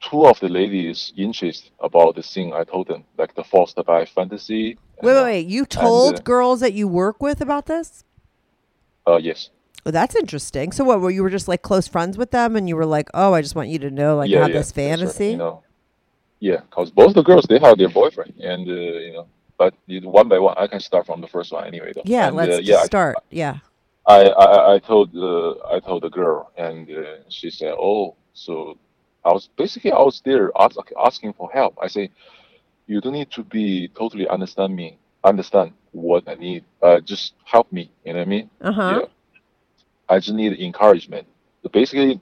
two 0.00 0.26
of 0.26 0.38
the 0.40 0.48
ladies 0.48 1.12
interested 1.16 1.70
about 1.80 2.16
the 2.16 2.22
thing 2.22 2.52
I 2.52 2.64
told 2.64 2.88
them, 2.88 3.04
like 3.18 3.34
the 3.34 3.44
forced 3.44 3.76
bi 3.86 4.04
fantasy. 4.04 4.78
Wait, 5.02 5.12
wait, 5.12 5.16
and, 5.16 5.24
wait. 5.24 5.46
You 5.46 5.64
told 5.66 6.16
uh, 6.16 6.22
girls 6.22 6.60
that 6.60 6.72
you 6.72 6.88
work 6.88 7.22
with 7.22 7.40
about 7.40 7.66
this? 7.66 8.04
Uh, 9.06 9.16
yes. 9.16 9.50
Oh, 9.84 9.90
that's 9.90 10.16
interesting. 10.16 10.72
So, 10.72 10.84
what? 10.84 11.00
Were 11.00 11.10
you 11.10 11.22
were 11.22 11.30
just 11.30 11.48
like 11.48 11.62
close 11.62 11.86
friends 11.86 12.18
with 12.18 12.30
them, 12.32 12.56
and 12.56 12.68
you 12.68 12.74
were 12.76 12.86
like, 12.86 13.08
"Oh, 13.14 13.34
I 13.34 13.40
just 13.42 13.54
want 13.54 13.68
you 13.68 13.78
to 13.80 13.90
know, 13.90 14.16
like, 14.16 14.28
I 14.28 14.32
yeah, 14.32 14.40
have 14.40 14.48
yeah, 14.50 14.54
this 14.58 14.72
that's 14.72 14.78
right, 14.88 14.98
fantasy." 14.98 15.26
you 15.32 15.36
know. 15.36 15.62
Yeah, 16.40 16.60
because 16.68 16.90
both 16.90 17.14
the 17.14 17.22
girls 17.22 17.44
they 17.48 17.58
have 17.60 17.78
their 17.78 17.88
boyfriend, 17.88 18.34
and 18.40 18.68
uh, 18.68 18.72
you 18.72 19.12
know, 19.12 19.26
but 19.56 19.74
one 19.86 20.28
by 20.28 20.38
one, 20.38 20.54
I 20.58 20.66
can 20.66 20.80
start 20.80 21.06
from 21.06 21.20
the 21.20 21.28
first 21.28 21.52
one 21.52 21.66
anyway. 21.66 21.92
Though. 21.94 22.02
yeah, 22.04 22.26
And, 22.28 22.36
let's 22.36 22.56
uh, 22.56 22.60
yeah, 22.62 22.78
I- 22.78 22.84
start. 22.86 23.16
yeah. 23.30 23.58
I, 24.06 24.28
I 24.28 24.74
I 24.74 24.78
told 24.78 25.16
uh, 25.16 25.54
I 25.74 25.80
told 25.80 26.02
the 26.02 26.10
girl, 26.10 26.52
and 26.56 26.88
uh, 26.90 27.28
she 27.28 27.50
said, 27.50 27.74
"Oh, 27.78 28.14
so 28.34 28.78
I 29.24 29.32
was 29.32 29.48
basically 29.56 29.92
I 29.92 29.98
was 30.00 30.22
there 30.24 30.50
ask, 30.58 30.76
asking 31.04 31.32
for 31.32 31.50
help." 31.50 31.76
I 31.82 31.88
say, 31.88 32.10
"You 32.86 33.00
don't 33.00 33.14
need 33.14 33.30
to 33.32 33.42
be 33.42 33.88
totally 33.88 34.28
understand 34.28 34.76
me, 34.76 34.98
understand 35.24 35.72
what 35.92 36.28
I 36.28 36.34
need. 36.34 36.64
Uh, 36.82 37.00
just 37.00 37.34
help 37.44 37.72
me. 37.72 37.90
You 38.04 38.12
know 38.12 38.20
what 38.20 38.26
I 38.26 38.30
mean? 38.30 38.50
Uh 38.60 38.72
huh. 38.72 39.00
Yeah. 39.00 39.06
I 40.08 40.18
just 40.20 40.36
need 40.36 40.52
encouragement. 40.60 41.26
So 41.62 41.68
basically, 41.70 42.20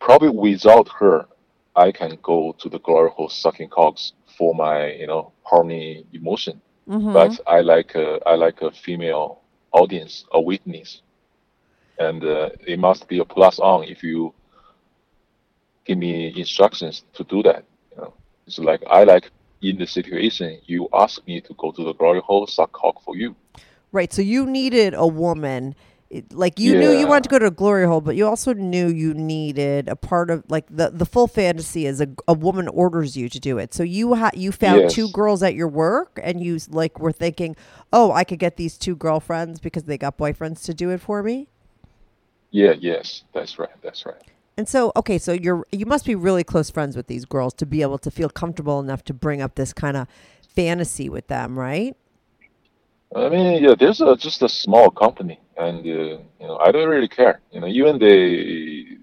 probably 0.00 0.28
without 0.28 0.88
her, 1.00 1.26
I 1.74 1.90
can 1.90 2.18
go 2.22 2.54
to 2.58 2.68
the 2.68 2.80
glory 2.80 3.10
hole 3.10 3.30
sucking 3.30 3.70
cocks 3.70 4.12
for 4.36 4.54
my 4.54 4.92
you 4.92 5.06
know 5.06 5.32
horny 5.42 6.04
emotion. 6.12 6.60
Mm-hmm. 6.88 7.14
But 7.14 7.40
I 7.46 7.62
like 7.62 7.94
a, 7.94 8.20
I 8.26 8.34
like 8.34 8.60
a 8.60 8.70
female 8.70 9.40
audience, 9.72 10.26
a 10.32 10.40
witness, 10.40 11.00
and 11.98 12.24
uh, 12.24 12.50
it 12.66 12.78
must 12.78 13.08
be 13.08 13.18
a 13.18 13.24
plus 13.24 13.58
on 13.58 13.84
if 13.84 14.02
you 14.02 14.34
give 15.84 15.98
me 15.98 16.32
instructions 16.36 17.04
to 17.14 17.24
do 17.24 17.42
that. 17.42 17.64
You 17.92 18.02
know, 18.02 18.14
it's 18.46 18.58
like 18.58 18.82
I 18.88 19.04
like 19.04 19.30
in 19.62 19.78
the 19.78 19.86
situation 19.86 20.60
you 20.66 20.88
ask 20.92 21.26
me 21.26 21.40
to 21.40 21.54
go 21.54 21.72
to 21.72 21.84
the 21.84 21.94
glory 21.94 22.20
hole 22.20 22.46
suck 22.46 22.72
cock 22.72 23.02
for 23.02 23.16
you. 23.16 23.34
Right. 23.92 24.12
So 24.12 24.22
you 24.22 24.46
needed 24.46 24.94
a 24.94 25.06
woman. 25.06 25.74
Like 26.30 26.60
you 26.60 26.78
knew 26.78 26.92
you 26.92 27.08
wanted 27.08 27.24
to 27.24 27.28
go 27.28 27.38
to 27.40 27.46
a 27.46 27.50
glory 27.50 27.86
hole, 27.86 28.00
but 28.00 28.14
you 28.14 28.24
also 28.26 28.52
knew 28.52 28.86
you 28.86 29.14
needed 29.14 29.88
a 29.88 29.96
part 29.96 30.30
of 30.30 30.44
like 30.48 30.64
the 30.70 30.90
the 30.90 31.06
full 31.06 31.26
fantasy 31.26 31.86
is 31.86 32.00
a, 32.00 32.06
a 32.28 32.34
woman 32.34 32.68
orders 32.68 33.16
you 33.16 33.28
to 33.28 33.40
do 33.40 33.58
it. 33.58 33.74
So 33.74 33.82
you 33.82 34.14
ha- 34.14 34.30
you 34.32 34.52
found 34.52 34.82
Yes. 34.82 34.94
two 34.94 35.08
girls 35.08 35.42
at 35.42 35.54
your 35.54 35.66
work, 35.66 36.20
and 36.22 36.40
you 36.40 36.60
like 36.68 37.00
were 37.00 37.10
thinking, 37.10 37.56
oh, 37.92 38.12
I 38.12 38.22
could 38.22 38.38
get 38.38 38.56
these 38.56 38.78
two 38.78 38.94
girlfriends 38.94 39.58
because 39.58 39.84
they 39.84 39.98
got 39.98 40.16
boyfriends 40.16 40.64
to 40.66 40.74
do 40.74 40.90
it 40.90 41.00
for 41.00 41.22
me. 41.22 41.48
Yeah, 42.54 42.74
yes, 42.78 43.24
that's 43.32 43.58
right, 43.58 43.76
that's 43.82 44.06
right. 44.06 44.22
And 44.56 44.68
so, 44.68 44.92
okay, 44.94 45.18
so 45.18 45.32
you're 45.32 45.66
you 45.72 45.86
must 45.86 46.06
be 46.06 46.14
really 46.14 46.44
close 46.44 46.70
friends 46.70 46.96
with 46.96 47.08
these 47.08 47.24
girls 47.24 47.52
to 47.54 47.66
be 47.66 47.82
able 47.82 47.98
to 47.98 48.12
feel 48.12 48.28
comfortable 48.28 48.78
enough 48.78 49.02
to 49.06 49.12
bring 49.12 49.42
up 49.42 49.56
this 49.56 49.72
kind 49.72 49.96
of 49.96 50.06
fantasy 50.54 51.08
with 51.08 51.26
them, 51.26 51.58
right? 51.58 51.96
I 53.16 53.28
mean, 53.28 53.60
yeah, 53.64 53.74
there's 53.76 54.00
a, 54.00 54.14
just 54.14 54.40
a 54.42 54.48
small 54.48 54.88
company, 54.88 55.40
and 55.56 55.78
uh, 55.80 55.82
you 55.82 56.20
know, 56.40 56.58
I 56.58 56.70
don't 56.70 56.88
really 56.88 57.08
care. 57.08 57.40
You 57.50 57.60
know, 57.60 57.66
even 57.66 57.98
they, 57.98 58.98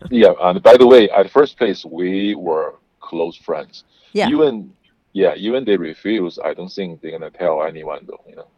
yeah. 0.10 0.34
And 0.42 0.62
by 0.62 0.76
the 0.76 0.86
way, 0.86 1.08
at 1.08 1.30
first 1.30 1.56
place, 1.56 1.86
we 1.86 2.34
were 2.34 2.74
close 3.00 3.34
friends. 3.34 3.84
Yeah. 4.12 4.28
Even, 4.28 4.74
yeah, 5.14 5.34
even 5.36 5.64
they 5.64 5.78
refuse. 5.78 6.38
I 6.44 6.52
don't 6.52 6.70
think 6.70 7.00
they're 7.00 7.12
gonna 7.12 7.30
tell 7.30 7.62
anyone, 7.62 8.04
though. 8.06 8.22
You 8.28 8.36
know. 8.36 8.48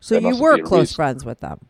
so 0.00 0.18
there 0.18 0.32
you 0.32 0.42
were 0.42 0.58
close 0.58 0.80
reason. 0.80 0.96
friends 0.96 1.24
with 1.24 1.38
them. 1.38 1.60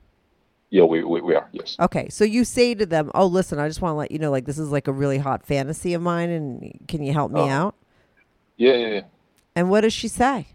Yeah, 0.71 0.83
we, 0.85 1.05
we, 1.05 1.21
we 1.21 1.35
are. 1.35 1.49
Yes. 1.53 1.77
Okay, 1.79 2.09
so 2.09 2.25
you 2.25 2.45
say 2.45 2.75
to 2.75 2.87
them, 2.87 3.11
"Oh, 3.15 3.27
listen, 3.27 3.59
I 3.59 3.69
just 3.69 3.81
want 3.81 3.93
to 3.93 3.97
let 3.97 4.11
you 4.11 4.19
know, 4.19 4.31
like 4.31 4.47
this 4.47 4.59
is 4.59 4.71
like 4.71 4.89
a 4.89 4.93
really 4.93 5.19
hot 5.19 5.47
fantasy 5.47 5.95
of 5.95 6.03
mine, 6.03 6.31
and 6.31 6.79
can 6.89 7.03
you 7.03 7.13
help 7.13 7.31
me 7.31 7.41
Oh. 7.41 7.49
out?" 7.49 7.75
Yeah, 8.57 8.73
yeah, 8.75 8.89
yeah. 8.89 9.01
And 9.55 9.71
what 9.71 9.83
does 9.83 9.93
she 9.93 10.09
say? 10.09 10.49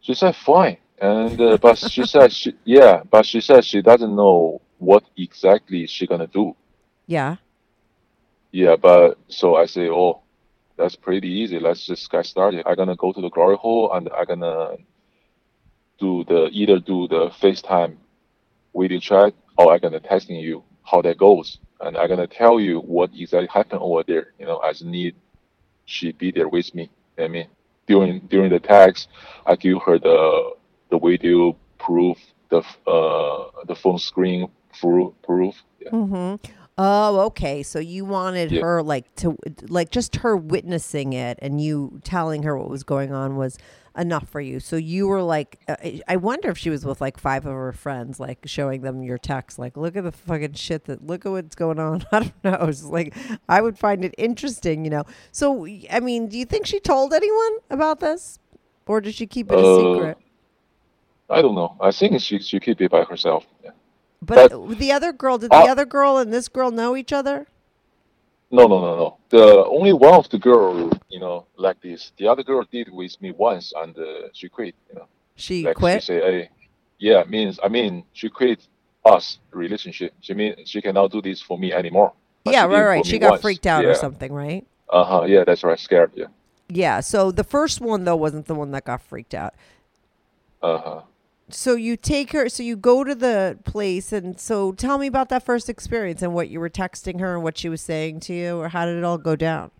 She 0.00 0.14
said 0.14 0.36
fine, 0.36 0.76
and 1.00 1.40
uh, 1.40 1.56
but 1.58 1.78
she 1.78 2.04
said 2.06 2.32
she 2.32 2.54
yeah, 2.64 3.02
but 3.10 3.26
she 3.26 3.40
said 3.40 3.64
she 3.64 3.82
doesn't 3.82 4.14
know 4.14 4.60
what 4.78 5.02
exactly 5.16 5.86
she 5.86 6.06
gonna 6.06 6.26
do. 6.26 6.54
Yeah. 7.06 7.36
Yeah, 8.52 8.76
but 8.76 9.18
so 9.28 9.56
I 9.56 9.66
say, 9.66 9.88
oh, 9.88 10.20
that's 10.76 10.94
pretty 10.94 11.28
easy. 11.28 11.58
Let's 11.58 11.84
just 11.84 12.08
get 12.10 12.24
started. 12.26 12.62
I'm 12.66 12.76
gonna 12.76 12.94
go 12.96 13.12
to 13.12 13.20
the 13.20 13.30
glory 13.30 13.56
hole 13.56 13.92
and 13.92 14.08
I'm 14.16 14.26
gonna 14.26 14.76
do 15.98 16.24
the 16.24 16.48
either 16.52 16.78
do 16.78 17.08
the 17.08 17.30
FaceTime 17.42 17.96
video 18.76 18.98
chat 19.00 19.34
or 19.56 19.72
I'm 19.72 19.80
gonna 19.80 20.00
testing 20.00 20.36
you 20.36 20.64
how 20.82 21.02
that 21.02 21.18
goes, 21.18 21.58
and 21.80 21.96
I'm 21.96 22.08
gonna 22.08 22.26
tell 22.26 22.60
you 22.60 22.80
what 22.80 23.10
exactly 23.14 23.48
happened 23.52 23.80
over 23.82 24.02
there. 24.06 24.32
You 24.38 24.46
know, 24.46 24.58
as 24.58 24.82
need 24.82 25.14
she 25.86 26.12
be 26.12 26.30
there 26.30 26.48
with 26.48 26.74
me. 26.74 26.90
I 27.18 27.28
mean, 27.28 27.48
during 27.86 28.20
during 28.20 28.50
the 28.50 28.60
text, 28.60 29.08
I 29.46 29.56
give 29.56 29.82
her 29.82 29.98
the 29.98 30.54
the 30.90 30.98
video 30.98 31.56
proof, 31.78 32.18
the 32.50 32.58
uh 32.86 33.64
the 33.66 33.74
phone 33.74 33.98
screen 33.98 34.48
proof 34.80 35.14
proof. 35.22 35.54
Yeah. 35.80 35.90
Mm-hmm. 35.90 36.52
Oh, 36.76 37.20
okay. 37.26 37.62
So 37.62 37.78
you 37.78 38.04
wanted 38.04 38.50
Yeah. 38.50 38.62
her 38.62 38.82
like 38.82 39.14
to 39.16 39.36
like 39.68 39.90
just 39.90 40.16
her 40.16 40.36
witnessing 40.36 41.12
it 41.12 41.38
and 41.40 41.60
you 41.60 42.00
telling 42.04 42.42
her 42.42 42.56
what 42.58 42.68
was 42.68 42.82
going 42.82 43.12
on 43.12 43.36
was 43.36 43.58
enough 43.96 44.28
for 44.28 44.40
you. 44.40 44.58
So 44.58 44.74
you 44.76 45.06
were 45.06 45.22
like, 45.22 45.60
uh, 45.68 45.76
I 46.08 46.16
wonder 46.16 46.50
if 46.50 46.58
she 46.58 46.70
was 46.70 46.84
with 46.84 47.00
like 47.00 47.16
five 47.16 47.46
of 47.46 47.52
her 47.52 47.72
friends, 47.72 48.18
like 48.18 48.40
showing 48.46 48.82
them 48.82 49.04
your 49.04 49.18
text, 49.18 49.56
like, 49.56 49.76
look 49.76 49.96
at 49.96 50.02
the 50.02 50.10
fucking 50.10 50.54
shit 50.54 50.86
that, 50.86 51.06
look 51.06 51.24
at 51.24 51.30
what's 51.30 51.54
going 51.54 51.78
on. 51.78 52.04
I 52.12 52.20
don't 52.20 52.44
know. 52.44 52.58
It's 52.68 52.82
like, 52.82 53.16
I 53.48 53.62
would 53.62 53.78
find 53.78 54.04
it 54.04 54.12
interesting, 54.18 54.84
you 54.84 54.90
know. 54.90 55.04
So, 55.30 55.66
I 55.92 56.00
mean, 56.00 56.26
do 56.28 56.36
you 56.36 56.44
think 56.44 56.66
she 56.66 56.80
told 56.80 57.14
anyone 57.14 57.58
about 57.70 58.00
this, 58.00 58.40
or 58.86 59.00
did 59.00 59.14
she 59.14 59.28
keep 59.28 59.52
it 59.52 59.60
a 59.60 59.64
Uh, 59.64 59.64
secret? 59.64 60.18
I 61.30 61.42
don't 61.42 61.54
know. 61.54 61.76
I 61.80 61.90
think 61.92 62.20
she 62.20 62.38
she 62.40 62.60
keep 62.60 62.80
it 62.80 62.90
by 62.90 63.04
herself. 63.04 63.46
Yeah. 63.62 63.70
But, 64.26 64.50
the 64.78 64.92
other 64.92 65.12
girl, 65.12 65.38
did 65.38 65.52
Uh, 65.52 65.64
the 65.64 65.70
other 65.70 65.84
girl 65.84 66.18
and 66.18 66.32
this 66.32 66.48
girl 66.48 66.70
know 66.70 66.96
each 66.96 67.12
other? 67.12 67.46
No, 68.50 68.66
no, 68.66 68.80
no, 68.80 68.96
no. 68.96 69.16
The 69.30 69.64
only 69.66 69.92
one 69.92 70.14
of 70.14 70.28
the 70.28 70.38
girl, 70.38 70.90
you 71.08 71.18
know, 71.18 71.46
like 71.56 71.80
this. 71.80 72.12
The 72.18 72.28
other 72.28 72.42
girl 72.44 72.64
did 72.70 72.88
with 72.92 73.20
me 73.20 73.32
once, 73.32 73.72
and 73.76 73.96
uh, 73.98 74.28
she 74.32 74.48
quit. 74.48 74.74
You 74.88 74.94
know, 74.96 75.06
She 75.34 75.64
like 75.64 75.76
quit. 75.76 76.02
she 76.02 76.06
say, 76.06 76.20
"Hey, 76.20 76.50
yeah, 76.98 77.24
means 77.28 77.58
I 77.64 77.68
mean, 77.68 78.04
she 78.12 78.28
quit 78.28 78.60
us 79.04 79.38
relationship. 79.50 80.12
She 80.20 80.34
mean 80.34 80.54
she 80.64 80.80
cannot 80.80 81.10
do 81.10 81.20
this 81.20 81.40
for 81.42 81.58
me 81.58 81.72
anymore." 81.72 82.12
But 82.44 82.54
yeah, 82.54 82.66
right, 82.66 82.84
right. 82.84 83.06
She 83.06 83.18
got 83.18 83.30
once. 83.32 83.42
freaked 83.42 83.66
out 83.66 83.84
or 83.84 83.94
something, 83.94 84.32
right? 84.32 84.64
Uh 84.88 85.04
huh. 85.04 85.22
Yeah, 85.26 85.42
that's 85.44 85.64
right. 85.64 85.78
Scared. 85.78 86.12
Yeah. 86.14 86.26
Yeah. 86.68 87.00
So 87.00 87.32
the 87.32 87.44
first 87.44 87.80
one 87.80 88.04
though 88.04 88.16
wasn't 88.16 88.46
the 88.46 88.54
one 88.54 88.70
that 88.72 88.84
got 88.84 89.02
freaked 89.02 89.34
out. 89.34 89.54
Uh 90.62 90.78
huh. 90.78 91.00
So 91.50 91.74
you 91.74 91.96
take 91.96 92.32
her. 92.32 92.48
So 92.48 92.62
you 92.62 92.76
go 92.76 93.04
to 93.04 93.14
the 93.14 93.58
place, 93.64 94.12
and 94.12 94.40
so 94.40 94.72
tell 94.72 94.98
me 94.98 95.06
about 95.06 95.28
that 95.28 95.44
first 95.44 95.68
experience 95.68 96.22
and 96.22 96.34
what 96.34 96.48
you 96.48 96.58
were 96.58 96.70
texting 96.70 97.20
her 97.20 97.34
and 97.34 97.42
what 97.42 97.58
she 97.58 97.68
was 97.68 97.80
saying 97.80 98.20
to 98.20 98.34
you, 98.34 98.58
or 98.58 98.68
how 98.70 98.86
did 98.86 98.96
it 98.96 99.04
all 99.04 99.18
go 99.18 99.36
down? 99.36 99.70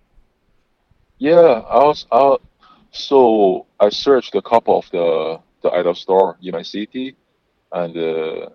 Yeah, 1.19 1.62
I 1.69 1.85
was. 1.85 2.07
Uh, 2.12 2.37
so 2.91 3.67
I 3.81 3.89
searched 3.89 4.35
a 4.35 4.43
couple 4.43 4.79
of 4.79 4.91
the 4.91 5.41
the 5.62 5.71
idol 5.71 5.95
store 5.95 6.37
in 6.43 6.53
my 6.53 6.62
city, 6.62 7.17
and 7.73 7.97
uh, 7.97 8.49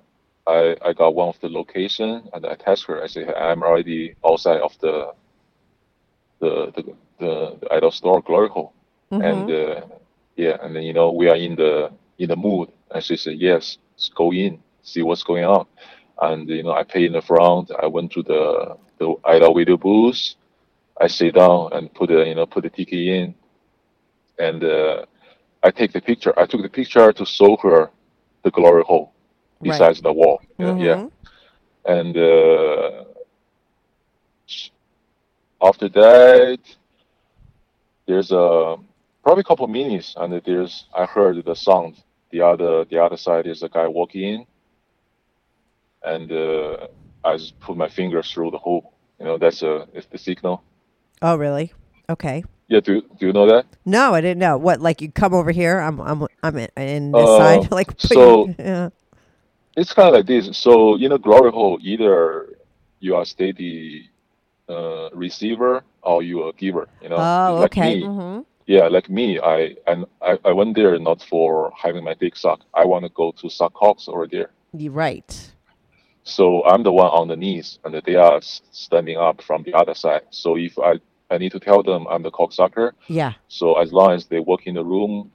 I 0.46 0.76
I 0.82 0.94
got 0.94 1.16
one 1.16 1.30
of 1.30 1.40
the 1.42 1.50
location, 1.50 2.30
and 2.34 2.46
I 2.46 2.56
text 2.56 2.86
her. 2.86 3.04
I 3.04 3.08
say 3.08 3.26
I'm 3.26 3.64
already 3.64 4.16
outside 4.24 4.62
of 4.62 4.78
the 4.80 5.14
the 6.40 6.72
the 6.76 6.84
the, 7.20 7.58
the 7.62 7.74
idol 7.74 7.92
store, 7.92 8.22
Glory 8.22 8.50
Hole, 8.50 8.74
and 9.12 9.50
uh, 9.50 9.82
yeah, 10.36 10.58
and 10.62 10.76
then 10.76 10.84
you 10.84 10.94
know 10.94 11.12
we 11.12 11.28
are 11.28 11.36
in 11.36 11.56
the 11.56 11.92
in 12.20 12.30
the 12.30 12.36
mood, 12.36 12.70
and 12.94 13.04
she 13.04 13.18
said 13.18 13.40
yes, 13.40 13.78
let's 13.94 14.10
go 14.10 14.32
in, 14.34 14.60
see 14.84 15.02
what's 15.04 15.24
going 15.24 15.46
on, 15.46 15.66
and 16.22 16.50
you 16.50 16.64
know 16.64 16.72
I 16.72 16.84
pay 16.84 17.06
in 17.06 17.14
the 17.14 17.22
front. 17.22 17.72
I 17.82 17.88
went 17.88 18.12
to 18.14 18.24
the 18.24 18.78
the 19.00 19.16
idol 19.26 19.56
video 19.56 19.78
booth. 19.78 20.36
I 21.00 21.08
sit 21.08 21.36
down 21.36 21.70
and 21.74 21.94
put 21.94 22.10
the 22.10 22.26
you 22.26 22.36
know 22.36 22.46
put 22.46 22.64
the 22.64 22.70
ticket 22.70 23.00
in, 23.00 23.36
and 24.40 24.64
uh, 24.64 25.06
I 25.64 25.72
take 25.72 25.94
the 25.94 26.02
picture. 26.02 26.34
I 26.40 26.46
took 26.46 26.62
the 26.62 26.70
picture 26.70 27.12
to 27.14 27.26
show 27.26 27.58
her 27.58 27.90
the 28.44 28.52
glory 28.52 28.84
hole 28.84 29.14
Right. 29.62 29.72
besides 29.72 30.02
the 30.02 30.14
wall. 30.14 30.42
Yeah, 30.58 30.76
yeah. 30.78 31.08
And 31.86 32.16
uh, 32.18 33.04
after 35.62 35.90
that, 35.90 36.60
there's 38.08 38.32
a 38.32 38.78
probably 39.24 39.42
a 39.42 39.44
couple 39.44 39.66
of 39.66 39.72
minutes, 39.72 40.16
and 40.18 40.42
there's 40.46 40.86
I 40.96 41.06
heard 41.06 41.44
the 41.44 41.56
sound. 41.56 41.96
The 42.32 42.42
other 42.42 42.86
the 42.86 43.00
other 43.04 43.18
side 43.18 43.48
is 43.48 43.64
a 43.64 43.70
guy 43.70 43.88
walking 43.88 44.24
in, 44.24 44.46
and 46.04 46.32
uh, 46.32 46.88
I 47.24 47.38
just 47.38 47.60
put 47.60 47.78
my 47.78 47.90
finger 47.90 48.22
through 48.24 48.52
the 48.52 48.58
hole. 48.58 48.94
You 49.20 49.26
know 49.26 49.38
that's 49.38 49.62
a 49.64 49.88
it's 49.94 50.08
the 50.08 50.18
signal. 50.18 50.64
Oh, 51.22 51.36
really? 51.36 51.74
Okay. 52.10 52.44
Yeah, 52.68 52.80
do 52.82 53.02
do 53.20 53.28
you 53.28 53.34
know 53.34 53.48
that? 53.48 53.66
No, 53.86 54.14
I 54.14 54.22
didn't 54.22 54.40
know. 54.40 54.58
What? 54.58 54.80
Like 54.80 55.02
you 55.02 55.12
come 55.12 55.34
over 55.34 55.52
here? 55.52 55.80
I'm 55.80 56.00
I'm 56.00 56.28
I'm 56.44 56.58
in, 56.58 56.70
in 56.78 57.12
this 57.14 57.30
Uh, 57.30 57.38
side. 57.38 57.72
Like 57.72 57.94
so- 58.00 58.48
yeah. 58.60 58.90
It's 59.76 59.94
kind 59.94 60.10
of 60.10 60.14
like 60.16 60.26
this. 60.28 60.58
So 60.58 60.96
in 60.96 61.12
a 61.14 61.18
glory 61.18 61.52
hole, 61.52 61.80
either 61.82 62.50
you 63.00 63.16
are 63.16 63.26
steady 63.26 64.10
uh, 64.68 65.10
receiver 65.14 65.84
or 66.02 66.22
you 66.22 66.44
are 66.44 66.54
giver. 66.54 66.88
You 67.02 67.10
know, 67.10 67.18
Oh, 67.18 67.56
like 67.62 67.72
okay. 67.72 67.96
me, 68.02 68.06
hmm 68.06 68.40
Yeah, 68.70 68.88
like 68.88 69.10
me, 69.10 69.40
I 69.40 69.76
and 69.88 70.06
I, 70.22 70.38
I 70.46 70.52
went 70.52 70.76
there 70.76 71.00
not 71.00 71.24
for 71.24 71.74
having 71.76 72.04
my 72.04 72.14
dick 72.14 72.36
sucked. 72.36 72.66
I 72.76 72.86
want 72.86 73.04
to 73.04 73.10
go 73.10 73.32
to 73.32 73.50
suck 73.50 73.74
cocks 73.74 74.08
over 74.08 74.28
there. 74.28 74.52
You're 74.78 74.92
right. 74.92 75.52
So 76.22 76.64
I'm 76.66 76.84
the 76.84 76.92
one 76.92 77.08
on 77.08 77.30
the 77.30 77.36
knees, 77.36 77.80
and 77.84 78.00
they 78.06 78.14
are 78.14 78.40
standing 78.44 79.18
up 79.18 79.42
from 79.42 79.64
the 79.64 79.74
other 79.74 79.96
side. 79.96 80.22
So 80.30 80.56
if 80.56 80.78
I 80.78 81.00
I 81.32 81.40
need 81.40 81.52
to 81.54 81.60
tell 81.60 81.82
them 81.82 82.06
I'm 82.08 82.22
the 82.22 82.30
cocksucker. 82.30 82.92
Yeah. 83.08 83.34
So 83.48 83.80
as 83.82 83.92
long 83.92 84.12
as 84.12 84.28
they 84.28 84.40
walk 84.40 84.68
in 84.68 84.76
the 84.76 84.86
room, 84.86 85.32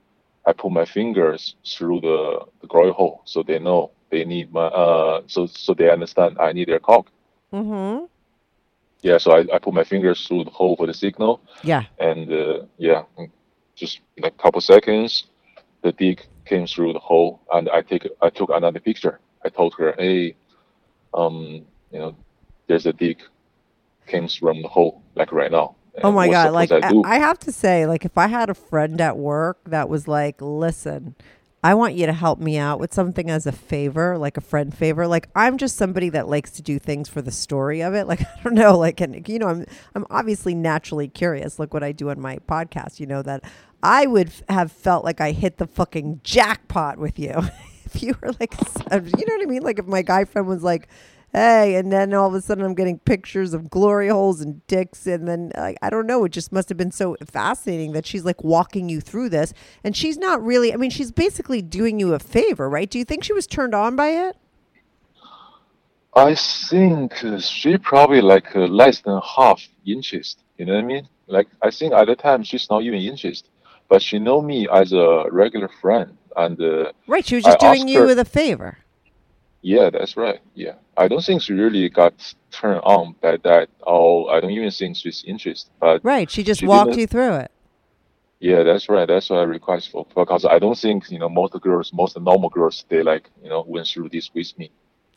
I 0.46 0.52
put 0.52 0.70
my 0.70 0.84
fingers 0.84 1.56
through 1.66 2.02
the, 2.02 2.46
the 2.60 2.68
glory 2.68 2.92
hole, 2.92 3.22
so 3.24 3.42
they 3.42 3.58
know 3.58 3.90
they 4.12 4.24
need 4.24 4.52
my 4.52 4.66
uh 4.66 5.22
so 5.26 5.46
so 5.46 5.74
they 5.74 5.90
understand 5.90 6.38
I 6.38 6.52
need 6.52 6.68
their 6.68 6.78
cock. 6.78 7.10
Mm-hmm. 7.52 8.04
Yeah, 9.04 9.18
so 9.18 9.32
I, 9.32 9.40
I 9.54 9.58
put 9.58 9.74
my 9.74 9.84
fingers 9.84 10.26
through 10.26 10.44
the 10.44 10.50
hole 10.50 10.76
for 10.76 10.86
the 10.86 10.94
signal, 10.94 11.42
Yeah. 11.62 11.84
and 11.98 12.32
uh, 12.32 12.62
yeah, 12.78 13.02
just 13.76 14.00
like 14.18 14.32
a 14.32 14.42
couple 14.42 14.62
seconds, 14.62 15.26
the 15.82 15.92
dick 15.92 16.26
came 16.46 16.66
through 16.66 16.94
the 16.94 17.04
hole, 17.10 17.42
and 17.52 17.68
I 17.68 17.82
take 17.82 18.08
I 18.22 18.30
took 18.30 18.48
another 18.48 18.80
picture. 18.80 19.20
I 19.44 19.50
told 19.50 19.74
her, 19.74 19.94
hey, 19.98 20.36
um, 21.12 21.66
you 21.92 21.98
know, 21.98 22.16
there's 22.66 22.86
a 22.86 22.94
dick 22.94 23.18
came 24.06 24.26
from 24.26 24.62
the 24.62 24.68
hole, 24.68 25.02
like 25.14 25.32
right 25.32 25.52
now. 25.52 25.76
Oh 26.02 26.10
my 26.10 26.28
god! 26.28 26.54
Like 26.54 26.72
I. 26.72 26.90
I 27.04 27.18
have 27.18 27.38
to 27.40 27.52
say, 27.52 27.84
like 27.84 28.06
if 28.06 28.16
I 28.16 28.28
had 28.28 28.48
a 28.48 28.54
friend 28.54 28.98
at 29.02 29.18
work 29.18 29.58
that 29.66 29.90
was 29.90 30.08
like, 30.08 30.36
"Listen, 30.40 31.14
I 31.64 31.74
want 31.74 31.94
you 31.94 32.06
to 32.06 32.12
help 32.12 32.38
me 32.38 32.58
out 32.58 32.78
with 32.78 32.92
something 32.94 33.30
as 33.30 33.46
a 33.46 33.52
favor, 33.52 34.18
like 34.18 34.36
a 34.36 34.40
friend 34.40 34.72
favor." 34.72 35.06
Like 35.08 35.28
I'm 35.34 35.58
just 35.58 35.76
somebody 35.76 36.10
that 36.10 36.28
likes 36.28 36.50
to 36.52 36.62
do 36.62 36.78
things 36.78 37.08
for 37.08 37.22
the 37.22 37.32
story 37.32 37.80
of 37.82 37.94
it. 37.94 38.06
Like 38.14 38.20
I 38.20 38.42
don't 38.44 38.54
know, 38.54 38.78
like 38.78 39.00
and 39.00 39.26
you 39.28 39.38
know, 39.38 39.48
I'm 39.48 39.64
I'm 39.94 40.06
obviously 40.10 40.54
naturally 40.54 41.08
curious. 41.08 41.58
Look 41.58 41.74
what 41.74 41.82
I 41.82 41.90
do 41.92 42.10
on 42.10 42.20
my 42.20 42.36
podcast. 42.46 43.00
You 43.00 43.06
know 43.06 43.22
that 43.22 43.42
I 43.82 44.06
would 44.06 44.28
f- 44.28 44.42
have 44.48 44.70
felt 44.72 45.04
like 45.04 45.20
I 45.20 45.32
hit 45.32 45.56
the 45.56 45.66
fucking 45.66 46.20
jackpot 46.22 46.98
with 46.98 47.18
you 47.18 47.32
if 47.86 48.02
you 48.02 48.14
were 48.22 48.32
like, 48.38 48.54
you 48.92 49.26
know 49.26 49.34
what 49.36 49.42
I 49.42 49.46
mean? 49.46 49.62
Like 49.62 49.78
if 49.78 49.86
my 49.86 50.02
guy 50.02 50.24
friend 50.24 50.46
was 50.46 50.62
like. 50.62 50.88
Hey, 51.36 51.74
and 51.74 51.90
then 51.90 52.14
all 52.14 52.28
of 52.28 52.34
a 52.34 52.40
sudden 52.40 52.64
I'm 52.64 52.74
getting 52.76 53.00
pictures 53.00 53.54
of 53.54 53.68
glory 53.68 54.06
holes 54.06 54.40
and 54.40 54.64
dicks, 54.68 55.04
and 55.04 55.26
then 55.26 55.50
like 55.56 55.76
I 55.82 55.90
don't 55.90 56.06
know, 56.06 56.24
it 56.24 56.28
just 56.30 56.52
must 56.52 56.68
have 56.68 56.78
been 56.78 56.92
so 56.92 57.16
fascinating 57.26 57.90
that 57.92 58.06
she's 58.06 58.24
like 58.24 58.44
walking 58.44 58.88
you 58.88 59.00
through 59.00 59.30
this, 59.30 59.52
and 59.82 59.96
she's 59.96 60.16
not 60.16 60.40
really. 60.44 60.72
I 60.72 60.76
mean, 60.76 60.90
she's 60.90 61.10
basically 61.10 61.60
doing 61.60 61.98
you 61.98 62.14
a 62.14 62.20
favor, 62.20 62.70
right? 62.70 62.88
Do 62.88 63.00
you 63.00 63.04
think 63.04 63.24
she 63.24 63.32
was 63.32 63.48
turned 63.48 63.74
on 63.74 63.96
by 63.96 64.10
it? 64.10 64.36
I 66.14 66.36
think 66.36 67.12
she 67.40 67.78
probably 67.78 68.20
like 68.20 68.54
uh, 68.54 68.60
less 68.66 69.00
than 69.00 69.20
half 69.36 69.60
interest. 69.84 70.38
You 70.56 70.66
know 70.66 70.74
what 70.74 70.84
I 70.84 70.86
mean? 70.86 71.08
Like 71.26 71.48
I 71.62 71.72
think 71.72 71.94
at 71.94 72.06
the 72.06 72.14
time 72.14 72.44
she's 72.44 72.70
not 72.70 72.82
even 72.84 73.00
interested, 73.00 73.50
but 73.88 74.00
she 74.02 74.20
know 74.20 74.40
me 74.40 74.68
as 74.72 74.92
a 74.92 75.24
regular 75.32 75.68
friend, 75.80 76.16
and 76.36 76.60
uh, 76.62 76.92
Right, 77.08 77.26
she 77.26 77.34
was 77.34 77.44
I 77.44 77.48
just 77.48 77.60
doing 77.60 77.88
you 77.88 78.02
her- 78.02 78.06
with 78.06 78.20
a 78.20 78.24
favor. 78.24 78.78
Yeah, 79.64 79.88
that's 79.90 80.16
right. 80.16 80.40
Yeah, 80.54 80.74
I 80.96 81.08
don't 81.08 81.24
think 81.24 81.42
she 81.42 81.54
really 81.54 81.88
got 81.88 82.14
turned 82.50 82.82
on 82.84 83.16
by 83.22 83.38
that. 83.38 83.68
Or 83.80 84.30
I 84.30 84.40
don't 84.40 84.50
even 84.50 84.70
think 84.70 84.96
she's 84.96 85.24
interested. 85.26 85.70
But 85.80 86.04
Right, 86.04 86.30
she 86.30 86.42
just 86.44 86.60
She 86.60 86.66
walked 86.66 86.96
you 86.96 87.06
through 87.06 87.34
it. 87.36 87.50
yeah, 88.40 88.62
that's 88.62 88.88
right. 88.90 89.08
That's 89.08 89.30
what 89.30 89.38
I 89.40 89.44
request 89.44 89.90
for 89.90 90.06
because 90.14 90.44
I 90.44 90.58
don't 90.58 90.76
think 90.78 91.10
you 91.10 91.18
know 91.18 91.30
most 91.30 91.58
girls, 91.60 91.92
most 91.92 92.18
normal 92.20 92.50
girls, 92.50 92.84
they 92.88 93.02
like 93.02 93.30
you 93.42 93.48
know 93.48 93.64
went 93.66 93.88
through 93.88 94.10
this 94.10 94.30
with 94.34 94.56
me. 94.58 94.70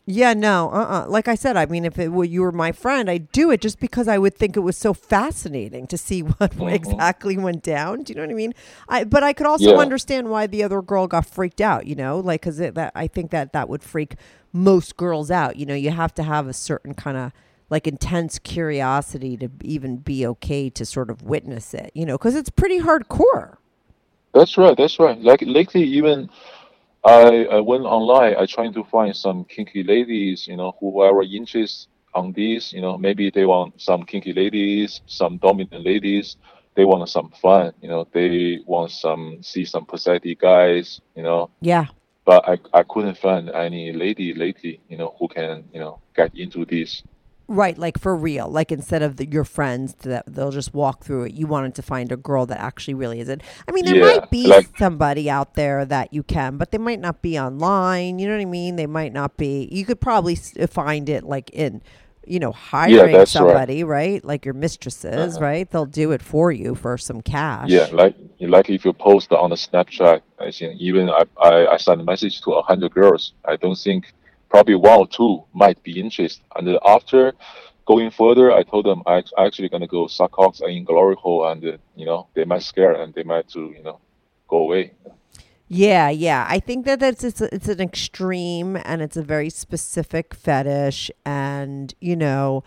Yeah, 0.10 0.34
no, 0.34 0.70
uh, 0.72 1.06
uh 1.06 1.10
Like 1.10 1.28
I 1.28 1.36
said, 1.36 1.58
I 1.58 1.66
mean, 1.66 1.84
if 1.84 2.00
it 2.00 2.14
were 2.14 2.24
you 2.24 2.42
were 2.42 2.54
my 2.54 2.72
friend, 2.72 3.10
I'd 3.10 3.30
do 3.34 3.52
it 3.52 3.60
just 3.60 3.78
because 3.80 4.08
I 4.08 4.18
would 4.18 4.36
think 4.36 4.56
it 4.56 4.62
was 4.62 4.78
so 4.78 4.94
fascinating 4.94 5.86
to 5.88 5.98
see 5.98 6.22
what 6.24 6.52
Mhm. 6.54 6.70
exactly 6.74 7.38
went 7.38 7.62
down. 7.62 8.04
Do 8.04 8.12
you 8.12 8.16
know 8.16 8.22
what 8.24 8.32
I 8.32 8.36
mean? 8.36 8.54
I, 8.88 9.04
but 9.04 9.22
I 9.24 9.34
could 9.34 9.48
also 9.48 9.74
Yeah. 9.74 9.78
understand 9.78 10.30
why 10.30 10.48
the 10.48 10.64
other 10.64 10.82
girl 10.82 11.08
got 11.08 11.26
freaked 11.26 11.60
out. 11.60 11.88
You 11.88 11.96
know, 11.96 12.20
like 12.20 12.42
because 12.42 12.58
that 12.58 12.92
I 12.96 13.08
think 13.08 13.32
that 13.32 13.52
that 13.54 13.68
would 13.68 13.84
freak 13.84 14.16
most 14.54 14.96
girls 14.96 15.30
out. 15.30 15.58
You 15.58 15.66
know, 15.66 15.76
you 15.76 15.92
have 15.92 16.14
to 16.16 16.24
have 16.24 16.48
a 16.48 16.54
certain 16.54 16.94
kind 16.94 17.18
of 17.18 17.34
like 17.70 17.86
intense 17.86 18.40
curiosity 18.40 19.36
to 19.38 19.50
even 19.62 19.98
be 19.98 20.26
okay 20.26 20.70
to 20.70 20.86
sort 20.86 21.10
of 21.10 21.22
witness 21.24 21.74
it. 21.74 21.92
You 21.94 22.06
know, 22.06 22.18
because 22.18 22.36
it's 22.36 22.50
pretty 22.50 22.80
hardcore. 22.80 23.58
That's 24.34 24.58
right. 24.58 24.78
That's 24.78 25.00
right. 25.00 25.20
Like 25.22 25.42
lately, 25.42 25.84
even 25.84 26.30
I, 27.08 27.46
I 27.46 27.60
went 27.62 27.86
online. 27.86 28.36
I 28.38 28.46
trying 28.46 28.74
to 28.74 28.84
find 28.86 29.16
some 29.16 29.46
kinky 29.46 29.84
ladies. 29.84 30.48
You 30.48 30.58
know, 30.58 30.76
who 30.80 31.02
are 31.02 31.24
interested 31.24 31.90
on 32.14 32.34
this. 32.34 32.74
You 32.74 32.82
know, 32.82 32.98
maybe 32.98 33.32
they 33.32 33.46
want 33.46 33.82
some 33.82 34.04
kinky 34.04 34.34
ladies, 34.34 35.02
some 35.08 35.38
dominant 35.38 35.86
ladies. 35.86 36.38
They 36.76 36.86
want 36.86 37.08
some 37.10 37.32
fun. 37.42 37.74
You 37.82 37.90
know, 37.90 38.08
they 38.14 38.60
want 38.66 38.92
some 38.92 39.40
see 39.42 39.66
some 39.66 39.86
pathetic 39.86 40.42
guys. 40.42 41.02
You 41.16 41.24
know, 41.24 41.50
Yeah. 41.62 41.86
but 42.26 42.48
I 42.48 42.58
I 42.74 42.84
couldn't 42.84 43.18
find 43.18 43.50
any 43.50 43.94
lady 43.94 44.34
lately. 44.34 44.82
You 44.90 44.98
know, 44.98 45.16
who 45.20 45.28
can 45.30 45.64
you 45.74 45.80
know 45.80 46.00
get 46.16 46.36
into 46.36 46.66
this. 46.66 47.04
Right, 47.50 47.78
like 47.78 47.98
for 47.98 48.14
real. 48.14 48.50
Like 48.50 48.74
instead 48.74 49.02
of 49.02 49.16
the, 49.16 49.26
your 49.26 49.46
friends 49.46 49.94
that 50.02 50.26
they'll 50.28 50.52
just 50.52 50.74
walk 50.74 51.06
through 51.06 51.24
it, 51.26 51.34
you 51.34 51.48
wanted 51.48 51.76
to 51.76 51.82
find 51.82 52.12
a 52.12 52.18
girl 52.18 52.46
that 52.48 52.60
actually 52.60 52.96
really 52.96 53.22
isn't. 53.22 53.42
I 53.68 53.72
mean, 53.72 53.86
there 53.86 53.96
Yeah, 53.96 54.04
might 54.18 54.30
be 54.30 54.48
like- 54.48 54.78
somebody 54.78 55.30
out 55.30 55.54
there 55.56 55.86
that 55.86 56.14
you 56.14 56.24
can, 56.24 56.58
but 56.58 56.72
they 56.72 56.78
might 56.78 57.00
not 57.00 57.22
be 57.22 57.40
online. 57.40 58.20
You 58.20 58.28
know 58.28 58.34
what 58.36 58.42
I 58.42 58.46
mean? 58.46 58.76
They 58.76 58.86
might 58.88 59.14
not 59.14 59.38
be. 59.38 59.70
You 59.72 59.86
could 59.86 60.02
probably 60.02 60.36
find 60.36 61.08
it 61.08 61.24
like 61.24 61.50
in, 61.52 61.82
you 62.26 62.40
know, 62.40 62.52
hiring 62.52 63.14
that's 63.16 63.32
somebody, 63.32 63.86
right? 63.86 64.22
Like 64.26 64.44
your 64.44 64.54
mistresses, 64.54 65.38
Uh-huh. 65.38 65.46
right? 65.46 65.72
They'll 65.72 65.86
do 65.86 66.12
it 66.12 66.22
for 66.22 66.52
you 66.52 66.76
for 66.76 66.98
some 66.98 67.22
cash. 67.22 67.70
Yeah, 67.70 67.88
like 67.94 68.16
like 68.42 68.70
if 68.70 68.84
you 68.84 68.92
post 68.92 69.32
on 69.32 69.54
a 69.54 69.56
Snapchat, 69.56 70.20
I 70.38 70.52
think 70.52 70.82
even 70.82 71.10
I, 71.10 71.24
I, 71.42 71.68
I 71.68 71.78
send 71.78 72.02
a 72.02 72.04
message 72.04 72.42
to 72.42 72.52
a 72.52 72.62
hundred 72.62 72.94
girls. 72.94 73.32
I 73.46 73.56
don't 73.56 73.78
think 73.78 74.14
probably 74.50 74.76
one 74.76 75.00
or 75.00 75.08
two 75.08 75.44
might 75.54 75.82
be 75.84 76.00
interested. 76.00 76.44
And 76.56 76.68
then 76.68 76.78
after 76.86 77.34
going 77.86 78.12
further, 78.12 78.52
I 78.52 78.64
told 78.64 78.86
them 78.86 79.02
I 79.06 79.24
actually 79.38 79.70
gonna 79.70 79.88
go 79.88 80.08
suck 80.08 80.32
cocks 80.32 80.62
in 80.62 80.84
glory 80.84 81.16
hole, 81.16 81.48
and 81.48 81.64
uh, 81.64 81.78
you 81.96 82.06
know 82.06 82.28
they 82.34 82.46
might 82.46 82.64
scare 82.64 82.94
and 82.94 83.14
they 83.14 83.24
might 83.24 83.48
to 83.50 83.74
you 83.76 83.84
know 83.84 84.00
go 84.48 84.58
away. 84.58 84.94
Yeah, 85.70 86.10
yeah. 86.10 86.46
I 86.50 86.60
think 86.60 86.86
that 86.86 87.00
that's 87.00 87.24
it's 87.24 87.42
it's 87.42 87.68
an 87.68 87.82
extreme 87.82 88.78
and 88.86 89.02
it's 89.02 89.18
a 89.18 89.24
very 89.24 89.50
specific 89.50 90.34
fetish 90.34 91.12
and 91.26 91.94
you 92.00 92.16
know 92.16 92.64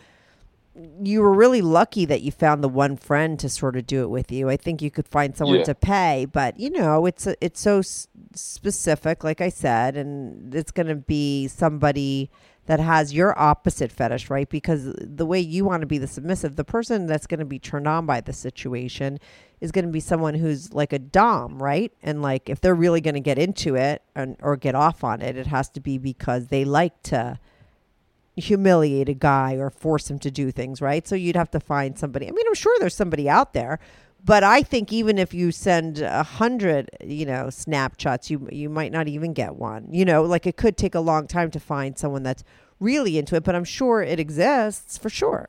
you 1.02 1.20
were 1.22 1.32
really 1.34 1.62
lucky 1.62 2.04
that 2.04 2.22
you 2.22 2.30
found 2.32 2.62
the 2.62 2.68
one 2.68 2.96
friend 2.96 3.38
to 3.40 3.48
sort 3.48 3.76
of 3.76 3.86
do 3.86 4.02
it 4.02 4.08
with 4.10 4.30
you. 4.32 4.48
I 4.48 4.56
think 4.56 4.80
you 4.82 4.90
could 4.90 5.08
find 5.08 5.36
someone 5.36 5.58
Yeah. 5.58 5.64
to 5.64 5.74
pay, 5.74 6.26
but 6.30 6.58
you 6.58 6.70
know, 6.70 7.06
it's 7.06 7.26
a, 7.26 7.34
it's 7.44 7.60
so 7.60 7.78
s- 7.78 8.08
specific 8.34 9.22
like 9.24 9.40
I 9.40 9.48
said 9.48 9.96
and 9.96 10.54
it's 10.54 10.70
going 10.72 10.86
to 10.86 10.94
be 10.96 11.48
somebody 11.48 12.30
that 12.66 12.78
has 12.80 13.12
your 13.12 13.36
opposite 13.38 13.90
fetish, 13.90 14.30
right? 14.30 14.48
Because 14.48 14.92
the 15.00 15.26
way 15.26 15.40
you 15.40 15.64
want 15.64 15.80
to 15.80 15.86
be 15.86 15.98
the 15.98 16.06
submissive, 16.06 16.56
the 16.56 16.64
person 16.64 17.06
that's 17.06 17.26
going 17.26 17.40
to 17.40 17.46
be 17.46 17.58
turned 17.58 17.88
on 17.88 18.06
by 18.06 18.20
the 18.20 18.32
situation 18.32 19.18
is 19.60 19.72
going 19.72 19.84
to 19.86 19.90
be 19.90 20.00
someone 20.00 20.34
who's 20.34 20.72
like 20.72 20.92
a 20.92 20.98
dom, 20.98 21.60
right? 21.60 21.92
And 22.02 22.22
like 22.22 22.48
if 22.48 22.60
they're 22.60 22.74
really 22.74 23.00
going 23.00 23.14
to 23.14 23.20
get 23.20 23.38
into 23.38 23.74
it 23.74 24.02
and 24.14 24.36
or 24.40 24.56
get 24.56 24.74
off 24.74 25.02
on 25.02 25.20
it, 25.20 25.36
it 25.36 25.48
has 25.48 25.68
to 25.70 25.80
be 25.80 25.98
because 25.98 26.46
they 26.48 26.64
like 26.64 27.02
to 27.04 27.38
humiliate 28.36 29.08
a 29.08 29.14
guy 29.14 29.54
or 29.54 29.70
force 29.70 30.10
him 30.10 30.18
to 30.20 30.30
do 30.30 30.50
things, 30.50 30.80
right? 30.80 31.06
So 31.06 31.14
you'd 31.14 31.36
have 31.36 31.50
to 31.52 31.60
find 31.60 31.98
somebody. 31.98 32.28
I 32.28 32.30
mean, 32.30 32.46
I'm 32.46 32.54
sure 32.54 32.74
there's 32.78 32.94
somebody 32.94 33.28
out 33.28 33.52
there, 33.52 33.78
but 34.24 34.44
I 34.44 34.62
think 34.62 34.92
even 34.92 35.18
if 35.18 35.32
you 35.32 35.52
send 35.52 36.00
a 36.00 36.22
hundred, 36.22 36.90
you 37.02 37.26
know, 37.26 37.50
snapshots, 37.50 38.30
you 38.30 38.48
you 38.52 38.68
might 38.68 38.92
not 38.92 39.08
even 39.08 39.32
get 39.32 39.56
one. 39.56 39.88
You 39.90 40.04
know, 40.04 40.22
like 40.22 40.46
it 40.46 40.56
could 40.56 40.76
take 40.76 40.94
a 40.94 41.00
long 41.00 41.26
time 41.26 41.50
to 41.52 41.60
find 41.60 41.98
someone 41.98 42.22
that's 42.22 42.44
really 42.78 43.18
into 43.18 43.36
it, 43.36 43.44
but 43.44 43.54
I'm 43.54 43.64
sure 43.64 44.02
it 44.02 44.20
exists 44.20 44.98
for 44.98 45.08
sure. 45.08 45.48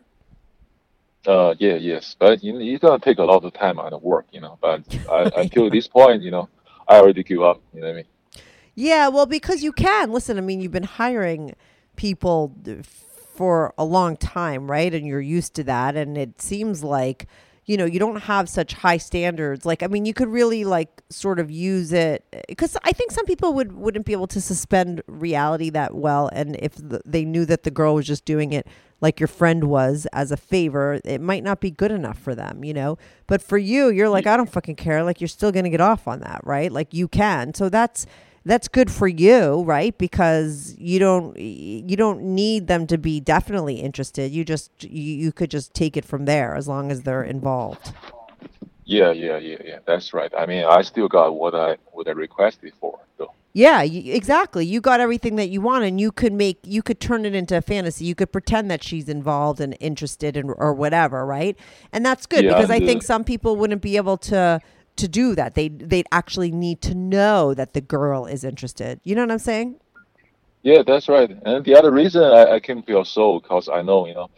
Uh, 1.26 1.54
yeah, 1.60 1.76
yes, 1.76 2.16
but 2.18 2.44
you 2.44 2.54
know, 2.54 2.60
it's 2.60 2.82
gonna 2.82 3.00
take 3.00 3.20
a 3.20 3.24
lot 3.24 3.44
of 3.44 3.54
time 3.54 3.78
and 3.78 4.02
work, 4.02 4.26
you 4.32 4.42
know. 4.42 4.58
But 4.62 4.84
I, 5.10 5.32
until 5.38 5.70
this 5.70 5.88
point, 5.88 6.22
you 6.24 6.32
know, 6.32 6.50
I 6.88 6.98
already 6.98 7.24
give 7.24 7.42
up. 7.42 7.62
You 7.74 7.82
know 7.82 7.88
what 7.88 7.94
I 7.94 7.96
mean? 7.98 8.06
Yeah, 8.74 9.10
well, 9.10 9.26
because 9.26 9.64
you 9.64 9.72
can. 9.72 10.12
Listen, 10.12 10.38
I 10.38 10.42
mean, 10.42 10.62
you've 10.62 10.72
been 10.72 10.84
hiring 10.84 11.56
people 12.02 12.58
for 13.36 13.76
a 13.78 13.86
long 13.86 14.18
time, 14.18 14.70
right? 14.70 14.92
And 14.92 15.06
you're 15.06 15.22
used 15.22 15.54
to 15.54 15.64
that. 15.66 15.96
And 15.96 16.18
it 16.18 16.42
seems 16.42 16.84
like, 16.84 17.28
you 17.68 17.78
know, 17.78 17.86
you 17.86 18.00
don't 18.00 18.22
have 18.24 18.50
such 18.50 18.74
high 18.74 18.98
standards. 18.98 19.68
Like, 19.68 19.84
I 19.84 19.88
mean, 19.88 20.06
you 20.06 20.14
could 20.16 20.28
really 20.28 20.66
like 20.66 21.04
sort 21.10 21.40
of 21.40 21.52
use 21.52 21.94
it 21.94 22.26
because 22.48 22.76
I 22.84 22.92
think 22.92 23.12
some 23.12 23.28
people 23.28 23.54
would 23.54 23.74
wouldn't 23.74 24.08
be 24.08 24.14
able 24.14 24.26
to 24.28 24.42
suspend 24.42 25.04
reality 25.06 25.70
that 25.70 25.94
well. 25.94 26.28
And 26.34 26.56
if 26.60 26.74
the, 26.76 27.04
they 27.06 27.24
knew 27.24 27.46
that 27.46 27.62
the 27.62 27.72
girl 27.72 27.94
was 27.94 28.08
just 28.08 28.26
doing 28.26 28.52
it 28.52 28.66
like 29.00 29.20
your 29.20 29.28
friend 29.28 29.66
was 29.66 30.08
as 30.12 30.32
a 30.32 30.38
favor, 30.38 31.00
it 31.06 31.22
might 31.22 31.44
not 31.44 31.60
be 31.60 31.70
good 31.70 31.92
enough 31.92 32.18
for 32.18 32.34
them, 32.34 32.64
you 32.64 32.74
know. 32.74 32.98
But 33.28 33.44
for 33.44 33.60
you, 33.60 33.90
you're 33.90 34.10
like, 34.10 34.26
I 34.26 34.38
don't 34.38 34.52
fucking 34.52 34.76
care. 34.76 35.04
Like, 35.04 35.22
you're 35.22 35.28
still 35.28 35.52
gonna 35.52 35.70
get 35.70 35.82
off 35.82 36.08
on 36.08 36.22
that, 36.22 36.42
right? 36.44 36.72
Like, 36.72 36.96
you 36.96 37.08
can. 37.08 37.54
So 37.54 37.70
that's 37.70 38.08
that's 38.46 38.68
good 38.68 38.92
for 38.92 39.08
you, 39.08 39.64
right? 39.64 39.98
Because 39.98 40.76
you 40.78 41.00
don't 41.00 41.38
you 41.38 41.96
don't 41.96 42.22
need 42.22 42.68
them 42.68 42.88
to 42.88 42.98
be 42.98 43.20
definitely 43.20 43.76
interested. 43.76 44.32
You 44.32 44.44
just 44.44 44.72
you, 44.84 45.16
you 45.16 45.32
could 45.32 45.52
just 45.52 45.74
take 45.74 45.96
it 45.96 46.06
from 46.06 46.26
there 46.26 46.56
as 46.56 46.68
long 46.68 46.92
as 46.92 47.02
they're 47.02 47.24
involved. 47.24 47.94
Yeah, 48.84 49.12
yeah, 49.12 49.38
yeah, 49.38 49.58
yeah. 49.64 49.80
That's 49.86 50.14
right. 50.14 50.32
I 50.38 50.46
mean, 50.46 50.66
I 50.66 50.82
still 50.82 51.08
got 51.08 51.36
what 51.36 51.56
I 51.56 51.78
what 51.92 52.08
I 52.08 52.12
requested 52.12 52.74
for, 52.80 53.00
though. 53.18 53.32
Yeah, 53.54 53.82
you, 53.84 54.14
exactly. 54.14 54.66
You 54.66 54.82
got 54.82 55.00
everything 55.00 55.36
that 55.36 55.50
you 55.50 55.62
want, 55.62 55.84
and 55.84 56.00
you 56.00 56.12
could 56.12 56.34
make 56.34 56.60
you 56.64 56.82
could 56.82 57.00
turn 57.00 57.26
it 57.26 57.36
into 57.36 57.56
a 57.56 57.62
fantasy. 57.62 58.06
You 58.06 58.16
could 58.16 58.32
pretend 58.32 58.72
that 58.72 58.84
she's 58.84 59.08
involved 59.08 59.62
and 59.62 59.78
interested 59.80 60.36
in 60.36 60.50
or 60.50 60.74
whatever, 60.74 61.26
right? 61.26 61.58
And 61.94 62.06
that's 62.06 62.26
good 62.26 62.44
Yeah, 62.44 62.56
because 62.56 62.72
I 62.72 62.80
think 62.80 63.04
some 63.04 63.24
people 63.24 63.56
wouldn't 63.56 63.82
be 63.82 63.98
able 63.98 64.18
to 64.18 64.60
to 65.02 65.08
do 65.08 65.36
that. 65.36 65.56
They 65.56 65.68
they'd 65.70 66.08
actually 66.12 66.52
need 66.52 66.82
to 66.84 66.96
know 66.96 67.54
that 67.54 67.74
the 67.74 67.82
girl 67.82 68.26
is 68.26 68.44
interested. 68.44 69.00
You 69.04 69.16
know 69.16 69.24
what 69.24 69.32
I'm 69.32 69.40
saying? 69.40 69.80
Yeah, 70.64 70.84
that's 70.86 71.10
right. 71.10 71.30
And 71.46 71.66
the 71.66 71.76
other 71.76 71.92
reason 71.92 72.24
I, 72.24 72.56
I 72.56 72.60
came 72.60 72.84
to 72.84 72.92
your 72.92 73.06
show 73.06 73.40
because 73.40 73.68
I 73.68 73.82
know, 73.82 74.06
you 74.06 74.14
know, 74.14 74.30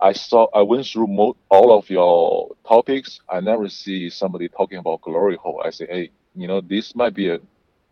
I 0.00 0.12
saw 0.12 0.48
I 0.54 0.62
went 0.62 0.86
through 0.86 1.06
mo- 1.06 1.36
all 1.48 1.76
of 1.76 1.88
your 1.88 2.56
topics. 2.66 3.20
I 3.30 3.40
never 3.40 3.68
see 3.68 4.10
somebody 4.10 4.48
talking 4.48 4.78
about 4.78 5.02
glory 5.02 5.36
hole. 5.36 5.62
I 5.64 5.70
say, 5.70 5.86
hey, 5.88 6.10
you 6.34 6.48
know, 6.48 6.60
this 6.60 6.94
might 6.94 7.14
be 7.14 7.30
a, 7.30 7.38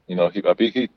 you 0.09 0.16
know, 0.16 0.31
a 0.45 0.55
big 0.55 0.74
hit. 0.74 0.91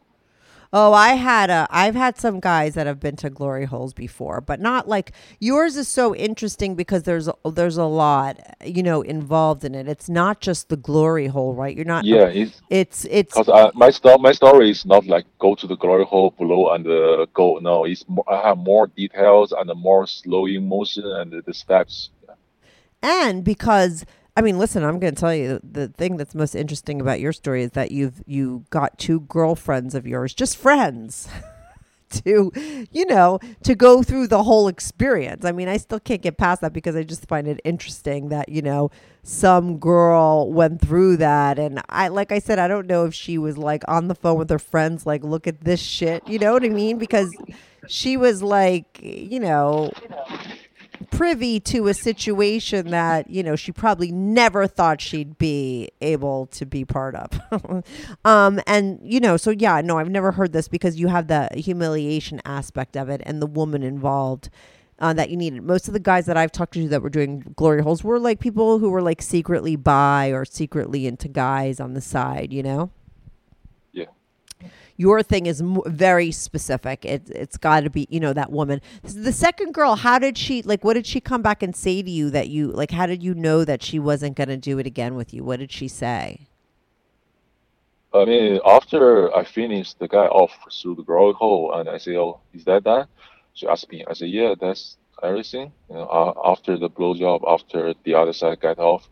Oh, 0.72 0.94
I 0.94 1.16
had 1.16 1.50
a 1.50 1.68
I've 1.72 1.96
had 1.96 2.20
some 2.20 2.40
guys 2.40 2.76
that 2.76 2.86
have 2.86 3.00
been 3.00 3.16
to 3.18 3.30
glory 3.32 3.66
holes 3.66 3.94
before, 3.94 4.40
but 4.40 4.60
not 4.60 4.88
like 4.88 5.14
yours 5.40 5.76
is 5.76 5.88
so 5.88 6.16
interesting 6.16 6.76
because 6.76 7.04
there's 7.04 7.28
a, 7.28 7.34
there's 7.52 7.78
a 7.78 7.86
lot, 7.86 8.40
you 8.64 8.84
know, 8.84 9.02
involved 9.02 9.66
in 9.66 9.74
it. 9.74 9.88
It's 9.88 10.10
not 10.10 10.42
just 10.42 10.70
the 10.70 10.78
glory 10.78 11.26
hole, 11.28 11.56
right? 11.56 11.76
You're 11.76 11.86
not 11.86 12.06
Yeah, 12.06 12.26
it's 12.28 12.62
It's 12.70 13.06
it's 13.06 13.34
because 13.34 13.50
I, 13.50 13.72
my 13.74 13.90
sto- 13.90 14.20
my 14.20 14.32
story 14.32 14.70
is 14.70 14.86
not 14.86 15.08
like 15.08 15.26
go 15.40 15.56
to 15.56 15.66
the 15.66 15.76
glory 15.76 16.06
hole 16.06 16.32
below 16.38 16.70
and 16.74 16.86
uh, 16.88 17.26
go. 17.34 17.58
No, 17.60 17.86
it's 17.86 18.06
more, 18.08 18.26
I 18.30 18.48
have 18.50 18.58
more 18.60 18.88
details 18.88 19.52
and 19.52 19.72
more 19.76 20.06
slowing 20.06 20.68
motion 20.70 21.06
and 21.06 21.32
the, 21.32 21.42
the 21.42 21.54
steps. 21.54 22.12
Yeah. 22.28 22.36
and 23.02 23.44
because 23.44 24.06
I 24.40 24.42
mean, 24.42 24.58
listen, 24.58 24.86
I'm 24.86 25.00
going 25.00 25.14
to 25.14 25.20
tell 25.20 25.36
you 25.36 25.60
the 25.70 25.90
thing 25.90 26.16
that's 26.16 26.34
most 26.34 26.56
interesting 26.56 27.02
about 27.02 27.20
your 27.20 27.34
story 27.34 27.64
is 27.64 27.72
that 27.72 27.92
you've 27.92 28.24
you 28.26 28.64
got 28.70 28.98
two 28.98 29.20
girlfriends 29.20 29.96
of 29.96 30.08
yours, 30.08 30.34
just 30.34 30.56
friends, 30.56 31.28
to 32.24 32.50
you 32.90 33.06
know 33.06 33.40
to 33.64 33.76
go 33.76 34.02
through 34.02 34.28
the 34.28 34.44
whole 34.44 34.70
experience. 34.70 35.44
I 35.44 35.52
mean, 35.52 35.68
I 35.68 35.76
still 35.76 36.00
can't 36.00 36.22
get 36.22 36.38
past 36.38 36.62
that 36.62 36.72
because 36.72 36.96
I 36.96 37.04
just 37.04 37.28
find 37.28 37.50
it 37.50 37.60
interesting 37.66 38.30
that 38.30 38.48
you 38.48 38.62
know 38.62 38.92
some 39.24 39.78
girl 39.78 40.50
went 40.50 40.80
through 40.80 41.18
that, 41.18 41.60
and 41.60 41.82
I 41.90 42.08
like 42.08 42.32
I 42.32 42.40
said, 42.40 42.60
I 42.60 42.70
don't 42.70 42.88
know 42.88 43.04
if 43.04 43.14
she 43.14 43.38
was 43.38 43.58
like 43.58 43.84
on 43.90 44.08
the 44.08 44.16
phone 44.16 44.40
with 44.40 44.50
her 44.52 44.58
friends, 44.58 45.06
like, 45.06 45.22
look 45.22 45.48
at 45.48 45.66
this 45.66 45.82
shit, 45.82 46.26
you 46.30 46.40
know 46.40 46.54
what 46.54 46.64
I 46.64 46.70
mean? 46.70 46.98
Because 46.98 47.36
she 47.90 48.16
was 48.16 48.42
like, 48.42 49.02
you 49.04 49.42
know 49.42 49.92
privy 51.12 51.60
to 51.60 51.88
a 51.88 51.94
situation 51.94 52.92
that 52.92 53.30
you 53.30 53.44
know 53.44 53.56
she 53.56 53.72
probably 53.72 54.12
never 54.12 54.68
thought 54.68 55.02
she'd 55.02 55.38
be 55.38 55.90
able 56.02 56.46
to 56.48 56.66
be 56.66 56.86
part 56.86 57.16
of 57.16 57.84
um 58.26 58.60
and 58.68 59.00
you 59.04 59.20
know 59.20 59.38
so 59.38 59.52
yeah 59.52 59.82
no 59.82 59.98
i've 59.98 60.10
never 60.10 60.32
heard 60.32 60.54
this 60.54 60.68
because 60.68 61.00
you 61.00 61.08
have 61.08 61.28
the 61.28 61.50
humiliation 61.56 62.42
aspect 62.46 62.96
of 62.96 63.10
it 63.10 63.22
and 63.26 63.42
the 63.42 63.48
woman 63.48 63.84
involved 63.84 64.50
uh, 65.00 65.14
that 65.14 65.30
you 65.30 65.38
needed 65.38 65.64
most 65.64 65.88
of 65.88 65.94
the 65.94 66.00
guys 66.00 66.26
that 66.26 66.38
i've 66.38 66.52
talked 66.52 66.74
to 66.74 66.88
that 66.88 67.02
were 67.02 67.10
doing 67.10 67.54
glory 67.56 67.82
holes 67.82 68.04
were 68.04 68.20
like 68.20 68.40
people 68.40 68.80
who 68.80 68.90
were 68.90 69.02
like 69.02 69.22
secretly 69.22 69.76
bi 69.76 70.28
or 70.28 70.46
secretly 70.46 71.08
into 71.08 71.28
guys 71.28 71.80
on 71.80 71.94
the 71.94 72.02
side 72.02 72.52
you 72.54 72.62
know. 72.64 72.92
Your 74.98 75.24
thing 75.24 75.46
is 75.46 75.62
m- 75.62 75.82
very 75.86 76.32
specific. 76.32 77.06
It, 77.06 77.30
it's 77.30 77.58
got 77.58 77.82
to 77.82 77.90
be, 77.90 78.06
you 78.10 78.20
know, 78.20 78.34
that 78.34 78.52
woman. 78.52 78.82
The 79.04 79.32
second 79.32 79.74
girl, 79.74 79.96
how 79.96 80.20
did 80.20 80.38
she, 80.38 80.62
like, 80.62 80.84
what 80.84 80.96
did 80.96 81.08
she 81.08 81.22
come 81.22 81.42
back 81.42 81.64
and 81.64 81.76
say 81.76 82.02
to 82.02 82.12
you 82.12 82.30
that 82.32 82.50
you, 82.50 82.68
like, 82.68 82.92
how 82.92 83.06
did 83.06 83.24
you 83.24 83.34
know 83.34 83.64
that 83.64 83.82
she 83.82 83.98
wasn't 84.00 84.36
going 84.36 84.50
to 84.50 84.58
do 84.58 84.78
it 84.78 84.86
again 84.86 85.16
with 85.16 85.34
you? 85.34 85.44
What 85.44 85.60
did 85.60 85.72
she 85.72 85.88
say? 85.88 86.48
I 88.14 88.26
mean, 88.26 88.60
after 88.66 89.36
I 89.36 89.44
finished 89.44 90.00
the 90.00 90.08
guy 90.08 90.26
off 90.26 90.52
through 90.82 90.96
the 90.96 91.04
glory 91.04 91.34
hole, 91.34 91.74
and 91.76 91.88
I 91.88 92.00
say, 92.00 92.18
"Oh, 92.18 92.40
is 92.54 92.66
that 92.66 92.84
that?" 92.86 93.08
She 93.54 93.68
asked 93.68 93.92
me. 93.92 94.04
I 94.10 94.14
said, 94.14 94.30
"Yeah, 94.30 94.56
that's 94.60 94.98
everything." 95.22 95.72
You 95.90 95.96
know, 95.96 96.06
uh, 96.06 96.34
after 96.52 96.76
the 96.76 96.90
blowjob, 96.90 97.44
after 97.48 97.94
the 98.04 98.16
other 98.16 98.34
side 98.34 98.62
got 98.62 98.80
off, 98.80 99.08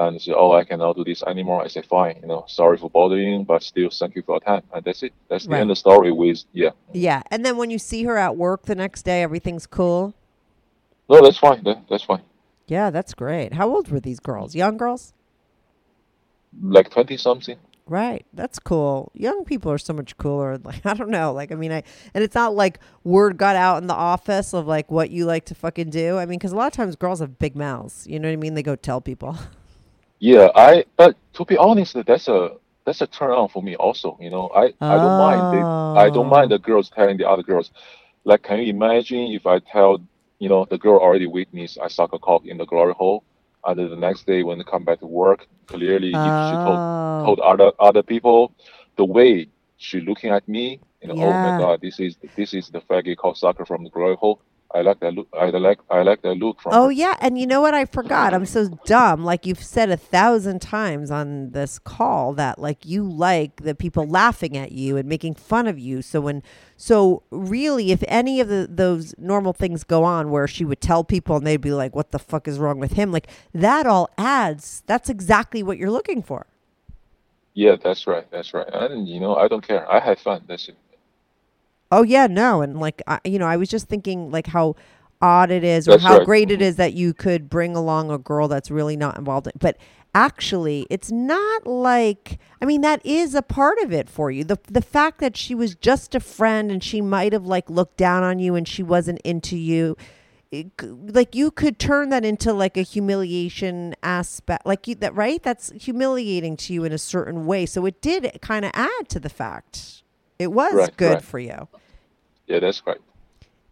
and 0.00 0.20
she 0.20 0.30
said, 0.30 0.36
"Oh, 0.38 0.52
I 0.52 0.64
cannot 0.64 0.96
do 0.96 1.04
this 1.04 1.22
anymore." 1.22 1.62
I 1.62 1.68
say, 1.68 1.82
"Fine, 1.82 2.18
you 2.22 2.28
know, 2.28 2.44
sorry 2.48 2.76
for 2.78 2.90
bothering, 2.90 3.44
but 3.44 3.62
still, 3.62 3.90
thank 3.90 4.16
you 4.16 4.22
for 4.22 4.32
your 4.36 4.40
time." 4.40 4.62
And 4.74 4.82
that's 4.84 5.02
it. 5.02 5.12
That's 5.28 5.44
the 5.44 5.50
Right. 5.52 5.60
end 5.60 5.70
of 5.70 5.76
the 5.76 5.80
story. 5.80 6.10
With 6.12 6.44
yeah, 6.52 6.70
Yeah. 6.92 7.22
And 7.30 7.44
then 7.44 7.56
when 7.56 7.70
you 7.70 7.78
see 7.78 8.02
her 8.04 8.16
at 8.16 8.36
work 8.36 8.62
the 8.64 8.74
next 8.74 9.02
day, 9.02 9.22
everything's 9.22 9.66
cool. 9.66 10.14
no, 11.08 11.20
that's 11.22 11.38
fine. 11.38 11.62
That, 11.64 11.78
that's 11.90 12.04
fine. 12.04 12.22
Yeah, 12.66 12.90
that's 12.90 13.14
great. 13.14 13.54
How 13.54 13.68
old 13.68 13.88
were 13.90 14.00
these 14.00 14.20
girls? 14.20 14.54
Young 14.54 14.76
girls? 14.76 15.12
Like 16.62 16.90
twenty 16.90 17.16
something. 17.16 17.56
Right. 17.86 18.24
That's 18.32 18.60
cool. 18.60 19.10
Young 19.14 19.44
people 19.44 19.72
are 19.72 19.78
so 19.78 19.92
much 19.92 20.16
cooler. 20.16 20.56
Like 20.64 20.86
I 20.86 20.94
don't 20.94 21.10
know. 21.10 21.32
Like 21.32 21.50
I 21.50 21.56
mean, 21.56 21.72
I 21.72 21.82
and 22.14 22.22
it's 22.22 22.36
not 22.36 22.54
like 22.54 22.78
word 23.02 23.36
got 23.36 23.56
out 23.56 23.78
in 23.82 23.88
the 23.88 23.94
office 23.94 24.54
of 24.54 24.66
like 24.68 24.90
what 24.90 25.10
you 25.10 25.24
like 25.26 25.44
to 25.46 25.54
fucking 25.56 25.90
do. 25.90 26.16
I 26.16 26.26
mean, 26.26 26.38
because 26.38 26.52
a 26.52 26.56
lot 26.56 26.68
of 26.68 26.72
times 26.72 26.94
girls 26.96 27.18
have 27.20 27.38
big 27.40 27.56
mouths. 27.56 28.06
You 28.08 28.20
know 28.20 28.28
what 28.28 28.34
I 28.34 28.36
mean? 28.36 28.54
They 28.54 28.62
go 28.62 28.76
tell 28.76 29.00
people. 29.00 29.36
Yeah, 30.20 30.50
I. 30.56 30.86
But 30.98 31.16
to 31.34 31.46
be 31.46 31.58
honest, 31.58 31.96
that's 32.06 32.28
a 32.28 32.52
that's 32.86 33.02
a 33.02 33.08
turn 33.08 33.32
on 33.32 33.50
for 33.50 33.62
me 33.62 33.76
also. 33.76 34.18
You 34.20 34.30
know, 34.30 34.50
I 34.56 34.74
I 34.88 34.98
don't 35.00 35.16
mind. 35.16 35.50
They, 35.52 35.66
I 35.94 36.10
don't 36.10 36.30
mind 36.30 36.52
the 36.52 36.60
girls 36.60 36.90
telling 36.90 37.18
the 37.18 37.28
other 37.30 37.44
girls. 37.44 37.72
Like, 38.24 38.44
can 38.44 38.60
you 38.60 38.66
imagine 38.68 39.32
if 39.32 39.46
I 39.46 39.60
tell 39.60 40.00
you 40.40 40.50
know 40.50 40.66
the 40.70 40.78
girl 40.78 40.98
already 41.00 41.28
witnessed 41.28 41.78
I 41.82 41.88
suck 41.88 42.14
a 42.14 42.20
cock 42.20 42.46
in 42.46 42.58
the 42.58 42.66
glory 42.66 42.94
hole, 42.94 43.24
and 43.66 43.78
then 43.78 43.90
the 43.90 43.96
next 43.96 44.26
day 44.26 44.44
when 44.44 44.58
they 44.58 44.64
come 44.64 44.84
back 44.84 45.00
to 45.00 45.06
work, 45.06 45.46
clearly 45.68 46.20
if 46.24 46.36
she 46.38 46.58
told 46.58 46.82
Oh. 47.20 47.24
told 47.24 47.40
other 47.40 47.72
other 47.80 48.02
people 48.04 48.54
the 48.98 49.06
way 49.06 49.48
she 49.78 50.00
looking 50.02 50.32
at 50.32 50.48
me, 50.48 50.80
you 51.02 51.08
know, 51.08 51.16
oh 51.18 51.38
my 51.38 51.52
god, 51.52 51.80
this 51.82 52.00
is 52.00 52.18
this 52.36 52.54
is 52.54 52.70
the 52.70 52.80
faggy 52.82 53.16
cocksucker 53.16 53.66
from 53.68 53.84
the 53.84 53.90
glory 53.90 54.16
hole. 54.16 54.42
I 54.74 54.82
like 54.82 55.00
that 55.00 55.14
look. 55.14 55.28
I 55.32 55.46
like 55.50 55.80
I 55.90 56.02
like 56.02 56.22
that 56.22 56.34
look 56.34 56.60
from. 56.60 56.74
Oh 56.74 56.86
her. 56.86 56.92
yeah, 56.92 57.16
and 57.20 57.38
you 57.38 57.46
know 57.46 57.60
what? 57.60 57.74
I 57.74 57.84
forgot. 57.86 58.32
I'm 58.32 58.46
so 58.46 58.68
dumb. 58.84 59.24
Like 59.24 59.44
you've 59.46 59.62
said 59.62 59.90
a 59.90 59.96
thousand 59.96 60.60
times 60.62 61.10
on 61.10 61.50
this 61.50 61.78
call 61.78 62.34
that 62.34 62.58
like 62.58 62.86
you 62.86 63.02
like 63.04 63.62
the 63.62 63.74
people 63.74 64.06
laughing 64.06 64.56
at 64.56 64.72
you 64.72 64.96
and 64.96 65.08
making 65.08 65.34
fun 65.34 65.66
of 65.66 65.78
you. 65.78 66.02
So 66.02 66.20
when 66.20 66.42
so 66.76 67.22
really, 67.30 67.90
if 67.90 68.04
any 68.06 68.40
of 68.40 68.48
the 68.48 68.68
those 68.70 69.14
normal 69.18 69.52
things 69.52 69.82
go 69.84 70.04
on 70.04 70.30
where 70.30 70.46
she 70.46 70.64
would 70.64 70.80
tell 70.80 71.02
people 71.04 71.36
and 71.36 71.46
they'd 71.46 71.56
be 71.60 71.72
like, 71.72 71.96
"What 71.96 72.12
the 72.12 72.20
fuck 72.20 72.46
is 72.46 72.58
wrong 72.58 72.78
with 72.78 72.92
him?" 72.92 73.10
Like 73.10 73.28
that 73.52 73.86
all 73.86 74.10
adds. 74.18 74.84
That's 74.86 75.08
exactly 75.08 75.62
what 75.64 75.78
you're 75.78 75.90
looking 75.90 76.22
for. 76.22 76.46
Yeah, 77.54 77.76
that's 77.82 78.06
right. 78.06 78.30
That's 78.30 78.54
right. 78.54 78.68
And 78.72 79.08
you 79.08 79.20
know, 79.20 79.34
I 79.36 79.48
don't 79.48 79.66
care. 79.66 79.90
I 79.90 80.00
had 80.00 80.18
fun. 80.20 80.44
That's 80.46 80.68
it. 80.68 80.76
Oh 81.92 82.02
yeah, 82.02 82.26
no, 82.26 82.62
and 82.62 82.78
like 82.78 83.02
I, 83.06 83.20
you 83.24 83.38
know, 83.38 83.46
I 83.46 83.56
was 83.56 83.68
just 83.68 83.88
thinking 83.88 84.30
like 84.30 84.46
how 84.46 84.76
odd 85.20 85.50
it 85.50 85.64
is 85.64 85.86
or 85.86 85.92
That's 85.92 86.02
how 86.02 86.18
right. 86.18 86.26
great 86.26 86.50
it 86.50 86.54
mm-hmm. 86.54 86.62
is 86.62 86.76
that 86.76 86.94
you 86.94 87.12
could 87.12 87.50
bring 87.50 87.76
along 87.76 88.10
a 88.10 88.18
girl 88.18 88.48
that's 88.48 88.70
really 88.70 88.96
not 88.96 89.18
involved 89.18 89.46
in, 89.46 89.52
but 89.58 89.76
actually 90.12 90.86
it's 90.90 91.12
not 91.12 91.66
like 91.66 92.38
I 92.60 92.64
mean 92.64 92.80
that 92.80 93.04
is 93.06 93.34
a 93.34 93.42
part 93.42 93.78
of 93.78 93.92
it 93.92 94.08
for 94.08 94.30
you. 94.30 94.44
The 94.44 94.58
the 94.68 94.82
fact 94.82 95.20
that 95.20 95.36
she 95.36 95.54
was 95.54 95.74
just 95.74 96.14
a 96.14 96.20
friend 96.20 96.70
and 96.70 96.82
she 96.82 97.00
might 97.00 97.32
have 97.32 97.46
like 97.46 97.68
looked 97.68 97.96
down 97.96 98.22
on 98.22 98.38
you 98.38 98.54
and 98.54 98.66
she 98.66 98.82
wasn't 98.82 99.20
into 99.20 99.56
you 99.56 99.96
it 100.50 100.70
like 101.14 101.34
you 101.34 101.50
could 101.50 101.78
turn 101.78 102.08
that 102.10 102.24
into 102.24 102.52
like 102.52 102.76
a 102.76 102.82
humiliation 102.82 103.94
aspect 104.02 104.66
like 104.66 104.88
you 104.88 104.94
that 104.96 105.14
right 105.14 105.42
that's 105.42 105.70
humiliating 105.72 106.56
to 106.56 106.72
you 106.72 106.84
in 106.84 106.92
a 106.92 106.98
certain 106.98 107.46
way 107.46 107.64
so 107.64 107.86
it 107.86 108.00
did 108.00 108.38
kind 108.40 108.64
of 108.64 108.70
add 108.74 109.08
to 109.08 109.20
the 109.20 109.28
fact 109.28 110.02
it 110.40 110.50
was 110.50 110.90
good 110.96 111.22
for 111.22 111.38
you 111.38 111.68
Yeah, 112.46 112.58
that's 112.58 112.82
right. 112.86 113.00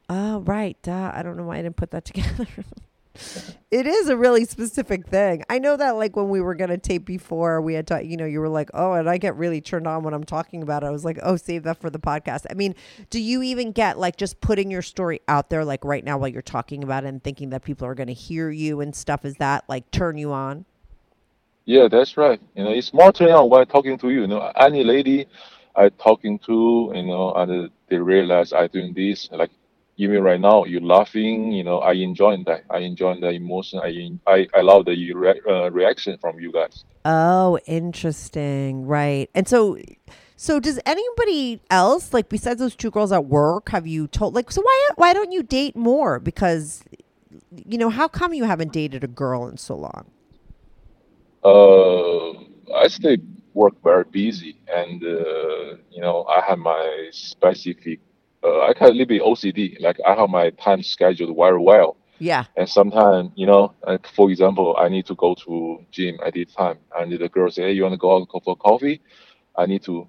Oh, 0.09 0.41
right. 0.41 0.77
I 0.89 1.23
don't 1.23 1.37
know 1.37 1.45
why 1.45 1.59
I 1.59 1.62
didn't 1.62 1.77
put 1.77 1.91
that 1.91 2.05
together. 2.12 2.47
it 3.71 3.87
is 3.87 4.09
a 4.09 4.16
really 4.16 4.45
specific 4.45 5.07
thing. 5.07 5.43
I 5.51 5.59
know 5.59 5.77
that, 5.77 5.97
like, 5.97 6.16
when 6.16 6.29
we 6.29 6.41
were 6.41 6.55
going 6.55 6.71
to 6.71 6.79
tape 6.79 7.05
before, 7.05 7.61
we 7.61 7.75
had 7.75 7.87
to, 7.89 8.03
you 8.05 8.16
know, 8.16 8.25
you 8.25 8.41
were 8.41 8.49
like, 8.49 8.71
oh, 8.75 8.93
and 8.93 9.11
I 9.11 9.19
get 9.19 9.37
really 9.37 9.61
turned 9.61 9.87
on 9.87 10.05
when 10.05 10.14
I'm 10.14 10.25
talking 10.25 10.62
about 10.62 10.83
it. 10.83 10.87
I 10.87 10.91
was 10.91 11.05
like, 11.05 11.19
oh, 11.23 11.37
save 11.37 11.64
that 11.64 11.81
for 11.81 11.91
the 11.91 11.99
podcast. 11.99 12.47
I 12.51 12.55
mean, 12.55 12.75
do 13.11 13.21
you 13.21 13.43
even 13.43 13.73
get, 13.73 13.99
like, 13.99 14.16
just 14.16 14.41
putting 14.41 14.71
your 14.71 14.83
story 14.83 15.21
out 15.29 15.51
there, 15.51 15.64
like, 15.64 15.85
right 15.85 16.05
now 16.05 16.16
while 16.16 16.29
you're 16.29 16.43
talking 16.43 16.85
about 16.85 17.05
it 17.05 17.09
and 17.09 17.23
thinking 17.23 17.51
that 17.51 17.64
people 17.64 17.87
are 17.87 17.95
going 17.95 18.07
to 18.07 18.14
hear 18.14 18.51
you 18.51 18.81
and 18.81 18.95
stuff? 18.95 19.25
Is 19.25 19.35
that, 19.37 19.64
like, 19.69 19.91
turn 19.91 20.16
you 20.16 20.33
on? 20.33 20.64
Yeah, 21.64 21.89
that's 21.89 22.16
right. 22.16 22.41
You 22.55 22.64
know, 22.64 22.71
it's 22.71 22.95
more 22.95 23.12
turn 23.12 23.31
on 23.31 23.51
when 23.51 23.66
talking 23.66 23.99
to 23.99 24.11
you. 24.11 24.23
You 24.23 24.27
know, 24.27 24.53
any 24.57 24.85
lady 24.85 25.27
I 25.79 25.89
talking 25.91 26.39
to, 26.41 26.93
you 26.95 27.05
know, 27.05 27.33
and 27.35 27.70
they 27.89 27.97
realize 27.97 28.53
I 28.53 28.66
doing 28.66 28.93
this. 28.95 29.29
Like 29.31 29.51
even 29.97 30.22
right 30.22 30.41
now, 30.41 30.64
you 30.64 30.81
laughing. 30.81 31.53
You 31.53 31.62
know, 31.62 31.79
I 31.79 31.93
enjoy 31.93 32.37
that. 32.47 32.64
I 32.68 32.79
enjoy 32.79 33.20
the 33.20 33.31
emotion. 33.31 33.79
I 33.79 34.11
I, 34.26 34.47
I 34.55 34.61
love 34.62 34.87
the 34.87 35.12
re- 35.12 35.41
uh, 35.49 35.70
reaction 35.70 36.18
from 36.18 36.41
you 36.41 36.53
guys. 36.53 36.85
Oh, 37.05 37.59
interesting. 37.66 38.87
Right. 38.87 39.31
And 39.35 39.47
so 39.47 39.79
so 40.37 40.61
does 40.61 40.79
anybody 40.85 41.61
else 41.70 42.12
like 42.12 42.29
besides 42.29 42.61
those 42.61 42.76
two 42.76 42.91
girls 42.91 43.11
at 43.11 43.24
work 43.24 43.70
have 43.70 43.89
you 43.89 44.07
told 44.07 44.35
like 44.35 44.53
so 44.53 44.62
why 44.62 44.89
why 44.95 45.12
don't 45.12 45.33
you 45.33 45.43
date 45.43 45.74
more 45.74 46.20
because 46.20 46.85
you 47.66 47.76
know 47.76 47.91
how 47.91 48.07
come 48.07 48.33
you 48.33 48.45
haven't 48.45 48.72
dated 48.72 49.03
a 49.05 49.09
girl 49.09 49.49
in 49.49 49.57
so 49.57 49.76
long? 49.76 50.11
Uh, 51.43 52.31
I 52.74 52.89
stay 52.89 53.18
work 53.59 53.74
very 53.82 54.04
busy, 54.04 54.56
and 54.80 55.02
uh, 55.04 55.76
you 55.94 56.00
know, 56.04 56.24
I 56.36 56.40
have 56.48 56.59
my 56.59 57.09
specific. 57.11 57.98
Uh, 58.44 58.61
I 58.68 58.72
can 58.72 58.88
a 58.88 58.90
little 58.90 59.06
bit 59.14 59.22
OCD. 59.22 59.76
Like 59.80 59.98
I 60.06 60.14
have 60.14 60.30
my 60.30 60.50
time 60.50 60.82
scheduled 60.82 61.36
very 61.36 61.61
well. 61.70 61.96
Yeah. 62.20 62.44
And 62.56 62.68
sometimes, 62.68 63.30
you 63.34 63.46
know, 63.46 63.74
like 63.86 64.06
for 64.16 64.30
example, 64.30 64.76
I 64.78 64.88
need 64.88 65.06
to 65.06 65.14
go 65.14 65.34
to 65.44 65.84
gym 65.90 66.18
at 66.24 66.34
this 66.34 66.54
time, 66.54 66.78
and 66.96 67.12
the 67.12 67.28
girl 67.28 67.50
say, 67.50 67.62
"Hey, 67.64 67.72
you 67.72 67.82
want 67.82 67.94
to 67.94 67.98
go 68.06 68.16
out 68.16 68.28
for 68.44 68.56
coffee?" 68.56 69.00
I 69.56 69.66
need 69.66 69.82
to 69.84 70.06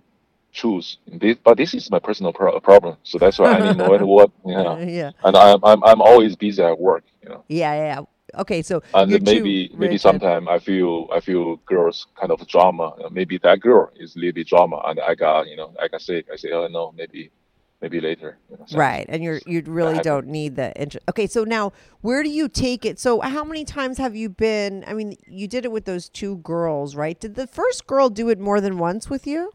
choose. 0.51 0.97
This, 1.21 1.37
but 1.43 1.57
this 1.57 1.73
is 1.73 1.89
my 1.91 1.99
personal 1.99 2.33
pro- 2.33 2.59
problem, 2.59 2.97
so 3.03 3.17
that's 3.17 3.39
why 3.39 3.51
I 3.57 3.61
need 3.61 3.77
no 3.77 3.91
matter 3.91 4.05
what, 4.17 4.31
you 4.45 4.55
know. 4.55 4.77
Yeah. 4.79 5.11
And 5.23 5.35
I'm 5.35 5.59
I'm 5.63 5.83
I'm 5.83 6.01
always 6.01 6.35
busy 6.35 6.61
at 6.63 6.79
work, 6.79 7.03
you 7.23 7.29
know. 7.29 7.43
Yeah, 7.49 7.73
yeah. 7.73 7.99
Okay, 8.35 8.61
so 8.61 8.81
And 8.93 9.09
maybe 9.23 9.69
maybe 9.73 9.97
rigid. 9.97 10.01
sometimes 10.01 10.47
I 10.49 10.59
feel 10.59 11.07
I 11.11 11.19
feel 11.19 11.57
girls 11.65 12.07
kind 12.19 12.31
of 12.31 12.45
drama. 12.47 12.93
Maybe 13.11 13.37
that 13.39 13.59
girl 13.59 13.91
is 13.95 14.15
a 14.15 14.19
little 14.19 14.33
bit 14.33 14.47
drama, 14.47 14.81
and 14.85 14.99
I 14.99 15.15
got 15.15 15.47
you 15.47 15.55
know 15.55 15.73
I 15.81 15.87
can 15.87 15.99
say 15.99 16.23
I 16.31 16.35
say 16.35 16.51
oh 16.51 16.67
no 16.67 16.91
maybe 16.91 17.31
maybe 17.81 17.99
later. 18.01 18.37
You 18.49 18.57
know, 18.57 18.65
so- 18.67 18.77
Right, 18.77 19.05
and 19.09 19.23
you're 19.23 19.39
you 19.45 19.61
really 19.65 19.95
happen. 19.95 20.11
don't 20.11 20.27
need 20.27 20.55
the 20.55 20.73
interest. 20.79 21.05
Okay, 21.09 21.27
so 21.27 21.43
now 21.43 21.71
where 22.01 22.23
do 22.23 22.29
you 22.29 22.47
take 22.47 22.85
it? 22.85 22.99
So 22.99 23.19
how 23.21 23.43
many 23.43 23.63
times 23.65 23.97
have 23.97 24.15
you 24.15 24.29
been? 24.29 24.83
I 24.87 24.93
mean, 24.93 25.15
you 25.27 25.47
did 25.47 25.65
it 25.65 25.71
with 25.71 25.85
those 25.85 26.09
two 26.09 26.37
girls, 26.37 26.95
right? 26.95 27.19
Did 27.19 27.35
the 27.35 27.47
first 27.47 27.87
girl 27.87 28.09
do 28.09 28.29
it 28.29 28.39
more 28.39 28.59
than 28.61 28.77
once 28.77 29.09
with 29.09 29.25
you? 29.27 29.51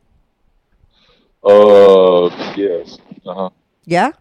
Uh 1.42 2.28
yes. 2.56 2.98
Uh 3.26 3.34
huh. 3.34 3.50
Yeah. 3.84 4.12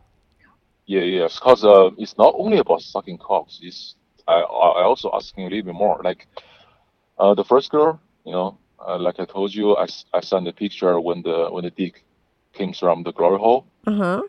Yeah, 0.85 1.01
yes, 1.01 1.39
because 1.39 1.63
uh, 1.63 1.91
it's 1.97 2.17
not 2.17 2.35
only 2.37 2.57
about 2.57 2.81
sucking 2.81 3.17
cocks. 3.17 3.59
It's 3.61 3.95
I 4.27 4.39
I 4.39 4.83
also 4.83 5.11
asking 5.13 5.45
a 5.45 5.49
little 5.49 5.65
bit 5.65 5.75
more. 5.75 6.01
Like, 6.03 6.27
uh, 7.17 7.33
the 7.33 7.43
first 7.43 7.71
girl, 7.71 7.99
you 8.25 8.31
know, 8.31 8.57
uh, 8.85 8.97
like 8.97 9.19
I 9.19 9.25
told 9.25 9.53
you, 9.53 9.75
I, 9.77 9.87
I 10.13 10.21
sent 10.21 10.45
the 10.45 10.53
picture 10.53 10.99
when 10.99 11.21
the 11.21 11.47
when 11.51 11.63
the 11.63 11.71
dick 11.71 12.03
came 12.53 12.73
from 12.73 13.03
the 13.03 13.13
glory 13.13 13.39
hole. 13.39 13.65
Uh 13.87 13.95
huh. 13.95 14.21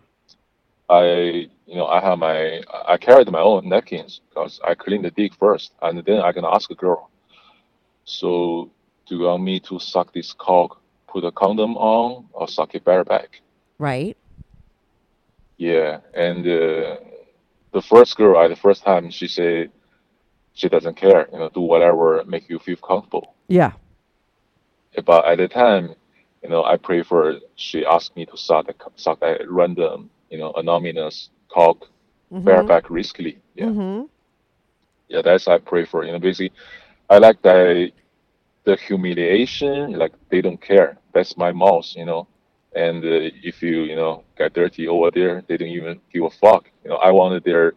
I 0.88 1.04
you 1.66 1.76
know 1.76 1.86
I 1.86 2.00
have 2.00 2.18
my 2.18 2.62
I 2.86 2.96
carried 2.98 3.30
my 3.30 3.40
own 3.40 3.68
napkins 3.68 4.20
because 4.28 4.60
I 4.66 4.74
clean 4.74 5.02
the 5.02 5.10
dick 5.10 5.34
first, 5.34 5.72
and 5.82 6.04
then 6.04 6.20
I 6.20 6.32
can 6.32 6.44
ask 6.44 6.70
a 6.70 6.74
girl. 6.74 7.10
So 8.04 8.70
do 9.06 9.16
you 9.16 9.24
want 9.24 9.42
me 9.42 9.60
to 9.60 9.78
suck 9.78 10.12
this 10.12 10.32
cock, 10.32 10.80
put 11.08 11.24
a 11.24 11.32
condom 11.32 11.76
on, 11.76 12.26
or 12.32 12.48
suck 12.48 12.74
it 12.74 12.84
bareback? 12.84 13.40
Right. 13.78 14.16
Yeah, 15.56 16.00
and 16.14 16.40
uh, 16.46 16.96
the 17.72 17.82
first 17.82 18.16
girl 18.16 18.42
at 18.42 18.48
the 18.48 18.56
first 18.56 18.82
time 18.82 19.10
she 19.10 19.28
said 19.28 19.70
she 20.54 20.68
doesn't 20.68 20.96
care, 20.96 21.28
you 21.32 21.38
know, 21.38 21.50
do 21.50 21.60
whatever 21.60 22.24
make 22.26 22.48
you 22.48 22.58
feel 22.58 22.76
comfortable. 22.76 23.34
Yeah. 23.48 23.72
But 25.04 25.26
at 25.26 25.38
the 25.38 25.48
time, 25.48 25.94
you 26.42 26.50
know, 26.50 26.64
I 26.64 26.76
prefer 26.76 27.40
she 27.56 27.84
asked 27.84 28.16
me 28.16 28.26
to 28.26 28.36
suck 28.36 28.68
a, 28.68 28.74
suck 28.96 29.22
a 29.22 29.38
random, 29.48 30.10
you 30.30 30.38
know, 30.38 30.52
anonymous 30.56 31.30
cock 31.50 31.86
bareback 32.44 32.84
riskily. 32.84 33.38
Yeah, 33.54 33.70
Mm-hmm. 33.70 34.04
yeah, 35.08 35.22
that's 35.22 35.48
I 35.48 35.58
prefer. 35.58 36.04
You 36.04 36.12
know, 36.12 36.18
basically, 36.18 36.52
I 37.10 37.18
like 37.18 37.42
that 37.42 37.92
the 38.64 38.76
humiliation, 38.76 39.92
like 39.98 40.12
they 40.30 40.40
don't 40.40 40.60
care. 40.60 40.98
That's 41.12 41.36
my 41.36 41.52
mouth, 41.52 41.86
you 41.96 42.04
know. 42.06 42.26
And 42.74 43.04
uh, 43.04 43.30
if 43.42 43.62
you, 43.62 43.82
you 43.84 43.96
know, 43.96 44.24
get 44.36 44.54
dirty 44.54 44.88
over 44.88 45.10
there, 45.10 45.42
they 45.48 45.56
don't 45.56 45.68
even 45.68 46.00
give 46.12 46.24
a 46.24 46.30
fuck. 46.30 46.70
You 46.84 46.90
know, 46.90 46.96
I 46.96 47.10
wanted 47.10 47.44
their, 47.44 47.74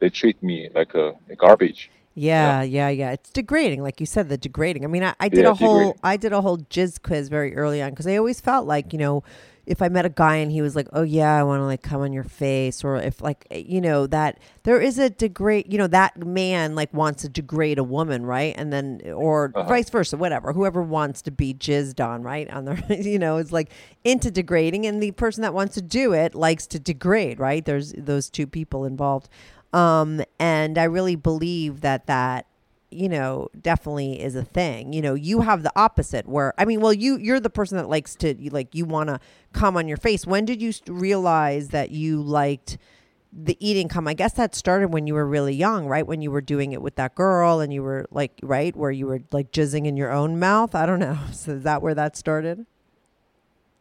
they 0.00 0.08
treat 0.10 0.42
me 0.42 0.68
like 0.74 0.94
a, 0.94 1.12
a 1.30 1.36
garbage. 1.36 1.90
Yeah, 2.18 2.62
yeah, 2.62 2.88
yeah. 2.88 3.12
It's 3.12 3.28
degrading, 3.30 3.82
like 3.82 4.00
you 4.00 4.06
said, 4.06 4.30
the 4.30 4.38
degrading. 4.38 4.84
I 4.84 4.86
mean, 4.86 5.04
I, 5.04 5.14
I 5.20 5.28
did 5.28 5.44
Yeah, 5.44 5.50
a 5.50 5.54
whole, 5.54 5.96
degrading. 5.96 6.00
I 6.02 6.16
did 6.16 6.32
a 6.32 6.40
whole 6.40 6.56
jizz 6.56 7.02
quiz 7.02 7.28
very 7.28 7.54
early 7.54 7.82
on 7.82 7.90
because 7.90 8.06
I 8.06 8.16
always 8.16 8.40
felt 8.40 8.66
like, 8.66 8.94
you 8.94 8.98
know, 8.98 9.22
if 9.66 9.82
I 9.82 9.88
met 9.90 10.06
a 10.06 10.08
guy 10.08 10.36
and 10.36 10.50
he 10.50 10.62
was 10.62 10.76
like, 10.76 10.86
"Oh 10.92 11.02
yeah, 11.02 11.34
I 11.36 11.42
want 11.42 11.60
to 11.60 11.64
like 11.64 11.82
come 11.82 12.00
on 12.00 12.12
your 12.12 12.22
face," 12.22 12.84
or 12.84 12.96
if 12.96 13.20
like, 13.20 13.46
eh, 13.50 13.64
you 13.66 13.80
know, 13.80 14.06
that 14.06 14.38
there 14.62 14.80
is 14.80 14.96
a 14.96 15.10
degrade, 15.10 15.70
you 15.70 15.76
know, 15.76 15.88
that 15.88 16.16
man 16.24 16.76
like 16.76 16.94
wants 16.94 17.22
to 17.22 17.28
degrade 17.28 17.76
a 17.78 17.82
woman, 17.84 18.24
right? 18.24 18.54
And 18.56 18.72
then, 18.72 19.00
or 19.12 19.54
Uh-huh. 19.54 19.66
vice 19.66 19.90
versa, 19.90 20.16
whatever. 20.16 20.52
Whoever 20.52 20.82
wants 20.82 21.20
to 21.22 21.32
be 21.32 21.52
jizzed 21.52 21.98
on, 22.00 22.22
right? 22.22 22.48
On 22.48 22.64
the, 22.64 22.96
you 23.02 23.18
know, 23.18 23.38
is 23.38 23.50
like 23.52 23.70
into 24.04 24.30
degrading, 24.30 24.86
and 24.86 25.02
the 25.02 25.10
person 25.10 25.42
that 25.42 25.52
wants 25.52 25.74
to 25.74 25.82
do 25.82 26.12
it 26.12 26.36
likes 26.36 26.68
to 26.68 26.78
degrade, 26.78 27.40
right? 27.40 27.64
There's 27.64 27.92
those 27.98 28.30
two 28.30 28.46
people 28.46 28.84
involved. 28.84 29.28
Um, 29.72 30.22
and 30.38 30.78
I 30.78 30.84
really 30.84 31.16
believe 31.16 31.80
that 31.82 32.06
that 32.06 32.46
you 32.90 33.08
know, 33.08 33.48
definitely 33.60 34.22
is 34.22 34.34
a 34.36 34.44
thing. 34.44 34.92
You 34.92 35.02
know, 35.02 35.14
you 35.14 35.40
have 35.40 35.62
the 35.62 35.72
opposite 35.76 36.26
where 36.26 36.54
I 36.56 36.64
mean, 36.64 36.80
well, 36.80 36.92
you 36.92 37.16
you're 37.16 37.40
the 37.40 37.50
person 37.50 37.76
that 37.76 37.88
likes 37.88 38.14
to 38.16 38.34
like 38.50 38.74
you 38.74 38.84
want 38.84 39.08
to 39.08 39.20
come 39.52 39.76
on 39.76 39.88
your 39.88 39.96
face. 39.96 40.26
When 40.26 40.44
did 40.44 40.62
you 40.62 40.72
realize 40.86 41.68
that 41.68 41.90
you 41.90 42.22
liked 42.22 42.78
the 43.38 43.56
eating 43.60 43.86
come 43.86 44.08
I 44.08 44.14
guess 44.14 44.32
that 44.34 44.54
started 44.54 44.94
when 44.94 45.06
you 45.06 45.14
were 45.14 45.26
really 45.26 45.54
young, 45.54 45.86
right? 45.86 46.06
When 46.06 46.22
you 46.22 46.30
were 46.30 46.40
doing 46.40 46.72
it 46.72 46.80
with 46.80 46.96
that 46.96 47.14
girl 47.14 47.60
and 47.60 47.72
you 47.72 47.82
were 47.82 48.06
like, 48.10 48.32
right, 48.42 48.74
where 48.74 48.90
you 48.90 49.06
were 49.06 49.20
like 49.30 49.52
jizzing 49.52 49.86
in 49.86 49.96
your 49.96 50.12
own 50.12 50.38
mouth. 50.38 50.74
I 50.74 50.86
don't 50.86 51.00
know. 51.00 51.18
So 51.32 51.52
is 51.52 51.62
that 51.64 51.82
where 51.82 51.94
that 51.94 52.16
started? 52.16 52.66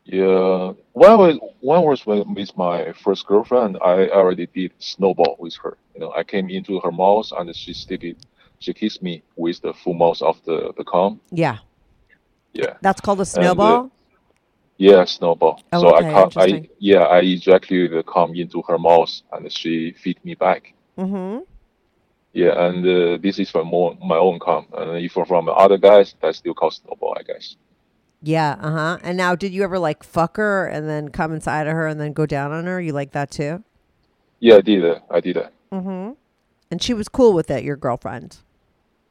Yeah, 0.06 0.74
when 0.94 1.10
I 1.12 1.16
was 1.16 1.40
when 1.62 1.78
I 1.80 1.82
was 1.82 2.06
with, 2.06 2.56
my 2.56 2.94
first 3.04 3.26
girlfriend, 3.26 3.78
I 3.82 4.08
already 4.10 4.46
did 4.46 4.72
snowball 4.78 5.36
with 5.40 5.56
her. 5.64 5.78
You 5.96 6.02
know, 6.02 6.14
I 6.16 6.24
came 6.24 6.50
into 6.50 6.80
her 6.82 6.92
mouth 6.92 7.32
and 7.36 7.54
she 7.56 7.74
stick 7.74 8.04
it, 8.04 8.18
she 8.60 8.72
kissed 8.74 9.02
me 9.02 9.24
with 9.36 9.62
the 9.62 9.74
full 9.74 9.96
mouth 9.96 10.22
of 10.22 10.44
the 10.46 10.74
the 10.78 10.84
cum. 10.84 11.20
Yeah. 11.32 11.58
Yeah, 12.54 12.78
That's 12.82 13.02
called 13.02 13.20
a 13.20 13.24
uh, 13.24 13.26
snowball. 13.26 13.92
yeah, 14.78 15.04
snowball. 15.04 15.62
Oh, 15.74 15.82
so 15.82 15.96
okay, 15.98 16.08
I 16.08 16.14
come, 16.14 16.32
I 16.38 16.70
yeah, 16.80 17.02
I 17.02 17.20
ejaculated 17.20 17.98
the 17.98 18.04
cum 18.04 18.34
into 18.36 18.62
her 18.68 18.78
mouth 18.78 19.12
and 19.34 19.52
she 19.52 19.92
feed 19.92 20.24
me 20.24 20.36
back. 20.36 20.74
mm-hmm. 20.98 21.40
Yeah, 22.32 22.68
and 22.68 22.86
uh, 22.86 23.18
this 23.22 23.40
is 23.40 23.50
from 23.50 23.68
more, 23.68 23.98
my 24.06 24.18
own 24.18 24.40
cum. 24.40 24.68
And 24.74 25.04
if 25.04 25.14
from 25.14 25.50
other 25.50 25.78
guys, 25.78 26.16
that's 26.22 26.38
still 26.38 26.54
called 26.54 26.74
snowball, 26.74 27.16
I 27.18 27.24
guess. 27.24 27.56
Yeah, 28.26 28.58
uh 28.60 28.72
huh. 28.72 28.98
And 29.04 29.18
now, 29.18 29.36
did 29.36 29.54
you 29.54 29.64
ever 29.64 29.78
like 29.78 30.04
fuck 30.04 30.38
her 30.38 30.66
and 30.66 30.90
then 30.90 31.10
come 31.10 31.32
inside 31.32 31.68
of 31.68 31.74
her 31.74 31.86
and 31.86 32.02
then 32.02 32.12
go 32.12 32.26
down 32.26 32.52
on 32.52 32.66
her? 32.66 32.82
You 32.82 32.92
like 32.92 33.12
that 33.12 33.30
too? 33.30 33.64
Yeah, 34.40 34.56
I 34.56 34.62
did 34.62 34.84
that. 34.84 35.04
I 35.12 35.20
did 35.20 35.36
that. 35.36 35.54
Mm-hmm. 35.72 36.14
And 36.72 36.82
she 36.82 36.96
was 36.96 37.08
cool 37.08 37.34
with 37.34 37.52
it, 37.52 37.64
your 37.64 37.76
girlfriend. 37.76 38.38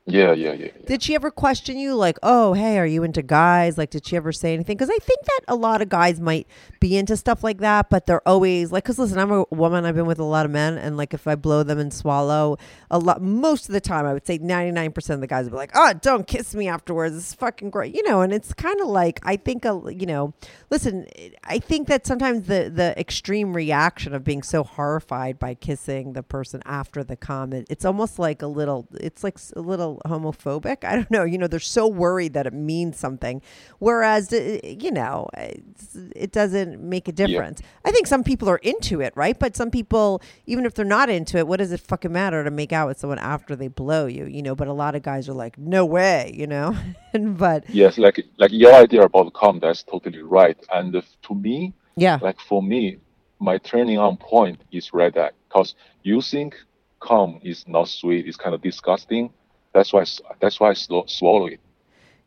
Yeah, 0.07 0.33
yeah, 0.35 0.53
yeah. 0.53 0.67
yeah. 0.67 0.87
Did 0.87 1.03
she 1.03 1.15
ever 1.15 1.31
question 1.31 1.79
you, 1.79 1.95
like, 1.95 2.19
oh, 2.23 2.53
hey, 2.53 2.79
are 2.79 2.85
you 2.85 3.05
into 3.05 3.23
guys? 3.23 3.79
Like, 3.79 3.89
did 3.89 4.07
she 4.07 4.17
ever 4.17 4.33
say 4.33 4.53
anything? 4.53 4.77
Because 4.77 4.91
I 4.91 4.99
think 4.99 5.25
that 5.25 5.41
a 5.49 5.55
lot 5.55 5.81
of 5.81 5.89
guys 5.89 6.21
might 6.21 6.47
be 6.79 6.99
into 6.99 7.17
stuff 7.17 7.43
like 7.43 7.59
that, 7.59 7.89
but 7.89 8.05
they're 8.05 8.27
always 8.29 8.71
like, 8.71 8.85
because 8.85 8.99
listen, 8.99 9.19
I'm 9.19 9.33
a 9.33 9.47
woman, 9.51 9.87
I've 9.87 9.95
been 9.95 10.05
with 10.05 10.19
a 10.19 10.25
lot 10.25 10.45
of 10.45 10.53
men, 10.53 10.77
and 10.77 10.99
like, 10.99 11.15
if 11.15 11.27
I 11.27 11.37
blow 11.37 11.63
them 11.63 11.79
and 11.79 11.91
swallow 11.91 12.59
a 12.91 12.99
lot, 12.99 13.23
most 13.23 13.71
of 13.71 13.73
the 13.73 13.81
time, 13.81 14.05
I 14.05 14.13
would 14.13 14.27
say 14.27 14.39
99% 14.39 15.11
of 15.15 15.21
the 15.23 15.27
guys 15.27 15.45
would 15.45 15.53
be 15.53 15.57
like, 15.57 15.73
oh, 15.75 15.95
don't 15.95 16.27
kiss 16.27 16.55
me 16.55 16.69
afterwards. 16.69 17.17
It's 17.17 17.33
fucking 17.33 17.71
great, 17.71 17.95
you 17.95 18.03
know, 18.03 18.21
and 18.21 18.31
it's 18.31 18.53
kind 18.53 18.83
of 18.83 18.89
like, 18.89 19.21
I 19.23 19.37
think, 19.37 19.65
a, 19.65 19.81
you 19.89 20.05
know, 20.05 20.35
listen, 20.69 21.07
I 21.45 21.59
think 21.59 21.89
that 21.89 22.07
sometimes 22.07 22.47
the, 22.47 22.71
the 22.73 22.99
extreme 23.01 23.57
reaction 23.57 24.15
of 24.15 24.23
being 24.23 24.43
so 24.43 24.65
horrified 24.65 25.39
by 25.39 25.55
kissing 25.55 26.13
the 26.13 26.23
person 26.23 26.63
after 26.67 27.03
the 27.03 27.17
comment, 27.17 27.69
it's 27.71 27.87
almost 27.87 28.19
like 28.19 28.43
a 28.43 28.47
little, 28.47 28.87
it's 29.01 29.25
like 29.25 29.39
a 29.57 29.61
little 29.61 29.94
homophobic. 30.07 30.85
I 30.85 30.97
don't 30.97 31.11
know. 31.11 31.25
You 31.25 31.39
know, 31.39 31.47
they're 31.47 31.61
so 31.61 31.87
worried 31.87 32.35
that 32.35 32.47
it 32.47 32.53
means 32.53 32.99
something. 32.99 33.43
Whereas, 33.79 34.33
uh, 34.33 34.61
you 34.63 34.91
know, 34.91 35.29
it 35.35 36.33
doesn't 36.33 36.81
make 36.81 37.09
a 37.09 37.13
difference. 37.13 37.61
I 37.85 37.91
think 37.91 38.07
some 38.07 38.25
people 38.25 38.49
are 38.49 38.59
into 38.59 39.01
it, 39.01 39.13
right? 39.17 39.39
But 39.39 39.57
some 39.57 39.71
people, 39.71 40.23
even 40.47 40.67
if 40.67 40.75
they're 40.75 40.85
not 40.85 41.11
into 41.11 41.39
it, 41.39 41.47
what 41.47 41.59
does 41.59 41.73
it 41.73 41.81
fucking 41.81 42.13
matter 42.13 42.45
to 42.45 42.51
make 42.51 42.73
out 42.73 42.89
with 42.89 42.99
someone 42.99 43.19
after 43.19 43.57
they 43.57 43.69
blow 43.69 44.07
you, 44.07 44.27
you 44.27 44.43
know? 44.43 44.55
But 44.55 44.69
a 44.69 44.73
lot 44.73 44.95
of 44.95 45.03
guys 45.03 45.29
are 45.29 45.35
like, 45.35 45.59
no 45.59 45.85
way, 45.85 46.33
you 46.35 46.47
know? 46.47 46.77
but 47.15 47.69
Yes, 47.71 47.99
like 47.99 48.25
like 48.39 48.53
your 48.53 48.75
idea 48.75 49.03
about 49.03 49.33
cum, 49.35 49.61
that's 49.61 49.83
totally 49.83 50.23
right. 50.23 50.59
And 50.73 50.95
uh, 50.95 51.03
to 51.23 51.35
me, 51.35 51.75
yeah. 51.97 52.19
like 52.21 52.41
for 52.41 52.63
me, 52.63 52.99
my 53.41 53.59
turning 53.59 53.99
on 53.99 54.17
point 54.17 54.61
is 54.73 54.93
right 54.93 55.15
that 55.15 55.35
because 55.49 55.75
you 56.03 56.21
think 56.21 56.57
cum 57.01 57.41
is 57.43 57.67
not 57.69 57.89
sweet, 57.89 58.27
it's 58.27 58.37
kind 58.37 58.55
of 58.55 58.63
disgusting. 58.63 59.31
That's 59.75 59.93
why 59.93 60.05
that's 60.41 60.61
why 60.61 60.71
I 60.71 60.75
swallow 60.75 61.47
it. 61.47 61.61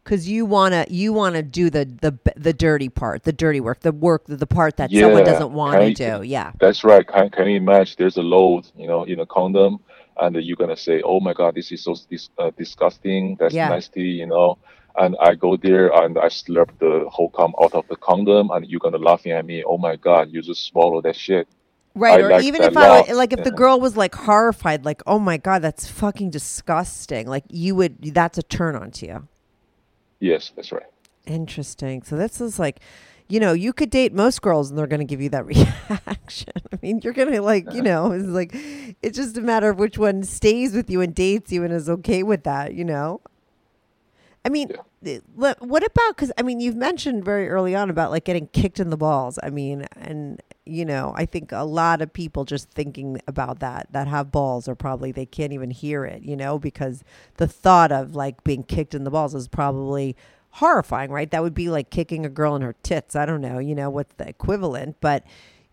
because 0.03 0.27
you 0.29 0.45
wanna 0.45 0.85
you 0.89 1.13
wanna 1.13 1.41
do 1.41 1.69
the 1.69 1.85
the 1.85 2.17
the 2.35 2.53
dirty 2.53 2.89
part, 2.89 3.23
the 3.23 3.33
dirty 3.33 3.61
work, 3.61 3.79
the 3.81 3.91
work, 3.91 4.23
the 4.27 4.45
part 4.47 4.77
that 4.77 4.91
someone 4.91 5.23
doesn't 5.23 5.51
want 5.51 5.79
to 5.81 5.93
do. 5.93 6.23
Yeah, 6.23 6.51
That's 6.59 6.83
right. 6.83 7.05
Can 7.07 7.29
can 7.29 7.47
you 7.47 7.57
imagine? 7.57 7.95
There's 7.97 8.17
a 8.17 8.21
load, 8.23 8.67
you 8.75 8.87
know, 8.87 9.03
in 9.03 9.19
a 9.21 9.25
condom, 9.25 9.79
and 10.19 10.35
you're 10.35 10.57
gonna 10.57 10.77
say, 10.77 11.01
"Oh 11.03 11.19
my 11.19 11.33
God, 11.33 11.55
this 11.55 11.71
is 11.71 11.83
so 11.83 11.95
dis- 12.09 12.29
uh, 12.37 12.51
disgusting. 12.57 13.37
That's 13.39 13.53
Yeah. 13.55 13.69
nasty," 13.69 14.03
you 14.21 14.27
know. 14.27 14.57
And 14.97 15.15
I 15.21 15.35
go 15.35 15.57
there 15.57 15.87
and 16.01 16.17
I 16.17 16.27
slurp 16.27 16.69
the 16.79 17.05
whole 17.09 17.29
cum 17.29 17.53
out 17.63 17.73
of 17.75 17.85
the 17.87 17.95
condom, 17.97 18.49
and 18.51 18.65
you're 18.65 18.79
gonna 18.79 18.97
laughing 18.97 19.31
at 19.31 19.45
me. 19.45 19.63
Oh 19.63 19.77
my 19.77 19.95
God, 19.95 20.29
you 20.33 20.41
just 20.41 20.65
swallow 20.65 21.01
that 21.01 21.15
shit. 21.15 21.47
Right. 21.97 22.19
I 22.19 22.23
or 22.23 22.41
even 22.41 22.61
if 22.61 22.77
I 22.77 23.11
like 23.11 23.33
if 23.33 23.43
the 23.43 23.51
girl 23.51 23.79
was 23.79 23.97
like 23.97 24.15
horrified, 24.15 24.85
like, 24.85 25.01
oh 25.05 25.19
my 25.19 25.37
god, 25.37 25.61
that's 25.61 25.87
fucking 25.87 26.29
disgusting. 26.29 27.27
Like 27.27 27.43
you 27.49 27.75
would, 27.75 28.01
that's 28.13 28.37
a 28.37 28.43
turn 28.43 28.75
on 28.75 28.91
to 28.91 29.07
you. 29.07 29.27
Yes, 30.19 30.51
that's 30.55 30.71
right. 30.71 30.85
Interesting. 31.25 32.01
So 32.03 32.15
this 32.15 32.41
is 32.41 32.57
like, 32.57 32.79
you 33.27 33.39
know, 33.39 33.53
you 33.53 33.73
could 33.73 33.89
date 33.89 34.13
most 34.13 34.41
girls 34.41 34.69
and 34.69 34.77
they're 34.79 34.87
going 34.87 34.99
to 34.99 35.05
give 35.05 35.21
you 35.21 35.29
that 35.29 35.45
reaction. 35.89 36.53
I 36.71 36.79
mean, 36.81 37.01
you're 37.03 37.13
going 37.13 37.31
to 37.31 37.41
like, 37.41 37.71
you 37.73 37.81
know, 37.83 38.11
it's 38.11 38.25
like, 38.25 38.51
it's 39.01 39.17
just 39.17 39.37
a 39.37 39.41
matter 39.41 39.69
of 39.69 39.77
which 39.77 39.97
one 39.97 40.23
stays 40.23 40.73
with 40.73 40.89
you 40.89 41.01
and 41.01 41.13
dates 41.13 41.51
you 41.51 41.63
and 41.63 41.73
is 41.73 41.89
okay 41.89 42.23
with 42.23 42.43
that, 42.43 42.73
you 42.73 42.85
know? 42.85 43.21
I 44.45 44.49
mean, 44.49 44.69
le- 44.69 44.85
what 45.01 45.83
about, 45.83 46.15
because 46.15 46.31
I 46.37 46.41
mean, 46.41 46.59
you've 46.59 46.75
mentioned 46.75 47.23
very 47.23 47.49
early 47.49 47.75
on 47.75 47.89
about 47.89 48.11
like 48.11 48.25
getting 48.25 48.47
kicked 48.47 48.79
in 48.79 48.89
the 48.89 48.97
balls. 48.97 49.37
I 49.43 49.49
mean, 49.49 49.85
and, 49.95 50.41
you 50.65 50.85
know, 50.85 51.13
I 51.15 51.25
think 51.25 51.51
a 51.51 51.63
lot 51.63 52.01
of 52.01 52.11
people 52.11 52.45
just 52.45 52.69
thinking 52.71 53.21
about 53.27 53.59
that, 53.59 53.87
that 53.91 54.07
have 54.07 54.31
balls 54.31 54.67
are 54.67 54.75
probably, 54.75 55.11
they 55.11 55.25
can't 55.25 55.53
even 55.53 55.71
hear 55.71 56.03
it, 56.03 56.23
you 56.23 56.35
know, 56.35 56.57
because 56.57 57.03
the 57.37 57.47
thought 57.47 57.91
of 57.91 58.15
like 58.15 58.43
being 58.43 58.63
kicked 58.63 58.95
in 58.95 59.03
the 59.03 59.11
balls 59.11 59.35
is 59.35 59.47
probably 59.47 60.15
horrifying, 60.51 61.11
right? 61.11 61.29
That 61.29 61.43
would 61.43 61.53
be 61.53 61.69
like 61.69 61.91
kicking 61.91 62.25
a 62.25 62.29
girl 62.29 62.55
in 62.55 62.63
her 62.63 62.75
tits. 62.81 63.15
I 63.15 63.25
don't 63.25 63.41
know, 63.41 63.59
you 63.59 63.75
know, 63.75 63.89
what's 63.89 64.15
the 64.15 64.27
equivalent, 64.27 64.97
but 64.99 65.23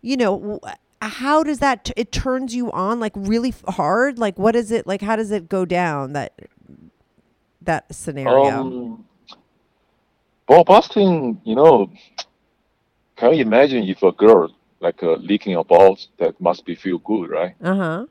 you 0.01 0.17
know, 0.17 0.59
how 1.01 1.43
does 1.43 1.59
that 1.59 1.91
it 1.97 2.11
turns 2.11 2.53
you 2.55 2.71
on 2.71 2.99
like 2.99 3.13
really 3.15 3.53
hard? 3.69 4.19
Like 4.19 4.37
what 4.37 4.55
is 4.55 4.71
it 4.71 4.85
like 4.85 5.01
how 5.01 5.15
does 5.15 5.31
it 5.31 5.49
go 5.49 5.65
down 5.65 6.13
that 6.13 6.33
that 7.61 7.93
scenario? 7.93 8.61
Um, 8.61 9.05
ball 10.47 10.63
busting, 10.63 11.41
you 11.43 11.55
know, 11.55 11.89
can 13.15 13.33
you 13.33 13.41
imagine 13.41 13.83
if 13.83 14.03
a 14.03 14.11
girl 14.11 14.53
like 14.79 15.01
uh, 15.03 15.13
licking 15.15 15.53
your 15.53 15.65
balls? 15.65 16.09
That 16.19 16.39
must 16.39 16.65
be 16.65 16.75
feel 16.75 16.99
good, 16.99 17.29
right? 17.29 17.55
uh-huh. 17.61 18.05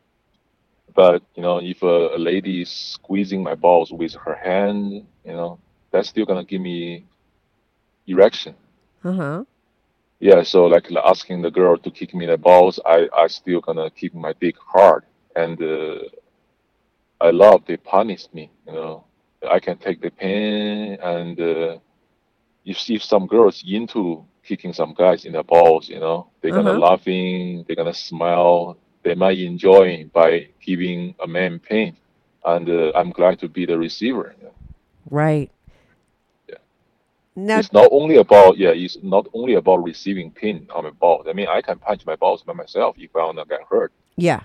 But 0.95 1.23
you 1.35 1.43
know, 1.43 1.59
if 1.59 1.83
a, 1.83 2.17
a 2.17 2.19
lady 2.19 2.63
is 2.63 2.71
squeezing 2.71 3.43
my 3.43 3.55
balls 3.55 3.93
with 3.93 4.15
her 4.15 4.35
hand, 4.35 4.93
you 5.25 5.33
know, 5.33 5.59
that's 5.91 6.09
still 6.09 6.25
gonna 6.27 6.45
give 6.45 6.61
me 6.61 7.05
erection. 8.07 8.55
Uh-huh. 9.05 9.45
Yeah, 10.21 10.43
so 10.43 10.67
like 10.67 10.91
like 10.91 11.05
asking 11.05 11.43
the 11.43 11.51
girl 11.51 11.77
to 11.79 11.91
kick 11.91 12.15
me 12.15 12.27
the 12.27 12.37
balls, 12.39 12.81
I 12.85 13.09
I 13.17 13.27
still 13.29 13.61
gonna 13.61 13.91
keep 13.91 14.15
my 14.15 14.33
dick 14.41 14.57
hard, 14.59 15.05
and 15.37 15.61
uh, 15.63 15.99
I 17.21 17.31
love 17.31 17.65
they 17.67 17.77
punish 17.77 18.27
me. 18.33 18.51
You 18.67 18.73
know, 18.73 19.05
I 19.51 19.59
can 19.61 19.79
take 19.79 20.01
the 20.01 20.11
pain, 20.11 20.99
and 21.03 21.41
uh, 21.41 21.79
you 22.65 22.75
see 22.75 22.99
some 22.99 23.27
girls 23.27 23.63
into 23.67 24.25
kicking 24.45 24.73
some 24.73 24.95
guys 24.95 25.25
in 25.25 25.33
the 25.33 25.43
balls. 25.43 25.89
You 25.89 26.01
know, 26.01 26.29
they're 26.43 26.53
gonna 26.53 26.73
Uh-huh. 26.73 26.75
laughing, 26.75 27.65
they're 27.67 27.77
gonna 27.77 27.95
smile, 27.95 28.77
they 29.05 29.15
might 29.15 29.39
enjoy 29.39 30.09
by 30.13 30.49
giving 30.65 31.15
a 31.23 31.27
man 31.29 31.61
pain, 31.61 31.97
and 32.45 32.69
uh, 32.69 32.93
I'm 32.95 33.11
glad 33.11 33.39
to 33.41 33.49
be 33.49 33.67
the 33.67 33.79
receiver. 33.79 34.35
Right. 35.11 35.51
Yeah. 36.49 36.57
Now 37.37 37.61
It's 37.61 37.73
not 37.73 37.89
only 37.93 38.17
about 38.17 38.59
yeah, 38.59 38.73
it's 38.75 38.99
not 39.03 39.27
only 39.35 39.55
about 39.55 39.83
receiving 39.85 40.31
pain 40.31 40.69
on 40.75 40.85
my 40.85 40.91
balls. 40.91 41.27
I 41.29 41.33
mean, 41.33 41.49
I 41.49 41.61
can 41.63 41.79
punch 41.79 42.05
my 42.07 42.17
balls 42.17 42.43
by 42.43 42.53
myself 42.55 42.97
if 42.99 43.15
I 43.17 43.25
wanna 43.25 43.45
get 43.47 43.61
hurt. 43.69 43.93
yeah. 44.17 44.43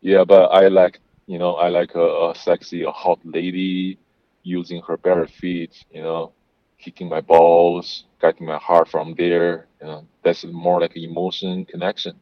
Yeah, 0.00 0.24
but 0.24 0.46
I 0.52 0.68
like 0.68 1.00
you 1.26 1.38
know 1.38 1.54
I 1.54 1.68
like 1.68 1.94
a, 1.94 2.30
a 2.30 2.34
sexy, 2.34 2.82
a 2.82 2.90
hot 2.90 3.18
lady 3.24 3.98
using 4.42 4.82
her 4.86 4.96
bare 4.96 5.26
feet. 5.26 5.72
You 5.90 6.02
know, 6.02 6.32
kicking 6.80 7.08
my 7.08 7.20
balls, 7.20 8.04
getting 8.20 8.46
my 8.46 8.58
heart 8.58 8.88
from 8.88 9.14
there. 9.16 9.66
You 9.80 9.86
know, 9.86 10.06
that's 10.22 10.44
more 10.44 10.80
like 10.80 10.96
an 10.96 11.02
emotion 11.02 11.64
connection. 11.64 12.18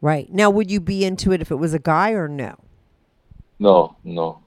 Right. 0.00 0.32
Now 0.32 0.50
would 0.50 0.70
you 0.70 0.80
be 0.80 1.04
into 1.04 1.32
it 1.32 1.40
if 1.40 1.50
it 1.50 1.56
was 1.56 1.74
a 1.74 1.78
guy 1.78 2.12
or 2.12 2.28
no? 2.28 2.56
No, 3.58 3.96
no. 4.04 4.42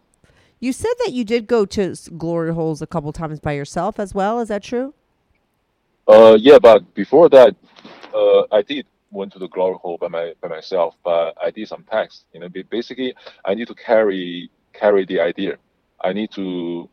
You 0.59 0.71
said 0.71 0.93
that 0.99 1.11
you 1.11 1.23
did 1.25 1.47
go 1.47 1.65
to 1.65 1.95
glory 2.17 2.53
holes 2.53 2.81
a 2.81 2.87
couple 2.87 3.11
times 3.11 3.39
by 3.39 3.53
yourself 3.53 3.99
as 3.99 4.13
well. 4.13 4.39
Is 4.39 4.49
that 4.49 4.63
true? 4.63 4.93
Uh, 6.07 6.37
yeah, 6.39 6.59
but 6.59 6.93
before 6.93 7.29
that, 7.29 7.55
uh, 8.13 8.43
I 8.51 8.61
did 8.61 8.85
went 9.11 9.33
to 9.33 9.39
the 9.39 9.49
glory 9.49 9.75
hole 9.81 9.97
by 9.97 10.07
my 10.07 10.33
by 10.41 10.47
myself, 10.47 10.95
but 11.03 11.35
I 11.41 11.51
did 11.51 11.67
some 11.67 11.83
tests. 11.83 12.25
You 12.33 12.39
know, 12.39 12.49
basically, 12.69 13.13
I 13.43 13.55
need 13.55 13.67
to 13.67 13.75
carry 13.75 14.49
carry 14.73 15.05
the 15.05 15.19
idea. 15.19 15.57
I 16.03 16.13
need 16.13 16.31
to, 16.31 16.89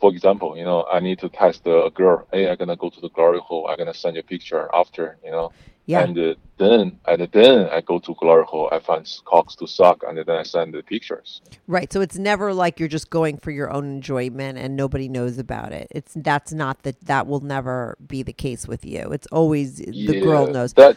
for 0.00 0.10
example, 0.10 0.56
you 0.56 0.64
know, 0.64 0.86
I 0.90 1.00
need 1.00 1.18
to 1.20 1.28
test 1.28 1.62
a 1.66 1.90
girl. 1.94 2.26
Hey, 2.32 2.48
I'm 2.50 2.56
gonna 2.56 2.76
go 2.76 2.88
to 2.90 3.00
the 3.00 3.10
glory 3.10 3.40
hole. 3.40 3.68
I'm 3.68 3.76
gonna 3.78 3.94
send 3.94 4.16
you 4.16 4.20
a 4.20 4.24
picture 4.24 4.68
after. 4.74 5.18
You 5.24 5.30
know, 5.30 5.52
Yeah. 5.86 6.02
And 6.02 6.16
uh, 6.18 6.34
then 6.56 6.98
and 7.06 7.28
then 7.32 7.68
I 7.68 7.80
go 7.80 7.98
to 7.98 8.14
glory 8.14 8.44
hole. 8.46 8.68
I 8.70 8.78
find 8.78 9.04
cocks 9.24 9.56
to 9.56 9.66
suck, 9.66 10.02
and 10.06 10.16
then 10.16 10.30
I 10.30 10.44
send 10.44 10.72
the 10.72 10.82
pictures. 10.82 11.42
Right. 11.66 11.92
So 11.92 12.00
it's 12.00 12.16
never 12.16 12.54
like 12.54 12.78
you're 12.78 12.88
just 12.88 13.10
going 13.10 13.38
for 13.38 13.50
your 13.50 13.70
own 13.70 13.84
enjoyment 13.84 14.56
and 14.56 14.76
nobody 14.76 15.08
knows 15.08 15.38
about 15.38 15.72
it. 15.72 15.88
It's 15.90 16.12
that's 16.16 16.52
not 16.52 16.82
that 16.84 17.00
that 17.06 17.26
will 17.26 17.40
never 17.40 17.96
be 18.06 18.22
the 18.22 18.32
case 18.32 18.68
with 18.68 18.84
you. 18.86 19.10
It's 19.12 19.26
always 19.32 19.76
the 19.76 20.20
girl 20.20 20.46
knows. 20.46 20.72
that. 20.74 20.96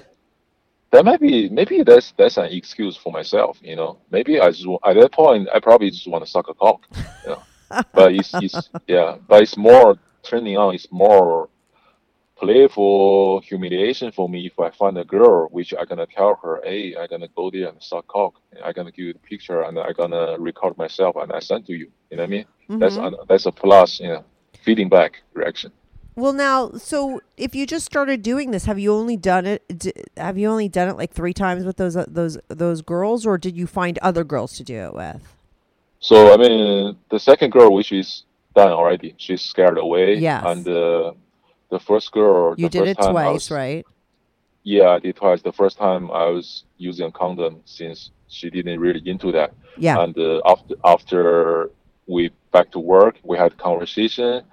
That 0.91 1.05
might 1.05 1.19
be 1.19 1.49
maybe 1.49 1.81
that's 1.81 2.13
that's 2.19 2.37
an 2.37 2.45
excuse 2.51 2.95
for 2.95 3.11
myself, 3.11 3.57
you 3.63 3.75
know. 3.75 3.97
Maybe 4.11 4.39
I 4.39 4.51
just 4.51 4.67
at 4.85 4.93
that 4.93 5.11
point 5.11 5.49
I 5.51 5.59
probably 5.59 5.89
just 5.89 6.07
want 6.07 6.23
to 6.23 6.29
suck 6.29 6.49
a 6.49 6.53
cock, 6.53 6.81
you 7.23 7.31
know. 7.31 7.41
But 7.93 8.13
it's, 8.13 8.33
it's 8.35 8.69
yeah, 8.87 9.17
but 9.27 9.43
it's 9.43 9.57
more 9.57 9.97
turning 10.23 10.57
on. 10.57 10.75
It's 10.75 10.87
more 10.91 11.49
playful 12.35 13.39
humiliation 13.41 14.11
for 14.11 14.27
me 14.27 14.45
if 14.45 14.59
I 14.59 14.69
find 14.71 14.97
a 14.97 15.05
girl 15.05 15.47
which 15.51 15.73
I 15.73 15.85
gonna 15.85 16.07
tell 16.07 16.39
her, 16.43 16.61
hey, 16.63 16.95
I 16.95 17.07
gonna 17.07 17.29
go 17.35 17.49
there 17.51 17.69
and 17.69 17.81
suck 17.81 18.07
cock. 18.07 18.33
I 18.63 18.73
gonna 18.73 18.91
give 18.91 19.05
you 19.05 19.13
the 19.13 19.19
picture 19.19 19.61
and 19.61 19.79
I 19.79 19.93
gonna 19.93 20.37
record 20.39 20.77
myself 20.77 21.15
and 21.15 21.31
I 21.31 21.39
send 21.39 21.65
to 21.67 21.73
you. 21.73 21.89
You 22.09 22.17
know 22.17 22.23
what 22.23 22.27
I 22.27 22.31
mean? 22.31 22.45
That's 22.79 22.97
Mhm. 22.97 23.07
an, 23.07 23.15
that's 23.27 23.45
a 23.45 23.51
plus, 23.51 23.99
you 23.99 24.07
know, 24.07 24.25
feeding 24.63 24.89
back 24.89 25.21
reaction. 25.33 25.71
Well, 26.15 26.33
now, 26.33 26.71
so 26.73 27.21
if 27.37 27.55
you 27.55 27.65
just 27.65 27.85
started 27.85 28.21
doing 28.21 28.51
this, 28.51 28.65
have 28.65 28.77
you 28.77 28.93
only 28.93 29.17
done 29.17 29.47
it? 29.47 29.63
D- 29.79 29.93
have 30.15 30.37
you 30.37 30.47
only 30.47 30.69
done 30.69 30.87
it 30.89 30.97
like 30.97 31.11
three 31.11 31.33
times 31.33 31.65
with 31.65 31.77
those 31.77 31.95
uh, 31.95 32.05
those 32.07 32.37
those 32.49 32.81
girls, 32.83 33.25
or 33.25 33.37
did 33.37 33.57
you 33.57 33.65
find 33.65 33.97
other 33.99 34.23
girls 34.23 34.55
to 34.57 34.63
do 34.63 34.75
it 34.75 34.93
with? 34.93 35.35
So 36.09 36.33
I 36.33 36.37
mean, 36.37 36.97
the 37.09 37.19
second 37.29 37.51
girl, 37.51 37.71
which 37.73 37.91
is 37.93 38.09
done 38.59 38.71
already, 38.79 39.15
she's 39.17 39.41
scared 39.41 39.77
away. 39.77 40.15
Yes. 40.29 40.43
And 40.45 40.67
uh, 40.67 41.13
the 41.73 41.79
first 41.79 42.11
girl, 42.11 42.55
You 42.57 42.67
did 42.69 42.87
it 42.93 42.97
twice, 42.97 43.33
was- 43.49 43.51
right? 43.51 43.85
Yeah, 44.65 44.89
I 44.95 44.99
did 44.99 45.15
twice. 45.17 45.41
The 45.41 45.51
first 45.61 45.77
time 45.77 46.03
I 46.11 46.25
was 46.37 46.63
using 46.77 47.07
a 47.07 47.11
condom 47.11 47.53
since 47.65 48.11
she 48.29 48.49
didn't 48.49 48.79
really 48.79 49.01
into 49.13 49.31
that. 49.37 49.51
Yeah. 49.77 50.01
And 50.03 50.17
uh, 50.17 50.41
after 50.45 50.75
after 50.95 51.69
we 52.07 52.31
back 52.51 52.67
to 52.71 52.79
work, 52.79 53.15
we 53.23 53.35
had 53.37 53.57
conversation, 53.57 54.43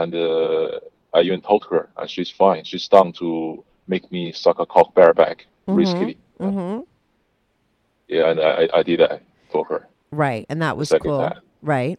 and 0.00 0.14
uh, 0.14 0.80
I 1.16 1.20
even 1.28 1.40
told 1.42 1.62
her, 1.70 1.82
and 1.98 2.08
she's 2.08 2.30
fine. 2.30 2.62
She's 2.64 2.88
down 2.88 3.12
to 3.20 3.62
make 3.86 4.10
me 4.12 4.32
suck 4.32 4.58
a 4.60 4.66
cock 4.74 4.94
bareback, 4.94 5.46
Mhm. 5.68 5.76
riskily. 5.80 6.16
mm-hmm. 6.38 6.80
Yeah, 8.08 8.30
and 8.30 8.38
I, 8.40 8.68
I 8.78 8.82
did 8.82 9.00
that 9.00 9.22
for 9.52 9.64
her. 9.70 9.86
Right, 10.10 10.46
and 10.48 10.60
that 10.62 10.76
was 10.76 10.92
cool. 11.00 11.20
time. 11.20 11.40
Right. 11.62 11.98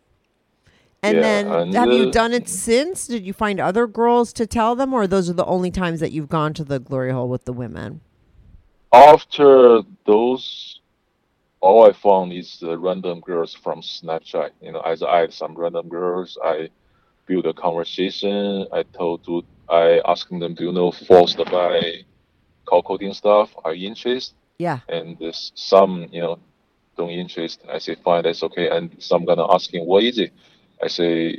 And 1.03 1.15
Yeah, 1.15 1.21
then, 1.21 1.47
and, 1.47 1.73
have 1.73 1.91
you 1.91 2.03
uh, 2.03 2.11
done 2.11 2.33
it 2.33 2.47
since? 2.47 3.07
Did 3.07 3.25
you 3.25 3.33
find 3.33 3.59
other 3.59 3.87
girls 3.87 4.33
to 4.33 4.45
tell 4.45 4.75
them, 4.75 4.93
or 4.93 5.07
those 5.07 5.29
are 5.29 5.33
the 5.33 5.45
only 5.45 5.71
times 5.71 5.99
that 5.99 6.11
you've 6.11 6.29
gone 6.29 6.53
to 6.55 6.63
the 6.63 6.79
glory 6.79 7.11
hole 7.11 7.27
with 7.27 7.45
the 7.45 7.53
women? 7.53 8.01
after 8.91 9.81
those, 10.05 10.79
all 11.59 11.87
I 11.87 11.93
found 11.93 12.33
is 12.33 12.57
the 12.59 12.77
random 12.77 13.21
girls 13.21 13.53
from 13.53 13.81
Snapchat. 13.81 14.51
You 14.61 14.73
know, 14.73 14.81
as 14.81 15.03
I 15.03 15.19
had 15.19 15.33
some 15.33 15.55
random 15.55 15.87
girls, 15.87 16.37
I 16.43 16.69
built 17.25 17.45
a 17.45 17.53
conversation. 17.53 18.67
I 18.71 18.83
told 18.83 19.23
to 19.25 19.43
I 19.69 20.01
asking 20.05 20.39
them, 20.39 20.53
do 20.53 20.65
you 20.65 20.71
know 20.73 20.91
forced 20.91 21.37
bi 21.37 22.03
call 22.65 22.83
coding 22.83 23.13
stuff? 23.13 23.55
Are 23.63 23.73
you 23.73 23.87
interested? 23.87 24.35
Yeah. 24.57 24.79
And 24.89 25.17
this, 25.17 25.51
some, 25.55 26.07
you 26.11 26.21
know, 26.21 26.39
don't 26.97 27.09
interest. 27.09 27.61
I 27.71 27.77
say 27.79 27.95
fine, 27.95 28.23
that's 28.23 28.43
okay. 28.43 28.69
And 28.69 28.95
some 29.01 29.25
gonna 29.25 29.51
asking 29.53 29.85
what 29.85 30.03
is 30.03 30.17
it? 30.19 30.31
I 30.83 30.87
say 30.87 31.35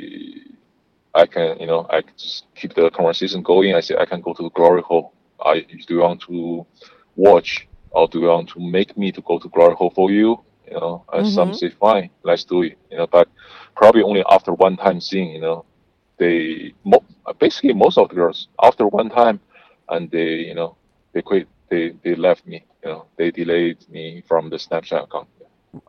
I 1.14 1.26
can, 1.26 1.58
you 1.60 1.66
know, 1.66 1.86
I 1.90 2.02
just 2.16 2.46
keep 2.54 2.74
the 2.74 2.90
conversation 2.90 3.42
going. 3.42 3.74
I 3.74 3.80
say 3.80 3.96
I 3.96 4.06
can 4.06 4.20
go 4.20 4.32
to 4.34 4.42
the 4.42 4.50
glory 4.50 4.82
hole. 4.82 5.12
I 5.44 5.60
do 5.60 5.94
you 5.94 6.00
want 6.00 6.20
to 6.22 6.66
watch 7.16 7.68
or 7.90 8.08
do 8.08 8.20
you 8.20 8.28
want 8.28 8.48
to 8.50 8.60
make 8.60 8.96
me 8.96 9.12
to 9.12 9.20
go 9.22 9.38
to 9.38 9.48
glory 9.48 9.74
hole 9.74 9.90
for 9.94 10.10
you? 10.10 10.38
You 10.66 10.74
know, 10.80 11.04
and 11.12 11.26
some 11.26 11.52
Mhm. 11.52 11.54
say 11.54 11.70
fine, 11.70 12.10
let's 12.22 12.44
do 12.44 12.62
it. 12.62 12.78
You 12.90 12.98
know, 12.98 13.06
but 13.06 13.28
probably 13.76 14.02
only 14.02 14.24
after 14.30 14.52
one 14.52 14.76
time 14.76 15.00
seeing, 15.00 15.30
you 15.30 15.40
know, 15.40 15.64
they 16.18 16.74
mo- 16.84 17.04
basically 17.38 17.74
most 17.74 17.98
of 17.98 18.08
the 18.08 18.14
girls 18.14 18.48
after 18.62 18.86
one 18.86 19.10
time, 19.10 19.40
and 19.88 20.10
they, 20.10 20.34
you 20.48 20.54
know, 20.54 20.76
they 21.12 21.22
quit. 21.22 21.48
They 21.70 21.92
they 22.04 22.14
left 22.14 22.46
me. 22.46 22.64
You 22.84 22.90
know, 22.90 23.06
they 23.16 23.30
delayed 23.30 23.88
me 23.90 24.22
from 24.28 24.50
the 24.50 24.56
Snapchat 24.56 25.04
account. 25.04 25.28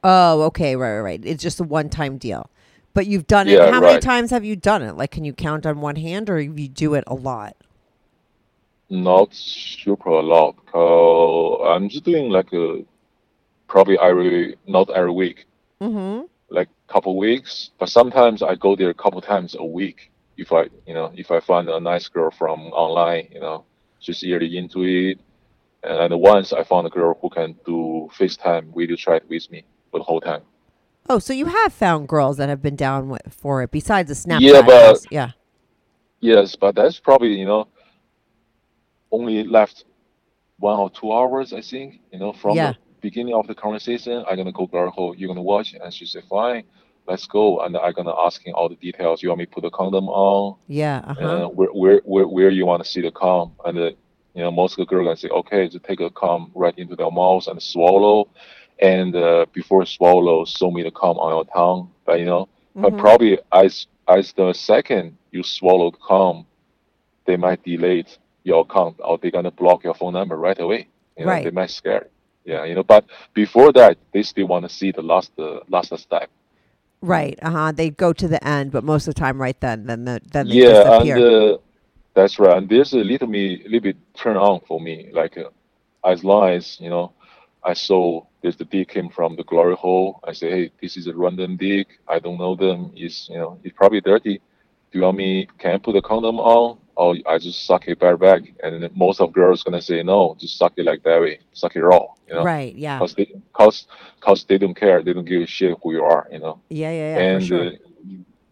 Oh, 0.03 0.43
okay, 0.43 0.75
right, 0.75 0.93
right, 0.95 0.99
right. 1.01 1.21
It's 1.25 1.43
just 1.43 1.59
a 1.59 1.63
one-time 1.63 2.17
deal. 2.17 2.49
But 2.93 3.07
you've 3.07 3.27
done 3.27 3.47
it. 3.47 3.53
Yeah, 3.53 3.71
How 3.71 3.81
many 3.81 3.99
times 3.99 4.29
have 4.31 4.45
you 4.45 4.55
done 4.55 4.81
it? 4.83 4.95
Like, 4.95 5.11
can 5.11 5.25
you 5.25 5.33
count 5.33 5.65
on 5.65 5.81
one 5.81 5.95
hand, 5.95 6.29
or 6.29 6.39
you 6.39 6.67
do 6.67 6.93
it 6.93 7.03
a 7.07 7.15
lot? 7.15 7.55
Not 8.89 9.33
super 9.33 10.09
a 10.09 10.21
lot. 10.21 10.55
Cause 10.67 11.61
I'm 11.67 11.89
just 11.89 12.03
doing 12.03 12.29
like 12.29 12.53
a 12.53 12.85
probably 13.67 13.97
every 13.99 14.55
not 14.67 14.89
every 14.91 15.11
week, 15.11 15.45
Mm-hmm. 15.81 16.25
like 16.49 16.69
couple 16.87 17.17
weeks. 17.17 17.71
But 17.79 17.89
sometimes 17.89 18.43
I 18.43 18.55
go 18.55 18.75
there 18.75 18.91
a 18.91 18.93
couple 18.93 19.19
times 19.21 19.55
a 19.57 19.65
week 19.65 20.11
if 20.37 20.51
I 20.53 20.69
you 20.85 20.93
know 20.93 21.11
if 21.15 21.31
I 21.31 21.39
find 21.39 21.67
a 21.69 21.79
nice 21.79 22.07
girl 22.07 22.29
from 22.29 22.67
online. 22.67 23.29
You 23.31 23.39
know, 23.39 23.65
she's 23.99 24.21
really 24.21 24.55
into 24.57 24.83
it. 24.83 25.19
And 25.83 26.19
once 26.21 26.53
I 26.53 26.63
found 26.63 26.85
a 26.85 26.91
girl 26.91 27.17
who 27.19 27.29
can 27.29 27.55
do 27.65 28.09
FaceTime 28.17 28.73
video 28.75 28.95
chat 28.95 29.27
with 29.27 29.49
me 29.49 29.65
for 29.93 29.99
the 29.99 30.03
whole 30.03 30.19
time. 30.19 30.41
Oh, 31.07 31.19
so 31.19 31.33
you 31.33 31.45
have 31.45 31.71
found 31.71 32.07
girls 32.07 32.37
that 32.37 32.49
have 32.49 32.61
been 32.63 32.75
down 32.75 33.15
for 33.29 33.61
it 33.61 33.69
besides 33.71 34.07
the 34.09 34.15
Snapchat. 34.15 34.41
Yeah, 34.41 34.61
but- 34.63 35.05
yeah, 35.11 35.31
Yes, 36.19 36.55
but 36.55 36.73
that's 36.75 36.99
probably 36.99 37.33
you 37.37 37.45
know 37.45 37.67
only 39.11 39.43
left 39.43 39.85
one 40.57 40.79
or 40.79 40.89
two 40.89 41.11
hours, 41.11 41.53
I 41.53 41.61
think. 41.61 41.99
You 42.11 42.19
know, 42.19 42.33
from 42.33 42.55
Yeah. 42.55 42.71
the 42.71 42.77
beginning 43.01 43.33
of 43.35 43.45
the 43.45 43.53
conversation, 43.53 44.23
I'm 44.27 44.37
gonna 44.37 44.51
go 44.53 44.65
girl 44.65 44.89
hole, 44.89 45.13
you're 45.15 45.27
gonna 45.27 45.43
watch, 45.43 45.73
and 45.73 45.93
she 45.93 46.05
said, 46.05 46.23
fine, 46.29 46.63
let's 47.07 47.27
go. 47.27 47.59
And 47.59 47.75
I'm 47.77 47.93
gonna 47.93 48.15
asking 48.17 48.53
all 48.53 48.69
the 48.69 48.75
details. 48.77 49.21
You 49.21 49.29
want 49.29 49.39
me 49.39 49.45
to 49.45 49.51
put 49.51 49.61
the 49.63 49.69
condom 49.69 50.07
on? 50.09 50.55
yeah, 50.67 51.03
uh 51.05 51.13
huh. 51.13 51.25
Uh, 51.25 51.47
where 51.49 51.69
where 51.73 52.01
where 52.05 52.27
where 52.27 52.49
you 52.49 52.65
want 52.65 52.81
to 52.83 52.89
see 52.89 53.01
the 53.01 53.11
cum? 53.11 53.51
And 53.65 53.77
uh, 53.77 53.91
you 54.33 54.41
know, 54.43 54.49
most 54.51 54.71
of 54.73 54.77
the 54.77 54.85
girls 54.85 55.05
gonna 55.05 55.17
say, 55.17 55.29
okay, 55.29 55.67
just 55.67 55.83
take 55.83 55.99
a 55.99 56.09
cum 56.09 56.51
right 56.55 56.73
into 56.79 56.95
their 56.95 57.11
mouth 57.11 57.45
and 57.47 57.61
swallow. 57.61 58.29
And 58.83 59.15
uh, 59.15 59.45
before 59.53 59.85
swallow, 59.85 60.45
show 60.45 60.69
me 60.71 60.83
the 60.83 60.91
cum 60.91 61.17
on 61.17 61.31
your 61.35 61.45
tongue. 61.45 61.91
But 62.05 62.19
you 62.19 62.25
know, 62.25 62.49
but 62.81 62.93
Mhm. 62.93 62.99
probably 63.05 63.39
as 63.51 63.87
as 64.07 64.33
the 64.33 64.53
second 64.53 65.17
you 65.31 65.43
swallow 65.43 65.91
the 65.91 65.97
cum, 66.07 66.45
they 67.25 67.37
might 67.37 67.63
delete 67.63 68.17
your 68.43 68.61
account 68.61 68.97
or 68.99 69.17
they're 69.17 69.31
gonna 69.31 69.51
block 69.51 69.83
your 69.85 69.95
phone 69.95 70.13
number 70.13 70.35
right 70.37 70.59
away. 70.59 70.87
You 71.17 71.25
know, 71.25 71.31
Right. 71.31 71.43
they 71.45 71.51
might 71.51 71.71
scare. 71.71 72.07
Yeah, 72.45 72.65
you 72.65 72.75
know, 72.75 72.83
but 72.83 73.05
before 73.33 73.71
that, 73.73 73.97
they 74.13 74.23
still 74.23 74.47
want 74.47 74.63
to 74.67 74.69
see 74.69 74.91
the 74.91 75.01
last 75.01 75.31
uh, 75.39 75.61
last 75.69 75.97
step. 75.97 76.29
Right. 77.01 77.37
Uh 77.41 77.51
huh. 77.51 77.71
They 77.71 77.89
go 77.89 78.13
to 78.13 78.27
the 78.27 78.45
end, 78.47 78.71
but 78.71 78.83
most 78.83 79.07
of 79.07 79.15
the 79.15 79.19
time, 79.19 79.41
right 79.41 79.59
then, 79.61 79.85
then 79.85 80.05
the, 80.05 80.21
then 80.31 80.47
they 80.49 80.57
yeah, 80.57 80.83
disappear. 80.83 81.15
and 81.17 81.25
uh, 81.25 81.57
that's 82.15 82.39
right. 82.39 82.57
And 82.57 82.69
there's 82.69 82.93
a 82.93 82.97
little 83.03 83.27
me, 83.27 83.61
little 83.65 83.79
bit 83.81 83.97
turn 84.13 84.37
on 84.37 84.61
for 84.67 84.79
me. 84.79 85.09
Like 85.13 85.37
uh, 85.37 85.49
as 86.05 86.23
long 86.23 86.49
as 86.49 86.79
you 86.79 86.89
know, 86.89 87.13
I 87.65 87.73
saw 87.73 88.25
this 88.41 88.55
the 88.57 88.65
dick 88.65 88.89
came 88.89 89.09
from 89.09 89.35
the 89.35 89.43
glory 89.43 89.75
hole. 89.75 90.19
I 90.23 90.33
say, 90.33 90.49
hey, 90.51 90.71
this 90.81 90.97
is 90.97 91.07
a 91.07 91.13
random 91.15 91.57
dick. 91.57 91.87
I 92.07 92.19
don't 92.19 92.37
know 92.37 92.55
them. 92.55 92.91
It's 92.95 93.29
you 93.29 93.37
know, 93.37 93.59
it's 93.63 93.75
probably 93.75 94.01
dirty. 94.01 94.39
Do 94.91 94.99
you 94.99 95.01
want 95.05 95.17
me? 95.17 95.47
Can 95.57 95.75
I 95.75 95.77
put 95.77 95.95
a 95.95 96.01
condom 96.01 96.39
on? 96.39 96.77
Or 96.95 97.15
I 97.25 97.39
just 97.39 97.65
suck 97.65 97.87
it 97.87 97.99
bareback? 97.99 98.43
And 98.61 98.87
most 98.95 99.19
of 99.19 99.33
girls 99.33 99.63
gonna 99.63 99.81
say 99.81 100.03
no, 100.03 100.35
just 100.39 100.57
suck 100.59 100.73
it 100.77 100.85
like 100.85 101.01
that 101.03 101.19
way, 101.21 101.39
suck 101.53 101.75
it 101.75 101.81
raw. 101.83 102.05
You 102.27 102.35
know, 102.35 102.43
Right. 102.43 102.75
Yeah. 102.75 102.99
cause 102.99 103.15
they, 103.15 103.33
cause, 103.53 103.87
cause 104.19 104.45
they 104.47 104.59
don't 104.59 104.75
care. 104.75 105.01
They 105.01 105.13
don't 105.13 105.25
give 105.25 105.41
a 105.41 105.47
shit 105.47 105.75
who 105.81 105.93
you 105.93 106.03
are. 106.03 106.27
You 106.31 106.39
know, 106.39 106.59
Yeah. 106.69 106.91
Yeah. 106.91 107.15
Yeah. 107.15 107.21
and 107.23 107.41
for 107.41 107.47
sure. 107.47 107.67
uh, 107.67 107.71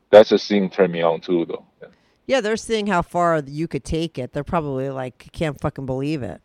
that's 0.09 0.31
a 0.31 0.39
thing 0.39 0.69
turn 0.71 0.91
me 0.91 1.01
on 1.03 1.21
too, 1.21 1.45
though. 1.45 1.65
Yeah. 1.81 1.87
yeah. 2.25 2.41
They're 2.41 2.57
seeing 2.57 2.87
how 2.87 3.03
far 3.03 3.43
you 3.45 3.67
could 3.67 3.83
take 3.83 4.17
it. 4.17 4.33
They're 4.33 4.43
probably 4.43 4.89
like, 4.89 5.29
can't 5.31 5.59
fucking 5.61 5.85
believe 5.85 6.23
it. 6.23 6.41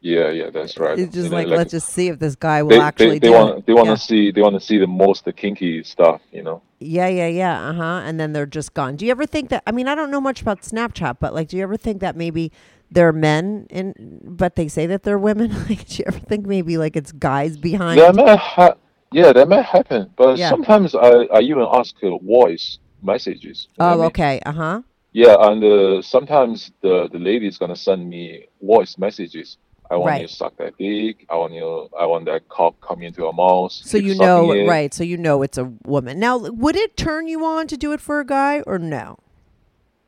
Yeah, 0.00 0.30
yeah, 0.30 0.50
that's 0.50 0.78
right. 0.78 0.98
It's 0.98 1.14
just 1.14 1.24
You 1.24 1.30
know, 1.30 1.36
like, 1.36 1.46
let's 1.48 1.70
just 1.72 1.88
see 1.88 2.08
if 2.08 2.18
this 2.18 2.36
guy 2.36 2.62
will 2.62 2.70
they, 2.70 2.80
actually 2.80 3.18
they, 3.18 3.18
they 3.18 3.28
do 3.28 3.32
want 3.32 3.58
it. 3.58 3.66
they 3.66 3.72
want 3.72 3.86
to 3.86 3.92
yeah. 3.92 3.96
see 3.96 4.30
they 4.30 4.42
want 4.42 4.54
to 4.54 4.60
see 4.60 4.78
the 4.78 4.86
most 4.86 5.24
the 5.24 5.32
kinky 5.32 5.82
stuff, 5.82 6.20
you 6.32 6.42
know. 6.42 6.62
Yeah, 6.78 7.08
yeah, 7.08 7.26
yeah. 7.28 7.68
Uh 7.68 7.72
huh. 7.72 8.02
And 8.04 8.20
then 8.20 8.32
they're 8.32 8.46
just 8.46 8.74
gone. 8.74 8.96
Do 8.96 9.06
you 9.06 9.10
ever 9.10 9.26
think 9.26 9.48
that? 9.48 9.62
I 9.66 9.72
mean, 9.72 9.88
I 9.88 9.94
don't 9.94 10.10
know 10.10 10.20
much 10.20 10.42
about 10.42 10.60
Snapchat, 10.60 11.16
but 11.18 11.34
like, 11.34 11.48
do 11.48 11.56
you 11.56 11.62
ever 11.62 11.76
think 11.76 12.00
that 12.00 12.14
maybe 12.16 12.52
they're 12.90 13.12
men 13.12 13.66
in, 13.70 14.20
but 14.22 14.56
they 14.56 14.68
say 14.68 14.86
that 14.86 15.02
they're 15.02 15.18
women? 15.18 15.50
Like, 15.68 15.88
do 15.88 15.96
you 15.96 16.04
ever 16.06 16.18
think 16.18 16.46
maybe 16.46 16.76
like 16.76 16.94
it's 16.96 17.12
guys 17.12 17.56
behind? 17.56 17.98
That 17.98 18.14
might 18.14 18.38
ha- 18.38 18.76
yeah, 19.12 19.32
that 19.32 19.48
might 19.48 19.64
happen. 19.64 20.10
But 20.16 20.38
Yeah. 20.38 20.50
sometimes 20.50 20.94
I, 20.94 21.24
I 21.32 21.40
even 21.40 21.66
ask 21.72 21.94
uh, 22.02 22.18
voice 22.18 22.78
messages. 23.02 23.68
you 23.78 23.84
know 23.84 23.86
what 23.86 23.90
I 23.90 23.94
oh, 23.94 23.98
mean? 23.98 24.06
okay. 24.06 24.40
Uh 24.44 24.52
huh. 24.52 24.82
Yeah, 25.12 25.36
and 25.40 25.64
uh, 25.64 26.02
sometimes 26.02 26.70
the 26.82 27.08
the 27.10 27.18
lady 27.18 27.46
is 27.46 27.56
gonna 27.56 27.76
send 27.76 28.08
me 28.08 28.46
voice 28.60 28.98
messages. 28.98 29.56
I 29.90 29.96
want 29.96 30.10
Right. 30.10 30.22
you 30.22 30.28
to 30.28 30.34
suck 30.34 30.56
that 30.56 30.76
dick. 30.78 31.26
I 31.30 31.36
want 31.36 31.52
you. 31.52 31.88
I 31.98 32.06
want 32.06 32.24
that 32.26 32.48
cock 32.48 32.80
coming 32.80 33.04
into 33.04 33.22
your 33.22 33.32
mouth. 33.32 33.72
So 33.72 33.98
you 33.98 34.14
know, 34.16 34.52
it. 34.52 34.66
right? 34.66 34.92
So 34.92 35.04
you 35.04 35.16
know 35.16 35.42
it's 35.42 35.58
a 35.58 35.72
woman. 35.84 36.18
Now, 36.18 36.38
would 36.38 36.76
it 36.76 36.96
turn 36.96 37.28
you 37.28 37.44
on 37.44 37.66
to 37.68 37.76
do 37.76 37.92
it 37.92 38.00
for 38.00 38.20
a 38.20 38.24
guy 38.26 38.60
or 38.66 38.78
no? 38.78 39.18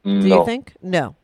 Mm, 0.05 0.23
Do 0.23 0.29
no, 0.29 0.39
you 0.39 0.45
think? 0.45 0.75
No. 0.83 1.17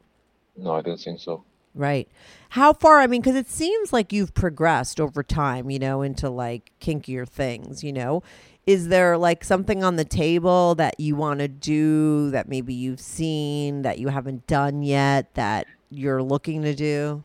no, 0.57 0.74
I 0.74 0.82
don't 0.82 1.00
think 1.00 1.20
so. 1.20 1.44
Right. 1.74 2.09
How 2.50 2.72
far? 2.72 3.00
I 3.00 3.09
mean, 3.09 3.20
because 3.20 3.34
it 3.34 3.50
seems 3.50 3.92
like 3.92 4.12
you've 4.12 4.32
progressed 4.34 5.00
over 5.00 5.24
time, 5.24 5.70
you 5.70 5.80
know, 5.80 6.02
into 6.02 6.30
like 6.30 6.70
kinkier 6.80 7.28
things, 7.28 7.82
you 7.82 7.92
know. 7.92 8.22
Is 8.66 8.88
there 8.88 9.18
like 9.18 9.42
something 9.44 9.82
on 9.82 9.96
the 9.96 10.05
table 10.05 10.74
that 10.76 10.98
you 11.00 11.16
want 11.16 11.40
to 11.40 11.48
do 11.48 12.30
that 12.30 12.48
maybe 12.48 12.72
you've 12.72 13.00
seen 13.00 13.82
that 13.82 13.98
you 13.98 14.09
haven't 14.09 14.46
done 14.46 14.82
yet 14.82 15.34
that 15.34 15.66
you're 15.90 16.22
looking 16.22 16.62
to 16.62 16.74
do? 16.74 17.24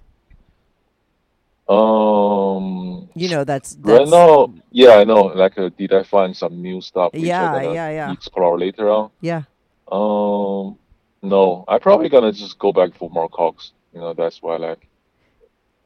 Um, 1.69 3.09
You 3.15 3.29
know, 3.29 3.43
that's, 3.43 3.77
right 3.81 3.99
that's 3.99 4.11
now, 4.11 4.51
yeah, 4.71 4.95
I 4.95 5.03
know. 5.03 5.25
Like, 5.25 5.57
uh, 5.57 5.69
did 5.77 5.93
I 5.93 6.03
find 6.03 6.35
some 6.35 6.61
new 6.61 6.81
stuff? 6.81 7.13
Which 7.13 7.23
Yeah, 7.23 7.53
I'm 7.53 7.73
yeah, 7.75 7.89
yeah. 7.91 8.11
Explore 8.11 8.57
later 8.57 8.89
on. 8.89 9.11
yeah. 9.21 9.43
Um, 9.91 10.77
no, 11.21 11.65
I 11.67 11.77
probably 11.79 12.09
gonna 12.09 12.31
just 12.31 12.57
go 12.57 12.71
back 12.71 12.95
for 12.95 13.09
more 13.09 13.29
cocks. 13.29 13.71
You 13.93 13.99
know, 13.99 14.13
that's 14.13 14.41
why 14.41 14.57
like. 14.57 14.87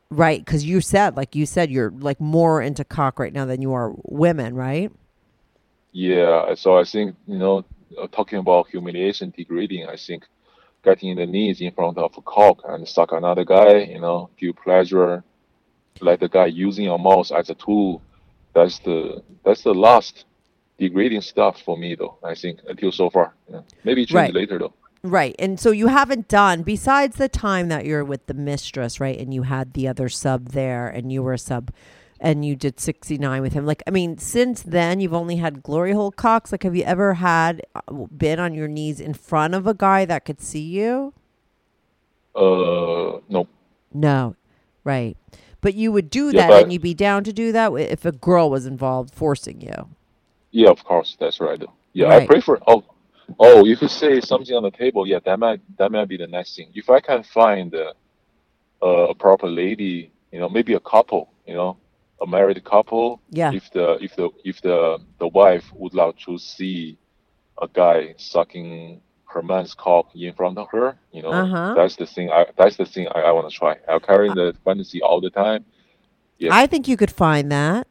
Right, 0.09 0.39
because 0.39 0.63
you 0.63 0.79
said, 0.79 1.17
like 1.17 1.35
you 1.35 1.45
said, 1.45 1.71
you're 1.71 1.91
like 1.91 2.21
more 2.21 2.61
into 2.61 2.83
cock 2.85 3.17
right 3.19 3.33
now 3.33 3.45
than 3.45 3.61
you 3.61 3.73
are 3.73 3.93
women, 4.03 4.55
right? 4.55 4.91
Yeah, 5.91 6.53
so 6.55 6.77
I 6.77 6.83
think 6.83 7.15
you 7.27 7.37
know, 7.37 7.65
uh, 7.99 8.07
talking 8.07 8.39
about 8.39 8.67
humiliation, 8.69 9.33
degrading. 9.35 9.87
I 9.87 9.95
think 9.95 10.25
getting 10.83 11.09
in 11.09 11.17
the 11.17 11.25
knees 11.25 11.61
in 11.61 11.71
front 11.71 11.97
of 11.97 12.17
a 12.17 12.21
cock 12.21 12.61
and 12.67 12.87
suck 12.87 13.11
another 13.11 13.43
guy, 13.45 13.79
you 13.79 13.99
know, 13.99 14.29
feel 14.37 14.53
pleasure, 14.53 15.23
like 16.01 16.19
the 16.19 16.29
guy 16.29 16.47
using 16.47 16.85
your 16.85 16.99
mouse 16.99 17.31
as 17.31 17.49
a 17.49 17.55
tool. 17.55 18.01
That's 18.53 18.79
the 18.79 19.23
that's 19.43 19.63
the 19.63 19.73
last 19.73 20.25
degrading 20.79 21.21
stuff 21.21 21.61
for 21.61 21.77
me, 21.77 21.95
though. 21.95 22.17
I 22.23 22.35
think 22.35 22.59
until 22.67 22.91
so 22.91 23.09
far. 23.09 23.33
Yeah. 23.51 23.61
Maybe 23.83 24.05
change 24.05 24.15
Right. 24.15 24.33
later 24.33 24.59
though. 24.59 24.73
Right. 25.05 25.35
And 25.37 25.59
so 25.59 25.71
you 25.71 25.87
haven't 25.87 26.29
done, 26.29 26.63
besides 26.63 27.17
the 27.17 27.27
time 27.27 27.67
that 27.67 27.85
you're 27.85 28.05
with 28.05 28.25
the 28.27 28.33
mistress, 28.33 28.99
right? 29.01 29.17
And 29.19 29.33
you 29.33 29.43
had 29.43 29.73
the 29.73 29.87
other 29.87 30.07
sub 30.07 30.49
there 30.49 30.87
and 30.87 31.11
you 31.11 31.21
were 31.21 31.33
a 31.33 31.37
sub 31.37 31.71
and 32.21 32.45
you 32.45 32.55
did 32.55 32.79
69 32.79 33.41
with 33.41 33.51
him. 33.51 33.65
Like, 33.65 33.83
I 33.85 33.91
mean, 33.91 34.17
since 34.17 34.63
then, 34.63 35.01
you've 35.01 35.13
only 35.13 35.35
had 35.37 35.61
glory 35.61 35.91
hole 35.91 36.09
cocks. 36.11 36.53
Like, 36.53 36.63
have 36.63 36.73
you 36.73 36.83
ever 36.83 37.15
had, 37.15 37.63
uh, 37.75 37.81
been 38.15 38.39
on 38.39 38.53
your 38.53 38.69
knees 38.69 39.01
in 39.01 39.13
front 39.13 39.55
of 39.55 39.67
a 39.67 39.73
guy 39.73 40.05
that 40.05 40.23
could 40.23 40.39
see 40.39 40.61
you? 40.61 41.13
Uh, 42.33 43.19
no. 43.29 43.47
No. 43.93 44.35
Right. 44.85 45.17
But 45.63 45.75
you 45.75 45.93
would 45.93 46.09
do 46.09 46.25
Yeah, 46.25 46.49
that 46.49 46.63
and 46.63 46.73
you'd 46.73 46.81
be 46.81 46.93
down 46.93 47.23
to 47.23 47.33
do 47.33 47.53
that 47.53 47.71
if 47.73 48.03
a 48.05 48.11
girl 48.11 48.49
was 48.49 48.65
involved 48.65 49.15
forcing 49.15 49.61
you. 49.61 49.87
Yeah, 50.51 50.69
of 50.69 50.83
course, 50.83 51.15
that's 51.19 51.39
right. 51.39 51.63
Yeah, 51.93 52.07
Right. 52.07 52.29
I 52.29 52.39
for. 52.41 52.59
Oh, 52.67 52.83
oh, 53.39 53.65
if 53.65 53.81
you 53.81 53.87
say 53.87 54.19
something 54.19 54.55
on 54.55 54.63
the 54.63 54.71
table, 54.71 55.07
yeah, 55.07 55.19
that 55.25 55.39
might 55.39 55.61
that 55.77 55.89
might 55.91 56.09
be 56.09 56.17
the 56.17 56.27
next 56.27 56.57
thing. 56.57 56.69
If 56.75 56.89
I 56.89 56.99
can 56.99 57.23
find 57.23 57.73
uh, 57.73 57.93
a 59.11 59.15
proper 59.15 59.47
lady, 59.47 60.11
you 60.33 60.39
know, 60.39 60.49
maybe 60.49 60.73
a 60.73 60.81
couple, 60.81 61.31
you 61.47 61.53
know, 61.53 61.77
a 62.21 62.27
married 62.27 62.61
couple. 62.65 63.21
Yeah. 63.29 63.53
If 63.53 63.71
the 63.71 63.97
if 64.01 64.15
the 64.17 64.29
if 64.43 64.61
the 64.61 64.99
the 65.19 65.29
wife 65.29 65.71
would 65.73 65.93
like 65.93 66.17
to 66.25 66.37
see 66.37 66.97
a 67.61 67.67
guy 67.67 68.15
sucking 68.17 69.01
her 69.33 69.41
man's 69.41 69.73
cock 69.73 70.07
in 70.15 70.33
front 70.33 70.57
of 70.57 70.67
her, 70.71 70.95
you 71.11 71.21
know, 71.21 71.31
Uh-huh. 71.31 71.73
that's 71.75 71.95
the 71.95 72.05
thing. 72.05 72.29
I 72.31 72.45
that's 72.57 72.77
the 72.77 72.85
thing 72.85 73.07
I, 73.15 73.19
I 73.21 73.31
want 73.31 73.49
to 73.49 73.55
try. 73.55 73.77
I'm 73.89 73.99
carrying 73.99 74.35
the 74.35 74.55
fantasy 74.65 75.01
all 75.01 75.19
the 75.21 75.29
time. 75.29 75.65
Yeah. 76.39 76.49
I 76.53 76.67
think 76.67 76.87
you 76.87 76.97
could 76.97 77.11
find 77.11 77.51
that. 77.51 77.87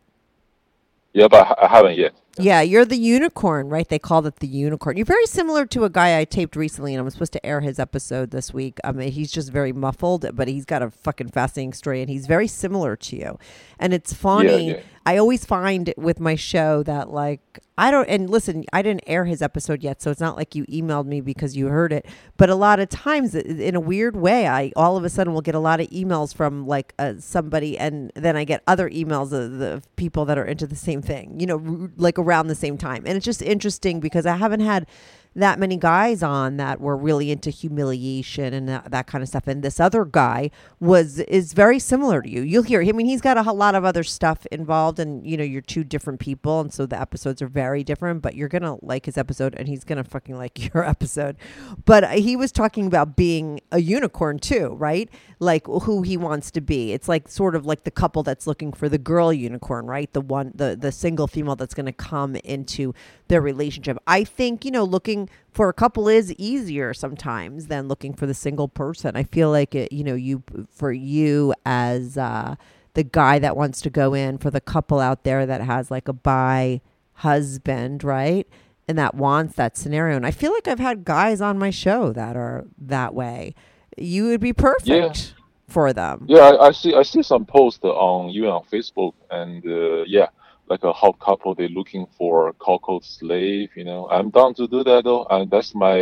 Yeah, 1.12 1.28
but 1.28 1.47
I 1.47 1.66
I 1.66 1.68
haven't 1.68 1.99
yet. 1.99 2.12
Yeah, 2.38 2.62
you're 2.62 2.86
the 2.86 2.97
unicorn, 2.97 3.68
right? 3.68 3.86
They 3.86 3.99
called 3.99 4.26
it 4.26 4.36
the 4.36 4.47
unicorn. 4.47 4.97
You're 4.97 5.05
very 5.05 5.26
similar 5.26 5.66
to 5.66 5.84
a 5.84 5.90
guy 5.90 6.18
I 6.18 6.24
taped 6.24 6.57
recently, 6.57 6.95
and 6.95 7.01
I'm 7.05 7.11
supposed 7.11 7.34
to 7.34 7.45
air 7.45 7.61
his 7.61 7.78
episode 7.78 8.30
this 8.30 8.55
week. 8.55 8.78
I 8.82 8.93
mean, 8.93 9.12
he's 9.12 9.30
just 9.30 9.53
very 9.53 9.70
muffled, 9.72 10.24
but 10.34 10.49
he's 10.49 10.64
got 10.64 10.80
a 10.80 10.90
fucking 10.90 11.28
fascinating 11.28 11.74
story, 11.74 12.01
and 12.01 12.09
he's 12.09 12.26
very 12.26 12.49
similar 12.49 12.97
to 12.97 13.16
you. 13.16 13.38
And 13.78 13.93
it's 13.93 14.14
funny. 14.14 14.70
yeah. 14.70 14.80
I 15.05 15.16
always 15.16 15.44
find 15.44 15.92
with 15.96 16.20
my 16.20 16.36
show 16.36 16.82
that 16.84 17.11
like 17.11 17.61
I 17.76 17.90
don't 17.90 18.09
and 18.09 18.30
listen, 18.30 18.64
I 18.72 18.82
didn't 18.82 19.03
air 19.07 19.24
his 19.24 19.42
episode 19.42 19.82
yet, 19.82 20.00
so 20.00 20.11
it's 20.11 20.20
not 20.20 20.36
like 20.36 20.55
you 20.55 20.64
emailed 20.66 21.07
me 21.07 21.20
because 21.20 21.57
you 21.57 21.66
heard 21.68 21.92
it. 21.92 22.07
But 22.36 22.50
a 22.50 22.55
lot 22.55 22.78
of 22.78 22.88
times, 22.88 23.34
in 23.34 23.74
a 23.74 23.80
weird 23.80 24.14
way, 24.14 24.46
I 24.46 24.72
all 24.76 24.96
of 24.96 25.05
a 25.05 25.09
sudden 25.09 25.32
will 25.32 25.40
get 25.40 25.55
a 25.55 25.61
lot 25.61 25.80
of 25.80 25.88
emails 25.88 26.34
from 26.34 26.66
like 26.66 26.94
uh, 26.98 27.14
somebody, 27.18 27.76
and 27.78 28.12
then 28.14 28.36
I 28.36 28.44
get 28.44 28.62
other 28.66 28.88
emails 28.90 29.32
of 29.32 29.59
the 29.59 29.82
people 29.96 30.24
that 30.26 30.38
are 30.38 30.44
into 30.44 30.66
the 30.66 30.76
same 30.76 31.03
thing, 31.03 31.40
you 31.40 31.46
know, 31.46 31.90
like 31.96 32.18
around 32.18 32.46
the 32.46 32.55
same 32.55 32.78
time. 32.78 33.05
And 33.07 33.16
it's 33.16 33.24
just 33.24 33.42
interesting 33.42 33.98
because 33.98 34.26
I 34.26 34.36
haven't 34.36 34.61
had 34.61 34.86
that 35.35 35.59
many 35.59 35.76
guys 35.76 36.22
on 36.22 36.59
that 36.59 36.80
were 36.80 36.97
really 36.97 37.30
into 37.30 37.51
humiliation 37.51 38.53
and 38.53 38.68
that, 38.68 38.91
that 38.91 39.07
kind 39.07 39.22
of 39.22 39.28
stuff. 39.28 39.47
And 39.47 39.62
this 39.62 39.80
other 39.80 40.05
guy 40.05 40.51
was 40.78 41.20
is 41.20 41.53
very 41.55 41.78
similar 41.78 42.20
to 42.20 42.28
you. 42.28 42.43
You'll 42.43 42.64
hear. 42.64 42.83
I 42.83 42.93
mean, 42.93 43.07
he's 43.07 43.20
got 43.20 43.39
a 43.39 43.53
lot 43.53 43.74
of 43.74 43.85
other 43.85 44.03
stuff 44.03 44.47
involved, 44.53 44.99
and 44.99 45.26
you 45.26 45.37
know, 45.37 45.45
you're 45.45 45.62
two 45.62 45.85
different 45.85 46.20
people, 46.20 46.61
and 46.61 46.72
so 46.72 46.87
the 46.87 47.01
episodes 47.01 47.41
are 47.41 47.49
very 47.49 47.83
different. 47.83 48.20
But 48.22 48.35
you're 48.35 48.49
gonna 48.49 48.76
like 48.85 49.07
his 49.07 49.16
episode, 49.16 49.55
and 49.57 49.68
he's 49.68 49.85
gonna 49.85 50.05
fucking 50.05 50.37
like 50.37 50.74
your 50.74 50.85
episode. 50.85 51.37
But 51.85 52.05
uh, 52.05 52.09
he 52.11 52.37
was 52.37 52.53
talking 52.53 52.87
about 52.87 53.16
being 53.16 53.61
a 53.70 53.80
unicorn 53.80 54.39
too, 54.39 54.74
right? 54.74 55.09
Like 55.39 55.66
who 55.66 56.03
he 56.03 56.16
wants 56.16 56.51
to 56.53 56.61
be. 56.61 56.93
It's 56.93 57.09
like 57.09 57.28
sort 57.28 57.57
of 57.57 57.64
like 57.64 57.85
the 57.85 57.91
couple 57.91 58.22
that's 58.22 58.47
looking 58.47 58.72
for 58.72 58.89
the 58.89 58.99
girl 58.99 59.33
unicorn, 59.33 59.87
right? 59.87 60.12
The 60.12 60.20
one, 60.20 60.53
the 60.55 60.76
the 60.76 60.93
single 60.93 61.26
female 61.26 61.57
that's 61.57 61.74
gonna 61.74 61.93
come 61.93 62.37
into 62.37 62.95
their 63.33 63.41
relationship. 63.41 63.97
I 64.07 64.24
think 64.24 64.62
you 64.62 64.70
know, 64.70 64.85
looking 64.85 65.28
for 65.51 65.70
a 65.70 65.72
couple 65.72 66.07
is 66.07 66.33
easier 66.35 66.93
sometimes 66.93 67.68
than 67.68 67.89
looking 67.89 68.12
for 68.12 68.26
the 68.26 68.35
single 68.35 68.68
person. 68.68 69.16
I 69.16 69.22
feel 69.22 69.51
like 69.51 69.74
it, 69.74 69.91
you 69.91 70.05
know, 70.05 70.14
you 70.14 70.43
for 70.70 70.93
you 70.93 71.55
as 71.64 72.18
uh, 72.18 72.57
the 72.93 73.03
guy 73.03 73.39
that 73.39 73.57
wants 73.57 73.80
to 73.80 73.91
go 73.91 74.12
in 74.12 74.37
for 74.37 74.51
the 74.51 74.61
couple 74.61 75.01
out 75.01 75.24
there 75.24 75.47
that 75.47 75.62
has 75.62 75.91
like 75.91 76.09
a 76.09 76.12
bi 76.12 76.83
husband, 77.14 78.05
right? 78.05 78.47
And 78.87 78.99
that 78.99 79.14
wants 79.14 79.55
that 79.55 79.78
scenario. 79.78 80.14
And 80.16 80.26
I 80.26 80.30
feel 80.30 80.53
like 80.53 80.68
I've 80.68 80.78
had 80.78 81.05
guys 81.05 81.41
on 81.41 81.59
my 81.59 81.70
show 81.70 82.12
that 82.12 82.37
are 82.37 82.66
that 82.76 83.14
way. 83.14 83.55
You 83.97 84.26
would 84.26 84.41
be 84.41 84.53
perfect 84.53 85.35
for 85.68 85.95
them. 85.95 86.26
Yeah, 86.28 86.41
I, 86.41 86.66
I 86.66 86.72
see. 86.72 86.95
I 86.95 87.03
see 87.03 87.22
some 87.22 87.47
posts 87.47 87.83
on 87.83 88.28
you 88.28 88.49
on 88.49 88.64
Facebook, 88.70 89.14
and 89.30 89.64
uh, 89.66 90.05
yeah, 90.07 90.26
like 90.72 90.84
a 90.84 90.92
hot 91.02 91.16
couple, 91.26 91.50
they're 91.54 91.76
looking 91.80 92.04
for 92.18 92.32
a 92.48 92.52
cuckold 92.66 93.04
slave. 93.04 93.68
You 93.78 93.84
know, 93.90 94.00
I'm 94.16 94.28
down 94.38 94.52
to 94.60 94.64
do 94.74 94.80
that 94.88 95.00
though, 95.08 95.24
and 95.34 95.50
that's 95.54 95.70
my 95.86 95.96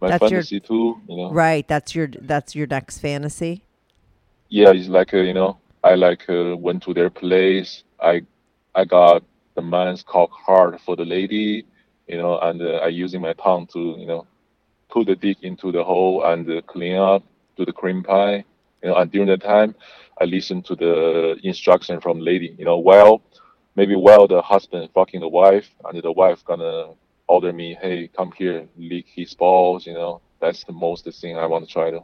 my 0.00 0.08
That's 0.10 0.20
your- 0.22 0.30
fantasy 0.30 0.60
too. 0.70 0.86
You 1.08 1.16
know, 1.18 1.28
Right. 1.44 1.64
That's 1.72 1.90
your 1.96 2.08
that's 2.32 2.50
your 2.58 2.66
next 2.76 2.94
fantasy. 3.06 3.54
yeah, 4.58 4.70
it's 4.78 4.88
like 4.98 5.10
uh, 5.14 5.24
you 5.28 5.34
know, 5.40 5.50
I 5.90 5.94
like 6.06 6.22
uh, 6.28 6.56
went 6.66 6.80
to 6.86 6.92
their 6.98 7.10
place. 7.24 7.70
I 8.12 8.14
I 8.80 8.82
got 8.98 9.22
the 9.56 9.62
man's 9.74 10.02
cock 10.12 10.30
hard 10.46 10.72
for 10.84 10.94
the 11.00 11.04
lady. 11.16 11.48
You 12.12 12.18
know, 12.20 12.34
and 12.46 12.58
uh, 12.60 12.86
I 12.86 12.88
using 13.04 13.20
my 13.28 13.34
tongue 13.44 13.66
to 13.74 13.80
you 14.02 14.06
know 14.10 14.22
put 14.94 15.06
the 15.10 15.16
dick 15.26 15.38
into 15.50 15.66
the 15.76 15.84
hole 15.90 16.16
and 16.30 16.42
uh, 16.50 16.60
clean 16.72 16.96
up, 17.12 17.22
do 17.56 17.62
the 17.70 17.76
cream 17.80 18.02
pie. 18.02 18.38
You 18.82 18.86
know, 18.88 18.96
and 19.00 19.06
during 19.12 19.28
that 19.32 19.42
time, 19.56 19.70
I 20.20 20.24
listen 20.36 20.58
to 20.68 20.74
the 20.84 20.92
instruction 21.50 22.00
from 22.04 22.14
lady. 22.30 22.50
You 22.58 22.66
know, 22.68 22.78
while 22.90 23.14
maybe 23.76 23.94
while 23.96 24.26
the 24.26 24.42
husband 24.42 24.88
fucking 24.94 25.20
the 25.20 25.28
wife, 25.28 25.68
and 25.84 26.02
the 26.02 26.12
wife 26.12 26.44
gonna 26.44 26.90
order 27.26 27.52
me, 27.52 27.76
hey, 27.80 28.08
come 28.08 28.32
here, 28.36 28.66
lick 28.76 29.06
his 29.08 29.34
balls. 29.34 29.86
You 29.86 29.94
know, 29.94 30.20
that's 30.40 30.64
the 30.64 30.72
most 30.72 31.04
thing 31.20 31.36
I 31.36 31.46
want 31.46 31.66
to 31.66 31.72
try 31.72 31.90
to. 31.90 32.02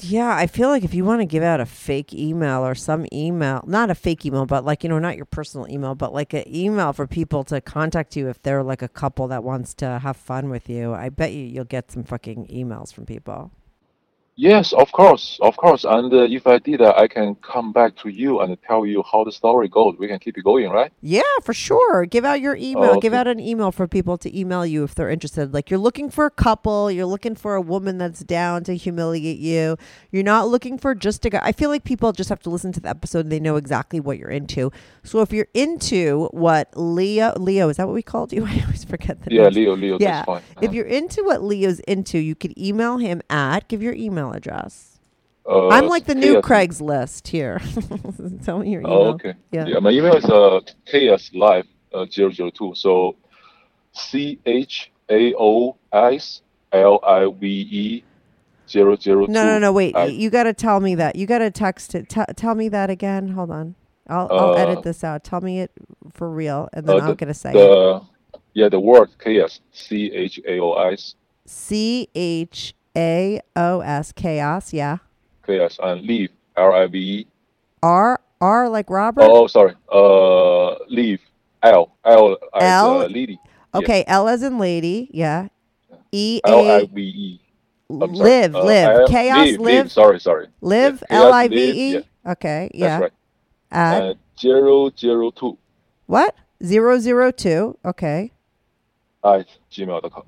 Yeah, 0.00 0.34
I 0.34 0.46
feel 0.46 0.70
like 0.70 0.82
if 0.82 0.94
you 0.94 1.04
want 1.04 1.20
to 1.20 1.26
give 1.26 1.42
out 1.42 1.60
a 1.60 1.66
fake 1.66 2.14
email 2.14 2.64
or 2.64 2.74
some 2.74 3.06
email, 3.12 3.62
not 3.66 3.90
a 3.90 3.94
fake 3.94 4.24
email, 4.24 4.46
but 4.46 4.64
like, 4.64 4.82
you 4.82 4.88
know, 4.88 4.98
not 4.98 5.16
your 5.16 5.26
personal 5.26 5.68
email, 5.68 5.94
but 5.94 6.14
like 6.14 6.32
an 6.32 6.44
email 6.46 6.94
for 6.94 7.06
people 7.06 7.44
to 7.44 7.60
contact 7.60 8.16
you 8.16 8.28
if 8.28 8.42
they're 8.42 8.62
like 8.62 8.80
a 8.80 8.88
couple 8.88 9.28
that 9.28 9.44
wants 9.44 9.74
to 9.74 9.98
have 9.98 10.16
fun 10.16 10.48
with 10.48 10.70
you, 10.70 10.94
I 10.94 11.10
bet 11.10 11.32
you 11.32 11.44
you'll 11.44 11.64
get 11.64 11.90
some 11.90 12.04
fucking 12.04 12.46
emails 12.46 12.94
from 12.94 13.04
people. 13.04 13.50
Yes, 14.40 14.72
of 14.72 14.92
course, 14.92 15.36
of 15.42 15.56
course. 15.56 15.82
And 15.82 16.12
uh, 16.14 16.18
if 16.30 16.46
I 16.46 16.58
did 16.60 16.78
that, 16.78 16.96
I 16.96 17.08
can 17.08 17.34
come 17.36 17.72
back 17.72 17.96
to 17.96 18.08
you 18.08 18.38
and 18.38 18.56
tell 18.62 18.86
you 18.86 19.02
how 19.02 19.24
the 19.24 19.32
story 19.32 19.66
goes. 19.68 19.96
We 19.98 20.06
can 20.06 20.20
keep 20.20 20.38
it 20.38 20.44
going, 20.44 20.70
right? 20.70 20.92
Yeah, 21.00 21.22
for 21.42 21.52
sure. 21.52 22.06
Give 22.06 22.24
out 22.24 22.40
your 22.40 22.54
email. 22.54 22.92
Oh, 22.94 23.00
Give 23.00 23.12
out 23.12 23.26
an 23.26 23.40
email 23.40 23.72
for 23.72 23.88
people 23.88 24.16
to 24.18 24.38
email 24.38 24.64
you 24.64 24.84
if 24.84 24.94
they're 24.94 25.10
interested. 25.10 25.52
Like 25.52 25.70
you're 25.70 25.80
looking 25.80 26.08
for 26.08 26.24
a 26.24 26.30
couple, 26.30 26.88
you're 26.88 27.04
looking 27.04 27.34
for 27.34 27.56
a 27.56 27.60
woman 27.60 27.98
that's 27.98 28.20
down 28.20 28.62
to 28.64 28.76
humiliate 28.76 29.38
you. 29.40 29.76
You're 30.12 30.22
not 30.22 30.46
looking 30.46 30.78
for 30.78 30.94
just 30.94 31.24
a 31.24 31.30
guy. 31.30 31.40
I 31.42 31.50
feel 31.50 31.68
like 31.68 31.82
people 31.82 32.12
just 32.12 32.28
have 32.28 32.40
to 32.42 32.50
listen 32.50 32.70
to 32.74 32.80
the 32.80 32.88
episode 32.90 33.24
and 33.26 33.32
they 33.32 33.40
know 33.40 33.56
exactly 33.56 33.98
what 33.98 34.18
you're 34.18 34.30
into. 34.30 34.70
So 35.02 35.20
if 35.20 35.32
you're 35.32 35.48
into 35.52 36.28
what 36.30 36.70
Leo 36.76 37.32
Leo, 37.36 37.70
is 37.70 37.78
that 37.78 37.88
what 37.88 37.94
we 37.94 38.02
called 38.02 38.32
you? 38.32 38.44
I 38.46 38.60
always 38.62 38.84
forget 38.84 39.20
the 39.24 39.34
Yeah, 39.34 39.42
names. 39.44 39.56
Leo, 39.56 39.74
Leo, 39.74 39.98
Yeah. 40.00 40.24
that's 40.24 40.26
fine. 40.26 40.42
If 40.62 40.70
Uh, 40.70 40.74
you're 40.74 40.86
into 40.86 41.24
what 41.24 41.42
Leo's 41.42 41.80
into, 41.80 42.18
you 42.18 42.36
could 42.36 42.56
email 42.56 42.98
him 42.98 43.20
at 43.28 43.66
give 43.66 43.82
your 43.82 43.94
email 43.94 44.27
address. 44.32 44.98
uh, 45.48 45.68
I'm 45.68 45.86
like 45.88 46.04
the 46.04 46.14
new 46.14 46.40
Craigslist 46.42 47.28
here. 47.28 47.60
Tell 48.44 48.58
me 48.58 48.70
your 48.70 48.80
email. 48.82 48.92
Oh, 48.92 49.04
okay. 49.14 49.34
Yeah. 49.50 49.78
my 49.80 49.90
email 49.90 50.14
is 50.16 50.24
uh, 50.26 50.60
chaos 50.86 51.30
live 51.32 51.66
uh, 51.94 52.06
002. 52.10 52.72
So 52.74 53.16
C 53.92 54.38
H 54.46 54.90
A 55.10 55.34
O 55.38 55.76
S 55.92 56.42
L 56.72 57.00
I 57.02 57.26
V 57.40 57.46
E 57.46 58.04
zero 58.68 58.96
zero 58.96 59.26
two. 59.26 59.32
No, 59.32 59.44
no, 59.44 59.58
no. 59.58 59.72
Wait. 59.72 59.96
at- 59.96 60.12
you 60.12 60.28
got 60.30 60.44
to 60.44 60.52
tell 60.52 60.80
me 60.80 60.94
that. 60.96 61.16
You 61.16 61.26
got 61.26 61.38
to 61.38 61.50
text 61.50 61.94
it. 61.94 62.08
T- 62.10 62.20
tell 62.36 62.54
me 62.54 62.68
that 62.68 62.90
again. 62.90 63.28
Hold 63.30 63.50
on. 63.50 63.74
I'll, 64.06 64.28
I'll 64.30 64.50
Uh, 64.52 64.54
edit 64.56 64.82
this 64.84 65.02
out. 65.04 65.24
Tell 65.24 65.40
me 65.40 65.60
it 65.60 65.70
for 66.12 66.30
real, 66.30 66.68
and 66.72 66.86
then 66.86 66.96
uh, 66.96 67.00
I'm 67.00 67.08
the- 67.08 67.14
gonna 67.16 67.34
say 67.34 67.52
it. 67.54 68.02
yeah 68.54 68.68
the 68.68 68.80
word 68.80 69.10
chaos 69.22 69.60
C 69.72 70.10
H 70.12 70.40
A 70.46 70.58
O 70.60 70.72
S 70.92 71.14
C 71.46 72.08
H 72.14 72.74
A 72.98 73.40
O 73.56 73.80
S 73.80 74.12
chaos. 74.12 74.72
Yeah. 74.72 74.98
chaos 75.46 75.78
and 75.82 76.02
leave 76.02 76.30
L 76.56 76.72
I 76.74 76.86
V 76.86 76.98
E. 76.98 77.26
R 77.82 78.20
R 78.40 78.68
like 78.68 78.90
Robert. 78.90 79.22
Oh, 79.24 79.46
sorry. 79.46 79.74
Uh, 79.90 80.74
leave 80.88 81.20
L 81.62 81.92
L 82.04 82.36
as 82.54 82.62
L? 82.62 83.02
uh, 83.02 83.06
lady. 83.06 83.38
okay. 83.74 84.04
L 84.06 84.28
as 84.28 84.42
in 84.42 84.58
lady. 84.58 85.08
Yeah. 85.12 85.48
E 86.12 86.40
L 86.44 86.58
I 86.68 86.80
A 86.82 86.86
V 86.86 87.00
E. 87.02 87.40
Live 87.90 88.54
Uh, 88.54 88.64
live 88.64 89.08
chaos 89.08 89.46
live, 89.48 89.60
live 89.60 89.92
Sorry, 89.92 90.20
sorry. 90.20 90.48
live 90.60 91.02
Yeah, 91.10 91.22
L 91.22 91.32
I 91.32 91.48
V 91.48 91.56
E. 91.56 91.92
yeah, 91.94 92.00
Okay. 92.32 92.68
That's 92.74 92.78
Yeah. 92.78 92.98
right. 93.00 93.12
At 93.70 94.02
Uh, 94.02 94.14
zero 94.40 94.90
zero 94.98 95.30
two 95.30 95.56
what? 96.06 96.34
Zero 96.62 96.98
zero 96.98 97.30
two. 97.30 97.78
Okay. 97.84 98.32
at 99.24 99.46
gmail.com. 99.70 100.24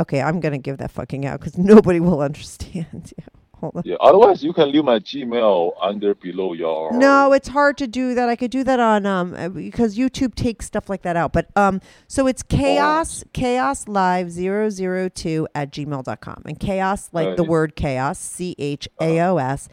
Okay. 0.00 0.20
I'm 0.20 0.40
gonna 0.40 0.58
give 0.58 0.78
that 0.78 0.90
fucking 0.90 1.26
out 1.26 1.40
because 1.40 1.58
nobody 1.74 2.00
will 2.00 2.20
understand. 2.20 3.12
Yeah. 3.18 3.24
Hold 3.60 3.74
on. 3.74 3.82
Yeah. 3.84 3.96
Otherwise, 4.00 4.44
you 4.44 4.52
can 4.52 4.70
leave 4.70 4.84
my 4.84 5.00
Gmail 5.00 5.72
under 5.82 6.14
below 6.14 6.52
your. 6.52 6.92
No, 6.92 7.32
it's 7.32 7.48
hard 7.48 7.76
to 7.78 7.88
do 7.88 8.14
that. 8.14 8.28
I 8.28 8.36
could 8.36 8.52
do 8.52 8.62
that 8.62 8.78
on 8.78 9.04
um 9.04 9.34
uh, 9.34 9.48
because 9.48 9.98
YouTube 9.98 10.36
takes 10.36 10.66
stuff 10.66 10.88
like 10.88 11.02
that 11.02 11.16
out. 11.16 11.32
But 11.32 11.48
um 11.56 11.80
so 12.06 12.28
it's 12.28 12.44
chaos 12.44 13.24
chaos 13.32 13.88
live 13.88 14.30
002 14.30 15.48
at 15.56 15.72
gmail.com. 15.72 16.42
And 16.44 16.60
chaos 16.60 17.10
like 17.12 17.36
the 17.36 17.42
Right. 17.42 17.48
word 17.50 17.74
chaos, 17.74 18.20
C 18.20 18.54
H 18.60 18.88
A 19.00 19.20
O 19.22 19.38
S 19.38 19.68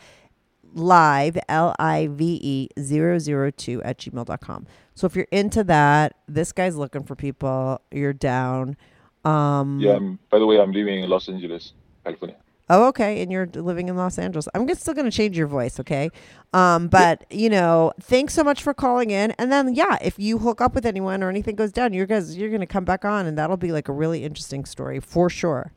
live 0.74 1.38
L 1.48 1.76
I 1.78 2.08
V 2.08 2.40
E 2.42 2.70
002 2.82 3.84
at 3.84 4.00
gmail.com. 4.00 4.66
So 4.96 5.06
if 5.06 5.16
you're 5.16 5.28
into 5.32 5.64
that, 5.66 6.16
this 6.28 6.52
guy's 6.52 6.76
looking 6.76 7.04
for 7.04 7.16
people, 7.16 7.82
you're 7.92 8.14
down. 8.14 8.78
Um 9.26 9.80
Yeah. 9.80 9.96
I'm, 9.96 10.20
by 10.30 10.40
the 10.40 10.46
way, 10.46 10.60
I'm 10.60 10.72
living 10.72 11.04
in 11.04 11.10
Los 11.10 11.28
Angeles, 11.30 11.74
California. 12.04 12.38
Oh, 12.68 12.88
okay. 12.88 13.22
And 13.22 13.32
you're 13.32 13.46
living 13.54 13.90
in 13.90 13.96
Los 13.96 14.18
Angeles. 14.18 14.48
I'm 14.56 14.68
just 14.68 14.82
still 14.82 14.96
going 14.96 15.06
to 15.06 15.16
change 15.16 15.38
your 15.38 15.46
voice, 15.46 15.80
okay? 15.80 16.10
Um, 16.52 16.88
but 16.88 17.24
you 17.30 17.48
know, 17.48 17.94
thanks 18.02 18.34
so 18.34 18.44
much 18.44 18.64
for 18.64 18.74
calling 18.74 19.12
in. 19.12 19.32
And 19.38 19.52
then, 19.52 19.76
yeah, 19.76 20.00
if 20.02 20.18
you 20.18 20.40
hook 20.40 20.62
up 20.62 20.74
with 20.74 20.84
anyone 20.84 21.22
or 21.22 21.30
anything 21.30 21.56
goes 21.56 21.72
down, 21.72 21.94
you're 21.94 22.08
guys, 22.08 22.36
you're 22.36 22.50
going 22.50 22.62
to 22.62 22.66
come 22.68 22.84
back 22.84 23.06
on, 23.06 23.28
and 23.28 23.38
that'll 23.38 23.58
be 23.58 23.72
like 23.72 23.88
a 23.88 23.92
really 23.92 24.24
interesting 24.24 24.66
story 24.66 25.00
for 25.00 25.30
sure. 25.30 25.74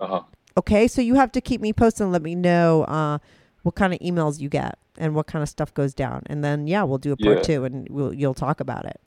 Uh 0.00 0.06
huh. 0.06 0.22
Okay, 0.56 0.88
so 0.88 1.00
you 1.00 1.14
have 1.14 1.30
to 1.32 1.40
keep 1.40 1.60
me 1.60 1.72
posted 1.72 2.02
and 2.02 2.12
let 2.12 2.22
me 2.22 2.34
know 2.34 2.82
uh, 2.84 3.18
what 3.62 3.76
kind 3.76 3.92
of 3.94 4.00
emails 4.00 4.40
you 4.40 4.48
get 4.48 4.76
and 4.98 5.14
what 5.14 5.28
kind 5.28 5.42
of 5.42 5.48
stuff 5.48 5.72
goes 5.72 5.94
down, 5.94 6.22
and 6.26 6.42
then 6.42 6.66
yeah, 6.66 6.82
we'll 6.82 6.98
do 6.98 7.12
a 7.12 7.16
part 7.16 7.36
Yeah. 7.38 7.42
two, 7.42 7.64
and 7.64 7.86
we'll 7.90 8.12
you'll 8.12 8.34
talk 8.34 8.58
about 8.58 8.86
it. 8.86 9.00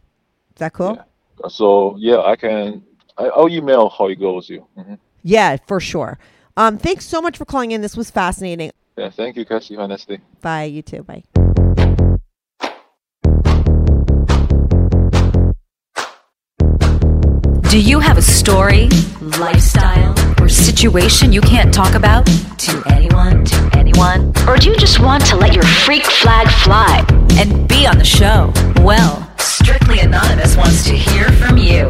Is 0.55 0.59
that 0.59 0.71
cool? 0.71 0.95
Yeah. 0.95 1.47
So 1.49 1.95
yeah, 1.97 2.21
I 2.21 2.37
can. 2.37 2.83
I, 3.17 3.25
I'll 3.25 3.49
email 3.49 3.89
how 3.89 4.07
it 4.07 4.15
goes. 4.19 4.49
You. 4.49 4.67
hmm 4.75 4.95
Yeah, 5.23 5.57
for 5.67 5.79
sure. 5.79 6.17
Um, 6.57 6.77
thanks 6.77 7.05
so 7.05 7.21
much 7.21 7.37
for 7.37 7.45
calling 7.45 7.71
in. 7.71 7.81
This 7.81 7.97
was 7.97 8.09
fascinating. 8.11 8.71
Yeah. 8.97 9.09
Thank 9.09 9.37
you, 9.37 9.45
Cassie. 9.45 9.75
Have 9.75 9.85
a 9.85 9.87
nice 9.87 10.05
day. 10.05 10.19
Bye. 10.41 10.65
You 10.65 10.81
too. 10.83 11.03
Bye. 11.03 11.23
Do 17.69 17.79
you 17.79 17.99
have 17.99 18.17
a 18.19 18.21
story, 18.21 18.87
lifestyle, 19.39 20.13
or 20.39 20.47
situation 20.47 21.33
you 21.33 21.41
can't 21.41 21.73
talk 21.73 21.95
about 21.95 22.25
to 22.59 22.83
anyone, 22.85 23.45
to 23.45 23.69
anyone? 23.75 24.31
Or 24.47 24.57
do 24.57 24.69
you 24.69 24.75
just 24.77 24.99
want 24.99 25.25
to 25.27 25.35
let 25.37 25.53
your 25.53 25.63
freak 25.63 26.05
flag 26.05 26.47
fly 26.63 27.03
and 27.39 27.67
be 27.67 27.87
on 27.87 27.97
the 27.97 28.05
show? 28.05 28.53
Well, 28.83 29.27
Strictly 29.39 29.99
Anonymous 30.01 30.55
wants 30.55 30.83
to 30.85 30.95
hear 30.95 31.29
from 31.31 31.57
you 31.57 31.89